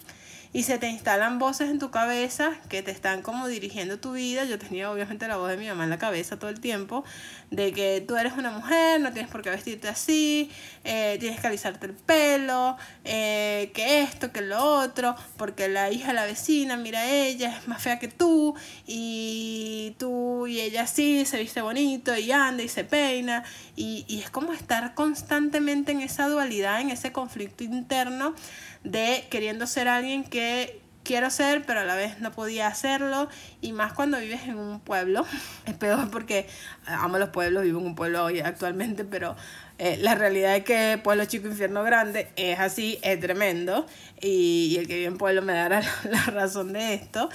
y 0.56 0.62
se 0.62 0.78
te 0.78 0.88
instalan 0.88 1.38
voces 1.38 1.68
en 1.68 1.78
tu 1.78 1.90
cabeza 1.90 2.52
que 2.70 2.82
te 2.82 2.90
están 2.90 3.20
como 3.20 3.46
dirigiendo 3.46 3.98
tu 3.98 4.12
vida. 4.12 4.44
Yo 4.44 4.58
tenía 4.58 4.90
obviamente 4.90 5.28
la 5.28 5.36
voz 5.36 5.50
de 5.50 5.58
mi 5.58 5.68
mamá 5.68 5.84
en 5.84 5.90
la 5.90 5.98
cabeza 5.98 6.38
todo 6.38 6.48
el 6.48 6.60
tiempo, 6.60 7.04
de 7.50 7.72
que 7.72 8.04
tú 8.06 8.16
eres 8.16 8.32
una 8.32 8.50
mujer, 8.50 9.00
no 9.00 9.12
tienes 9.12 9.30
por 9.30 9.42
qué 9.42 9.50
vestirte 9.50 9.88
así, 9.88 10.50
eh, 10.84 11.16
tienes 11.20 11.40
que 11.40 11.46
alisarte 11.46 11.86
el 11.86 11.92
pelo, 11.94 12.76
eh, 13.04 13.70
que 13.74 14.02
esto, 14.02 14.32
que 14.32 14.40
lo 14.40 14.62
otro, 14.62 15.14
porque 15.36 15.68
la 15.68 15.90
hija 15.90 16.08
de 16.08 16.14
la 16.14 16.24
vecina, 16.24 16.76
mira 16.76 17.08
ella, 17.08 17.56
es 17.56 17.68
más 17.68 17.82
fea 17.82 17.98
que 17.98 18.08
tú, 18.08 18.54
y 18.86 19.94
tú 19.98 20.46
y 20.46 20.60
ella 20.60 20.86
sí, 20.86 21.24
se 21.24 21.38
viste 21.38 21.60
bonito 21.60 22.16
y 22.16 22.32
anda 22.32 22.62
y 22.62 22.68
se 22.68 22.84
peina, 22.84 23.44
y, 23.76 24.04
y 24.08 24.20
es 24.20 24.30
como 24.30 24.52
estar 24.52 24.94
constantemente 24.94 25.92
en 25.92 26.00
esa 26.00 26.28
dualidad, 26.28 26.80
en 26.80 26.90
ese 26.90 27.12
conflicto 27.12 27.62
interno 27.64 28.34
de 28.82 29.26
queriendo 29.30 29.66
ser 29.66 29.88
alguien 29.88 30.24
que 30.24 30.85
quiero 31.06 31.30
ser, 31.30 31.64
pero 31.64 31.80
a 31.80 31.84
la 31.84 31.94
vez 31.94 32.20
no 32.20 32.32
podía 32.32 32.66
hacerlo. 32.66 33.28
Y 33.60 33.72
más 33.72 33.92
cuando 33.92 34.18
vives 34.18 34.42
en 34.44 34.58
un 34.58 34.80
pueblo. 34.80 35.24
Es 35.66 35.74
peor 35.74 36.10
porque 36.10 36.46
amo 36.86 37.18
los 37.18 37.30
pueblos, 37.30 37.62
vivo 37.62 37.80
en 37.80 37.86
un 37.86 37.94
pueblo 37.94 38.24
hoy 38.24 38.40
actualmente, 38.40 39.04
pero 39.04 39.36
eh, 39.78 39.98
la 40.00 40.14
realidad 40.14 40.56
es 40.56 40.64
que 40.64 41.00
pueblo 41.02 41.24
chico, 41.24 41.48
infierno 41.48 41.82
grande 41.82 42.28
es 42.36 42.58
así, 42.58 42.98
es 43.02 43.20
tremendo. 43.20 43.86
Y, 44.20 44.76
el 44.78 44.86
que 44.86 44.94
vive 44.94 45.06
en 45.06 45.18
pueblo 45.18 45.42
me 45.42 45.52
dará 45.52 45.80
la, 46.10 46.22
razón 46.26 46.72
de 46.72 46.94
esto. 46.94 47.28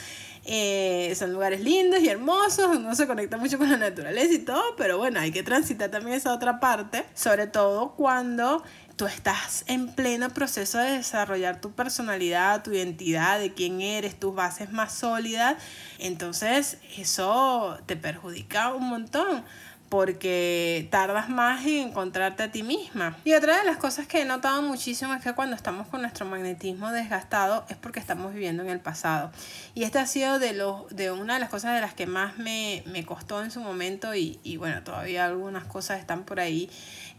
Eh, 0.45 1.13
son 1.15 1.33
lugares 1.33 1.61
lindos 1.61 2.01
y 2.01 2.09
hermosos, 2.09 2.75
uno 2.75 2.95
se 2.95 3.05
conecta 3.05 3.37
mucho 3.37 3.59
con 3.59 3.69
la 3.69 3.77
naturaleza 3.77 4.33
y 4.33 4.39
todo, 4.39 4.75
pero 4.75 4.97
bueno, 4.97 5.19
hay 5.19 5.31
que 5.31 5.43
transitar 5.43 5.91
también 5.91 6.17
esa 6.17 6.33
otra 6.33 6.59
parte, 6.59 7.05
sobre 7.13 7.45
todo 7.45 7.93
cuando 7.93 8.63
tú 8.95 9.05
estás 9.05 9.63
en 9.67 9.93
pleno 9.93 10.29
proceso 10.29 10.77
de 10.77 10.91
desarrollar 10.91 11.61
tu 11.61 11.71
personalidad, 11.71 12.63
tu 12.63 12.71
identidad, 12.71 13.39
de 13.39 13.53
quién 13.53 13.81
eres, 13.81 14.19
tus 14.19 14.35
bases 14.35 14.71
más 14.71 14.93
sólidas, 14.93 15.55
entonces 15.99 16.77
eso 16.97 17.79
te 17.85 17.95
perjudica 17.95 18.73
un 18.73 18.89
montón 18.89 19.43
porque 19.91 20.87
tardas 20.89 21.27
más 21.27 21.65
en 21.65 21.89
encontrarte 21.89 22.43
a 22.43 22.49
ti 22.49 22.63
misma. 22.63 23.17
Y 23.25 23.33
otra 23.33 23.57
de 23.57 23.65
las 23.65 23.75
cosas 23.75 24.07
que 24.07 24.21
he 24.21 24.25
notado 24.25 24.61
muchísimo 24.61 25.13
es 25.13 25.21
que 25.21 25.33
cuando 25.33 25.53
estamos 25.53 25.85
con 25.89 25.99
nuestro 25.99 26.25
magnetismo 26.25 26.93
desgastado 26.93 27.65
es 27.67 27.75
porque 27.75 27.99
estamos 27.99 28.33
viviendo 28.33 28.63
en 28.63 28.69
el 28.69 28.79
pasado. 28.79 29.33
Y 29.75 29.83
esta 29.83 29.99
ha 29.99 30.07
sido 30.07 30.39
de, 30.39 30.53
los, 30.53 30.87
de 30.95 31.11
una 31.11 31.33
de 31.33 31.41
las 31.41 31.49
cosas 31.49 31.75
de 31.75 31.81
las 31.81 31.93
que 31.93 32.07
más 32.07 32.37
me, 32.37 32.83
me 32.85 33.05
costó 33.05 33.43
en 33.43 33.51
su 33.51 33.59
momento 33.59 34.15
y, 34.15 34.39
y 34.43 34.55
bueno, 34.55 34.81
todavía 34.81 35.25
algunas 35.25 35.65
cosas 35.65 35.99
están 35.99 36.23
por 36.23 36.39
ahí 36.39 36.69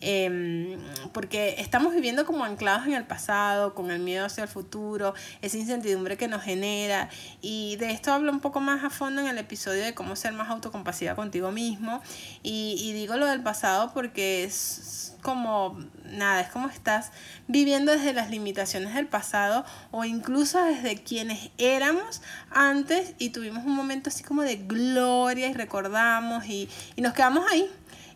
Em, 0.04 0.80
porque 1.12 1.54
estamos 1.58 1.94
viviendo 1.94 2.26
como 2.26 2.44
anclados 2.44 2.88
en 2.88 2.94
el 2.94 3.04
pasado, 3.04 3.72
con 3.72 3.92
el 3.92 4.00
miedo 4.00 4.26
hacia 4.26 4.42
el 4.42 4.48
futuro, 4.48 5.14
esa 5.42 5.56
incertidumbre 5.56 6.16
que 6.16 6.26
nos 6.26 6.42
genera. 6.42 7.08
Y 7.40 7.76
de 7.76 7.92
esto 7.92 8.12
hablo 8.12 8.32
un 8.32 8.40
poco 8.40 8.58
más 8.58 8.82
a 8.82 8.90
fondo 8.90 9.20
en 9.20 9.28
el 9.28 9.38
episodio 9.38 9.84
de 9.84 9.94
cómo 9.94 10.16
ser 10.16 10.32
más 10.32 10.50
autocompasiva 10.50 11.14
contigo 11.14 11.52
mismo. 11.52 12.02
Y, 12.42 12.76
y 12.80 12.92
digo 12.94 13.16
lo 13.16 13.26
del 13.26 13.44
pasado 13.44 13.92
porque 13.94 14.42
es 14.42 15.14
como, 15.22 15.78
nada, 16.04 16.40
es 16.40 16.48
como 16.48 16.68
estás 16.68 17.12
viviendo 17.46 17.92
desde 17.92 18.12
las 18.12 18.28
limitaciones 18.28 18.94
del 18.94 19.06
pasado 19.06 19.64
o 19.92 20.04
incluso 20.04 20.62
desde 20.64 21.00
quienes 21.00 21.50
éramos 21.58 22.22
antes 22.50 23.14
y 23.18 23.30
tuvimos 23.30 23.64
un 23.64 23.76
momento 23.76 24.10
así 24.10 24.24
como 24.24 24.42
de 24.42 24.56
gloria 24.56 25.46
y 25.46 25.54
recordamos 25.54 26.44
y, 26.46 26.68
y 26.96 27.02
nos 27.02 27.14
quedamos 27.14 27.48
ahí 27.48 27.70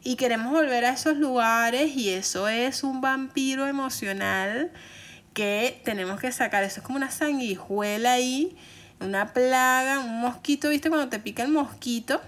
y 0.07 0.15
queremos 0.15 0.53
volver 0.53 0.85
a 0.85 0.91
esos 0.91 1.17
lugares 1.17 1.97
y 1.97 2.11
eso 2.11 2.47
es 2.47 2.85
un 2.85 3.01
vampiro 3.01 3.67
emocional 3.67 4.71
que 5.35 5.83
tenemos 5.85 6.21
que 6.21 6.31
sacar. 6.31 6.63
Eso 6.63 6.79
es 6.79 6.87
como 6.87 6.97
una 6.97 7.11
sanguijuela 7.11 8.13
ahí, 8.13 8.57
una 9.01 9.33
plaga, 9.33 9.99
un 9.99 10.21
mosquito, 10.21 10.69
¿viste? 10.69 10.91
Cuando 10.91 11.09
te 11.09 11.19
pica 11.19 11.43
el 11.43 11.51
mosquito, 11.51 12.21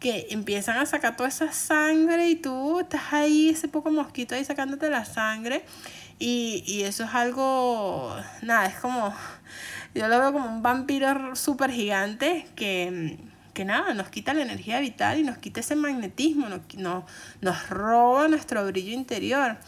que 0.00 0.26
empiezan 0.30 0.78
a 0.78 0.86
sacar 0.86 1.16
toda 1.16 1.28
esa 1.28 1.52
sangre 1.52 2.30
y 2.30 2.34
tú 2.34 2.80
estás 2.80 3.12
ahí, 3.12 3.50
ese 3.50 3.68
poco 3.68 3.92
mosquito 3.92 4.34
ahí 4.34 4.44
sacándote 4.44 4.90
la 4.90 5.04
sangre. 5.04 5.64
Y, 6.18 6.64
y 6.66 6.82
eso 6.82 7.04
es 7.04 7.14
algo, 7.14 8.12
nada, 8.42 8.66
es 8.66 8.74
como, 8.80 9.14
yo 9.94 10.08
lo 10.08 10.18
veo 10.18 10.32
como 10.32 10.48
un 10.48 10.64
vampiro 10.64 11.36
súper 11.36 11.70
gigante 11.70 12.48
que 12.56 13.29
que 13.60 13.66
nada, 13.66 13.92
nos 13.92 14.08
quita 14.08 14.32
la 14.32 14.40
energía 14.40 14.80
vital 14.80 15.18
y 15.18 15.22
nos 15.22 15.36
quita 15.36 15.60
ese 15.60 15.76
magnetismo, 15.76 16.48
nos, 16.48 16.62
nos 17.42 17.68
roba 17.68 18.26
nuestro 18.26 18.64
brillo 18.64 18.92
interior. 18.94 19.58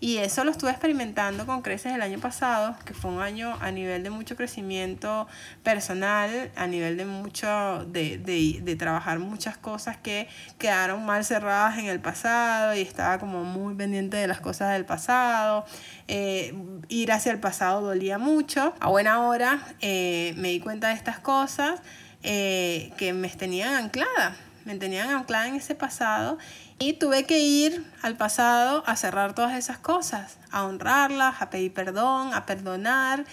Y 0.00 0.16
eso 0.16 0.42
lo 0.42 0.50
estuve 0.50 0.70
experimentando 0.70 1.44
con 1.44 1.60
Creces 1.60 1.94
el 1.94 2.00
año 2.00 2.18
pasado, 2.18 2.74
que 2.86 2.94
fue 2.94 3.10
un 3.10 3.20
año 3.20 3.54
a 3.60 3.70
nivel 3.70 4.02
de 4.04 4.08
mucho 4.08 4.36
crecimiento 4.36 5.28
personal, 5.62 6.50
a 6.56 6.66
nivel 6.66 6.96
de 6.96 7.04
mucho, 7.04 7.84
de, 7.84 8.16
de, 8.16 8.76
trabajar 8.76 9.18
muchas 9.18 9.58
cosas 9.58 9.98
que 9.98 10.28
quedaron 10.56 11.04
mal 11.04 11.22
cerradas 11.22 11.78
en 11.78 11.84
el 11.84 12.00
pasado 12.00 12.74
y 12.74 12.80
estaba 12.80 13.18
como 13.18 13.44
muy 13.44 13.74
pendiente 13.74 14.16
de 14.16 14.28
las 14.28 14.40
cosas 14.40 14.72
del 14.72 14.86
pasado. 14.86 15.66
Eh, 16.08 16.54
ir 16.88 17.12
hacia 17.12 17.32
el 17.32 17.38
pasado 17.38 17.82
dolía 17.82 18.16
mucho. 18.16 18.74
A 18.80 18.88
buena 18.88 19.20
hora 19.20 19.60
eh, 19.82 20.32
me 20.38 20.48
di 20.48 20.58
cuenta 20.58 20.88
de 20.88 20.94
estas 20.94 21.18
cosas 21.18 21.82
eh, 22.22 22.92
que 22.96 23.12
me 23.12 23.28
tenían 23.28 23.74
anclada, 23.74 24.36
me 24.64 24.76
tenían 24.76 25.10
anclada 25.10 25.48
en 25.48 25.56
ese 25.56 25.74
pasado 25.74 26.38
y 26.78 26.94
tuve 26.94 27.24
que 27.24 27.38
ir 27.38 27.84
al 28.02 28.16
pasado 28.16 28.82
a 28.86 28.96
cerrar 28.96 29.34
todas 29.34 29.56
esas 29.56 29.78
cosas, 29.78 30.38
a 30.50 30.64
honrarlas, 30.64 31.40
a 31.40 31.50
pedir 31.50 31.72
perdón, 31.72 32.34
a 32.34 32.46
perdonar 32.46 33.24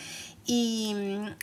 y, 0.51 0.95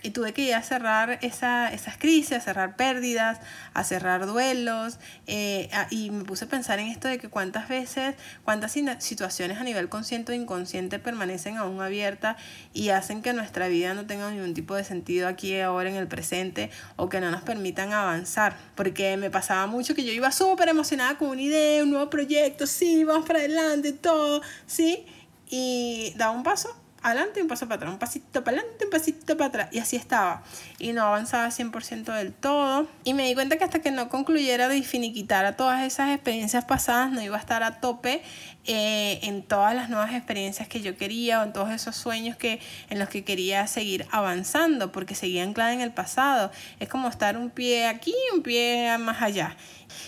y, 0.03 0.11
tuve 0.11 0.33
que 0.33 0.43
ir 0.43 0.55
a 0.55 0.63
cerrar 0.63 1.21
esa, 1.23 1.73
esas 1.73 1.97
crisis, 1.97 2.33
a 2.33 2.41
cerrar 2.41 2.75
pérdidas, 2.75 3.39
a 3.73 3.85
cerrar 3.85 4.27
duelos. 4.27 4.99
Eh, 5.29 5.71
y 5.91 6.11
me 6.11 6.25
puse 6.25 6.47
a 6.47 6.49
pensar 6.49 6.81
en 6.81 6.89
esto 6.89 7.07
de 7.07 7.19
que 7.19 7.29
cuántas 7.29 7.69
veces, 7.69 8.17
cuántas 8.43 8.73
situaciones 8.99 9.59
a 9.59 9.63
nivel 9.63 9.89
consciente 9.89 10.33
o 10.33 10.35
inconsciente 10.35 10.99
permanecen 10.99 11.57
aún 11.57 11.81
abiertas 11.81 12.37
y 12.75 12.89
hacen 12.89 13.23
que 13.23 13.33
nuestra 13.33 13.69
vida 13.69 13.95
no 13.95 14.07
tenga 14.07 14.29
ningún 14.29 14.55
tipo 14.55 14.75
de 14.75 14.83
sentido 14.83 15.29
aquí, 15.29 15.57
ahora, 15.61 15.89
en 15.89 15.95
el 15.95 16.09
presente, 16.09 16.73
o 16.97 17.09
que 17.09 17.21
no 17.21 17.31
nos 17.31 17.43
permitan 17.43 17.93
avanzar. 17.93 18.57
Porque 18.75 19.17
me 19.17 19.31
pasaba 19.31 19.69
mucho 19.69 19.95
que 19.95 20.05
yo 20.05 20.11
iba 20.11 20.33
súper 20.33 20.69
emocionada 20.69 21.17
con 21.17 21.29
una 21.29 21.43
idea, 21.43 21.85
un 21.85 21.93
nuevo 21.93 22.11
proyecto, 22.11 22.67
sí, 22.67 23.05
vamos 23.05 23.25
para 23.25 23.39
adelante, 23.39 23.93
todo, 23.93 24.43
sí. 24.67 25.07
Y 25.49 26.13
daba 26.17 26.33
un 26.33 26.43
paso 26.43 26.86
adelante, 27.03 27.41
un 27.41 27.49
paso 27.49 27.67
para 27.67 27.77
atrás, 27.77 27.93
un 27.93 27.99
pasito 27.99 28.43
para 28.43 28.59
adelante, 28.59 28.85
un 28.85 28.91
pasito 28.91 29.37
para 29.37 29.49
atrás. 29.49 29.69
Y 29.73 29.79
así 29.79 29.97
estaba. 29.97 30.43
Y 30.79 30.93
no 30.93 31.03
avanzaba 31.03 31.49
100% 31.49 32.13
del 32.15 32.33
todo. 32.33 32.89
Y 33.05 33.15
me 33.15 33.27
di 33.27 33.35
cuenta 33.35 33.57
que 33.57 33.65
hasta 33.65 33.81
que 33.81 33.91
no 33.91 34.09
concluyera 34.09 34.69
de 34.69 34.83
finiquitar 34.83 35.57
todas 35.57 35.85
esas 35.85 36.11
experiencias 36.11 36.65
pasadas, 36.65 37.13
no 37.13 37.23
iba 37.23 37.37
a 37.37 37.41
estar 37.41 37.63
a 37.63 37.81
tope 37.81 38.23
eh, 38.65 39.21
en 39.23 39.43
todas 39.43 39.75
las 39.75 39.89
nuevas 39.89 40.13
experiencias 40.15 40.67
que 40.67 40.81
yo 40.81 40.97
quería 40.97 41.41
o 41.41 41.45
en 41.45 41.53
todos 41.53 41.71
esos 41.71 41.95
sueños 41.95 42.37
que, 42.37 42.61
en 42.91 42.99
los 42.99 43.09
que 43.09 43.25
quería 43.25 43.67
seguir 43.67 44.07
avanzando, 44.11 44.91
porque 44.91 45.15
seguía 45.15 45.45
anclada 45.45 45.73
en 45.73 45.81
el 45.81 45.93
pasado. 45.93 46.51
Es 46.81 46.89
como 46.89 47.09
estar 47.09 47.37
un 47.37 47.51
pie 47.51 47.87
aquí 47.87 48.13
y 48.13 48.37
un 48.37 48.43
pie 48.43 48.97
más 48.99 49.23
allá. 49.23 49.57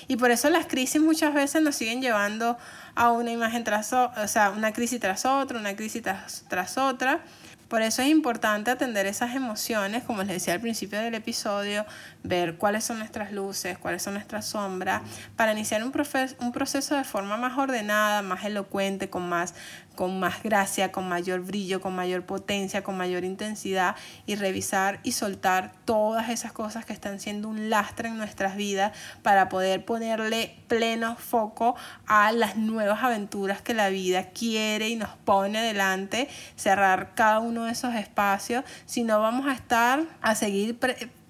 Y 0.09 0.16
por 0.16 0.30
eso 0.30 0.51
las 0.51 0.66
crisis 0.66 1.01
muchas 1.01 1.34
veces 1.34 1.62
nos 1.62 1.76
siguen 1.76 2.03
llevando 2.03 2.59
a 2.99 3.12
una 3.12 3.30
imagen 3.30 3.62
tras 3.62 3.92
o 3.92 4.11
sea, 4.26 4.51
una 4.51 4.72
crisis 4.72 4.99
tras 4.99 5.24
otra, 5.24 5.57
una 5.57 5.76
crisis 5.76 6.03
tras, 6.03 6.44
tras 6.49 6.76
otra. 6.76 7.20
Por 7.68 7.80
eso 7.82 8.03
es 8.03 8.09
importante 8.09 8.70
atender 8.70 9.07
esas 9.07 9.36
emociones, 9.36 10.03
como 10.03 10.22
les 10.22 10.32
decía 10.32 10.55
al 10.55 10.61
principio 10.61 10.99
del 10.99 11.14
episodio, 11.14 11.86
ver 12.24 12.57
cuáles 12.57 12.84
son 12.84 12.99
nuestras 12.99 13.30
luces, 13.30 13.78
cuáles 13.78 14.03
son 14.03 14.14
nuestras 14.14 14.46
sombras, 14.46 15.03
para 15.36 15.53
iniciar 15.53 15.84
un, 15.84 15.92
un 16.40 16.53
proceso 16.53 16.96
de 16.96 17.05
forma 17.05 17.36
más 17.36 17.57
ordenada, 17.57 18.22
más 18.22 18.44
elocuente, 18.44 19.11
con 19.11 19.28
más, 19.28 19.55
con 19.99 20.20
más 20.20 20.44
gracia, 20.44 20.92
con 20.92 21.09
mayor 21.09 21.40
brillo, 21.40 21.80
con 21.80 21.92
mayor 21.92 22.24
potencia, 22.24 22.84
con 22.84 22.96
mayor 22.96 23.24
intensidad 23.24 23.96
y 24.26 24.36
revisar 24.36 25.01
y 25.03 25.11
soltar 25.11 25.72
todas 25.84 26.28
esas 26.28 26.53
cosas 26.53 26.84
que 26.84 26.92
están 26.92 27.18
siendo 27.18 27.49
un 27.49 27.68
lastre 27.68 28.09
en 28.09 28.16
nuestras 28.16 28.55
vidas 28.55 28.96
para 29.24 29.49
poder 29.49 29.84
ponerle 29.84 30.55
pleno 30.68 31.16
foco 31.16 31.74
a 32.07 32.30
las 32.30 32.55
nuevas 32.55 33.03
aventuras 33.03 33.61
que 33.61 33.74
la 33.74 33.88
vida 33.88 34.26
quiere 34.26 34.88
y 34.88 34.94
nos 34.94 35.11
pone 35.24 35.61
delante, 35.62 36.28
cerrar 36.55 37.16
cada 37.16 37.40
uno 37.40 37.64
de 37.64 37.72
esos 37.72 37.96
espacios, 37.96 38.62
si 38.86 39.03
no 39.03 39.18
vamos 39.18 39.49
a 39.49 39.53
estar 39.53 40.05
a 40.22 40.36
seguir 40.36 40.78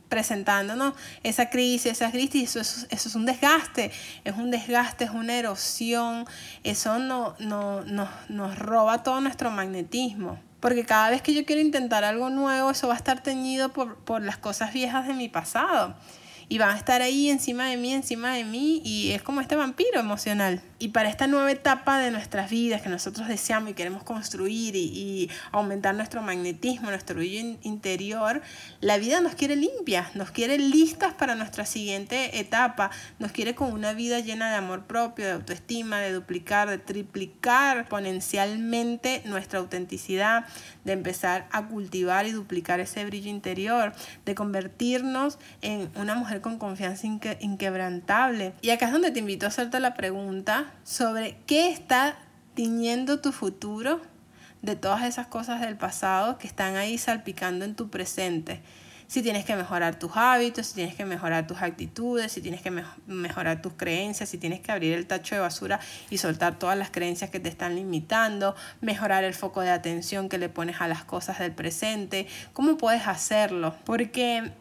presentándonos 0.09 0.95
esa 1.23 1.51
crisis, 1.51 1.93
esa 1.93 2.11
crisis, 2.11 2.51
eso, 2.51 2.61
eso, 2.61 2.87
eso, 2.91 3.09
es 3.09 3.15
un 3.15 3.27
desgaste, 3.27 3.91
es 4.25 4.35
un 4.37 4.51
desgaste, 4.51 5.05
es 5.05 5.11
una 5.11 5.37
erosión, 5.37 6.27
eso 6.65 6.99
no, 6.99 7.35
no, 7.39 7.83
no, 7.83 8.09
nos 8.29 8.59
roba 8.59 9.03
todo 9.03 9.21
nuestro 9.21 9.51
magnetismo. 9.51 10.39
Porque 10.61 10.85
cada 10.85 11.11
vez 11.11 11.23
que 11.23 11.35
yo 11.35 11.45
quiero 11.45 11.63
intentar 11.63 12.03
algo 12.03 12.31
nuevo, 12.31 12.71
eso 12.71 12.89
va 12.89 12.95
a 12.95 12.97
estar 12.97 13.23
teñido 13.23 13.69
por, 13.69 13.97
por 13.99 14.23
las 14.23 14.39
cosas 14.39 14.73
viejas 14.73 15.07
de 15.07 15.15
mi 15.15 15.29
pasado 15.29 15.95
y 16.49 16.59
van 16.59 16.71
a 16.71 16.79
estar 16.79 17.03
ahí 17.03 17.29
encima 17.29 17.67
de 17.67 17.77
mí, 17.77 17.93
encima 17.93 18.35
de 18.35 18.45
mí 18.45 18.81
y 18.85 19.13
es 19.13 19.23
como 19.23 19.41
este 19.41 19.57
vampiro 19.57 20.01
emocional. 20.01 20.63
Y 20.81 20.89
para 20.89 21.09
esta 21.09 21.27
nueva 21.27 21.51
etapa 21.51 21.99
de 21.99 22.11
nuestras 22.11 22.51
vidas 22.51 22.83
que 22.83 22.89
nosotros 22.89 23.27
deseamos 23.27 23.71
y 23.71 23.75
queremos 23.75 24.05
construir 24.05 24.77
y, 24.77 25.29
aumentar 25.51 25.95
nuestro 25.95 26.23
magnetismo, 26.23 26.91
nuestro 26.91 27.17
brillo 27.17 27.59
interior, 27.63 28.41
la 28.81 28.97
vida 28.99 29.21
nos 29.21 29.35
quiere 29.35 29.57
limpias, 29.57 30.15
nos 30.15 30.31
quiere 30.31 30.57
listas 30.59 31.15
para 31.15 31.35
nuestra 31.35 31.67
siguiente 31.67 32.39
etapa, 32.39 32.91
nos 33.19 33.33
quiere 33.33 33.55
con 33.55 33.73
una 33.73 33.93
vida 33.93 34.21
llena 34.21 34.51
de 34.51 34.57
amor 34.57 34.85
propio, 34.85 35.27
de 35.27 35.33
autoestima, 35.33 35.99
de 35.99 36.13
duplicar, 36.13 36.71
de 36.71 36.79
triplicar 36.79 37.79
exponencialmente 37.79 39.23
nuestra 39.25 39.59
autenticidad, 39.59 40.47
de 40.85 40.93
empezar 40.93 41.49
a 41.51 41.67
cultivar 41.67 42.27
y 42.27 42.31
duplicar 42.31 42.79
ese 42.81 43.05
brillo 43.05 43.31
interior, 43.31 43.93
de 44.25 44.35
convertirnos 44.35 45.39
en 45.61 45.91
una 45.97 46.15
mujer 46.15 46.38
con 46.41 46.59
confianza 46.59 47.07
inquebrantable. 47.07 48.55
Y 48.63 48.71
acá 48.71 48.87
es 48.87 48.93
donde 48.93 49.11
te 49.11 49.21
invito 49.21 49.47
a 49.47 49.49
hacerte 49.49 49.81
la 49.81 49.95
pregunta 49.95 50.73
sobre 50.85 51.37
qué 51.47 51.71
está 51.71 52.17
tiñendo 52.55 53.21
tu 53.21 53.33
futuro 53.33 54.01
de 54.63 54.77
todas 54.77 55.05
esas 55.05 55.27
cosas 55.27 55.61
del 55.61 55.77
pasado 55.77 56.39
que 56.39 56.47
están 56.47 56.77
ahí 56.77 56.99
salpicando 56.99 57.65
en 57.65 57.75
tu 57.75 57.89
presente. 57.89 58.61
Si 59.09 59.23
tienes 59.23 59.47
que 59.47 59.57
mejorar 59.57 59.99
tus 59.99 60.13
hábitos, 60.17 60.67
si 60.67 60.75
tienes 60.75 60.95
que 60.95 61.07
mejorar 61.07 61.47
tus 61.47 61.63
actitudes, 61.63 62.31
si 62.31 62.43
tienes 62.43 62.61
que 62.61 62.71
mejorar 63.07 63.63
tus 63.63 63.73
creencias, 63.73 64.29
si 64.29 64.37
tienes 64.37 64.61
que 64.61 64.71
abrir 64.71 64.93
el 64.93 65.07
tacho 65.07 65.35
de 65.35 65.41
basura 65.41 65.81
y 66.11 66.19
soltar 66.19 66.59
todas 66.59 66.77
las 66.77 66.91
creencias 66.91 67.31
que 67.31 67.41
te 67.41 67.49
están 67.49 67.75
limitando, 67.75 68.55
mejorar 68.83 69.25
el 69.25 69.33
foco 69.33 69.63
de 69.63 69.71
atención 69.71 70.29
que 70.29 70.37
le 70.37 70.51
pones 70.51 70.83
a 70.83 70.89
las 70.89 71.05
cosas 71.05 71.39
del 71.39 71.53
presente, 71.53 72.27
¿cómo 72.53 72.77
puedes 72.77 73.09
hacerlo? 73.09 73.75
Porque 73.85 74.53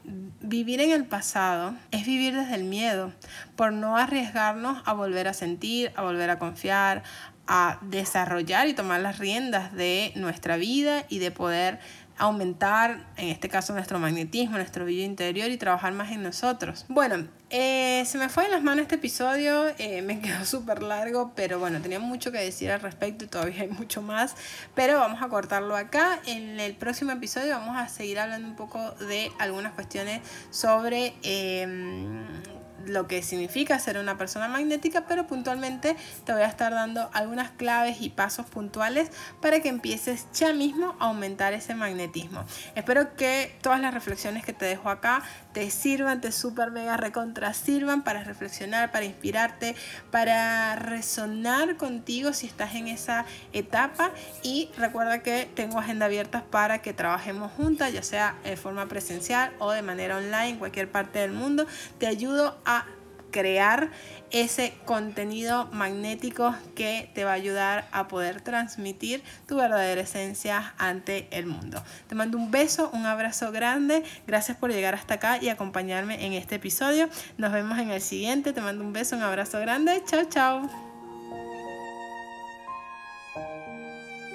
vivir 0.41 0.79
en 0.79 0.91
el 0.91 1.03
pasado 1.03 1.75
es 1.91 2.05
vivir 2.05 2.33
desde 2.33 2.55
el 2.55 2.63
miedo, 2.63 3.11
por 3.57 3.73
no 3.73 3.97
arriesgarnos 3.97 4.81
a 4.85 4.93
volver 4.93 5.27
a 5.27 5.33
sentir, 5.33 5.91
a 5.97 6.03
volver 6.03 6.29
a 6.29 6.39
confiar, 6.39 7.03
a 7.47 7.79
desarrollar 7.81 8.67
y 8.67 8.73
tomar 8.73 9.01
las 9.01 9.19
riendas 9.19 9.73
de 9.73 10.11
nuestra 10.15 10.57
vida 10.57 11.05
y 11.09 11.19
de 11.19 11.31
poder 11.31 11.79
aumentar, 12.18 13.05
en 13.18 13.30
este 13.30 13.49
caso, 13.49 13.74
nuestro 13.74 13.99
magnetismo, 13.99 14.57
nuestro 14.57 14.86
vídeo 14.86 15.05
interior 15.05 15.49
y 15.49 15.57
trabajar 15.57 15.93
más 15.93 16.11
en 16.11 16.24
nosotros. 16.24 16.86
Bueno, 16.88 17.28
eh, 17.49 18.03
se 18.05 18.18
me 18.18 18.28
fue 18.28 18.45
en 18.45 18.51
las 18.51 18.63
manos 18.63 18.84
este 18.84 18.95
episodio, 18.95 19.68
eh, 19.78 20.01
me 20.01 20.20
quedó 20.22 20.45
súper 20.45 20.84
largo, 20.84 21.34
pero 21.36 21.59
bueno, 21.59 21.82
tenía 21.82 21.99
mucho 21.99 22.32
que 22.32 22.39
decir 22.39 22.72
al 22.72 22.82
respecto 22.82 23.26
y 23.26 23.28
todavía 23.28 23.61
hay 23.61 23.70
mucho 23.70 24.01
más, 24.01 24.36
pero 24.76 24.99
vamos 24.99 25.22
a 25.22 25.30
cortarlo 25.30 25.76
acá. 25.76 26.20
En 26.26 26.59
el 26.59 26.76
próximo 26.76 27.11
episodio 27.11 27.53
vamos 27.53 27.78
a 27.78 27.88
seguir 27.88 28.20
hablando 28.20 28.47
un 28.47 28.55
poco 28.55 28.91
de 28.91 29.32
algunas 29.39 29.74
cuestiones 29.74 30.22
sobre... 30.51 31.13
Em, 31.24 32.56
lo 32.88 33.07
que 33.07 33.21
significa 33.23 33.79
ser 33.79 33.97
una 33.97 34.17
persona 34.17 34.47
magnética, 34.47 35.05
pero 35.07 35.27
puntualmente 35.27 35.95
te 36.25 36.33
voy 36.33 36.41
a 36.41 36.47
estar 36.47 36.71
dando 36.73 37.09
algunas 37.13 37.51
claves 37.51 38.01
y 38.01 38.09
pasos 38.09 38.45
puntuales 38.45 39.11
para 39.41 39.59
que 39.59 39.69
empieces 39.69 40.27
ya 40.33 40.53
mismo 40.53 40.95
a 40.99 41.05
aumentar 41.05 41.53
ese 41.53 41.75
magnetismo. 41.75 42.43
Espero 42.75 43.15
que 43.15 43.57
todas 43.61 43.79
las 43.79 43.93
reflexiones 43.93 44.45
que 44.45 44.53
te 44.53 44.65
dejo 44.65 44.89
acá 44.89 45.23
te 45.57 45.71
sirvan, 45.71 46.21
te 46.21 46.31
super 46.31 46.69
mega 46.69 46.97
recontra 46.97 47.51
sirvan 47.51 48.03
para 48.03 48.23
reflexionar, 48.23 48.91
para 48.91 49.05
inspirarte, 49.05 49.75
para 50.11 50.75
resonar 50.75 51.77
contigo 51.77 52.31
si 52.31 52.45
estás 52.45 52.75
en 52.75 52.87
esa 52.87 53.25
etapa 53.53 54.11
y 54.43 54.69
recuerda 54.77 55.23
que 55.23 55.49
tengo 55.55 55.79
agenda 55.79 56.05
abierta 56.05 56.43
para 56.51 56.83
que 56.83 56.93
trabajemos 56.93 57.51
juntas, 57.53 57.91
ya 57.91 58.03
sea 58.03 58.35
de 58.43 58.55
forma 58.55 58.85
presencial 58.87 59.51
o 59.57 59.71
de 59.71 59.81
manera 59.81 60.17
online 60.17 60.49
en 60.49 60.57
cualquier 60.59 60.91
parte 60.91 61.17
del 61.17 61.31
mundo. 61.31 61.65
Te 61.97 62.05
ayudo 62.05 62.55
a 62.63 62.85
crear 63.32 63.89
ese 64.32 64.73
contenido 64.86 65.67
magnético 65.71 66.55
que 66.75 67.09
te 67.13 67.23
va 67.23 67.32
a 67.32 67.36
ayudar 67.36 67.88
a 67.91 68.07
poder 68.07 68.41
transmitir 68.41 69.23
tu 69.47 69.57
verdadera 69.57 70.01
esencia 70.01 70.73
ante 70.78 71.28
el 71.32 71.45
mundo. 71.45 71.82
Te 72.07 72.15
mando 72.15 72.38
un 72.38 72.51
beso, 72.51 72.89
un 72.93 73.05
abrazo 73.05 73.51
grande. 73.51 74.03
Gracias 74.25 74.57
por 74.57 74.71
llegar 74.71 74.95
hasta 74.95 75.15
acá 75.15 75.38
y 75.41 75.49
acompañarme 75.49 76.25
en 76.25 76.34
este 76.34 76.55
episodio. 76.55 77.09
Nos 77.38 77.51
vemos 77.51 77.80
en 77.80 77.91
el 77.91 78.01
siguiente. 78.01 78.53
Te 78.53 78.61
mando 78.61 78.84
un 78.84 78.93
beso, 78.93 79.15
un 79.15 79.23
abrazo 79.23 79.59
grande. 79.59 80.03
Chao, 80.05 80.25
chao. 80.25 80.86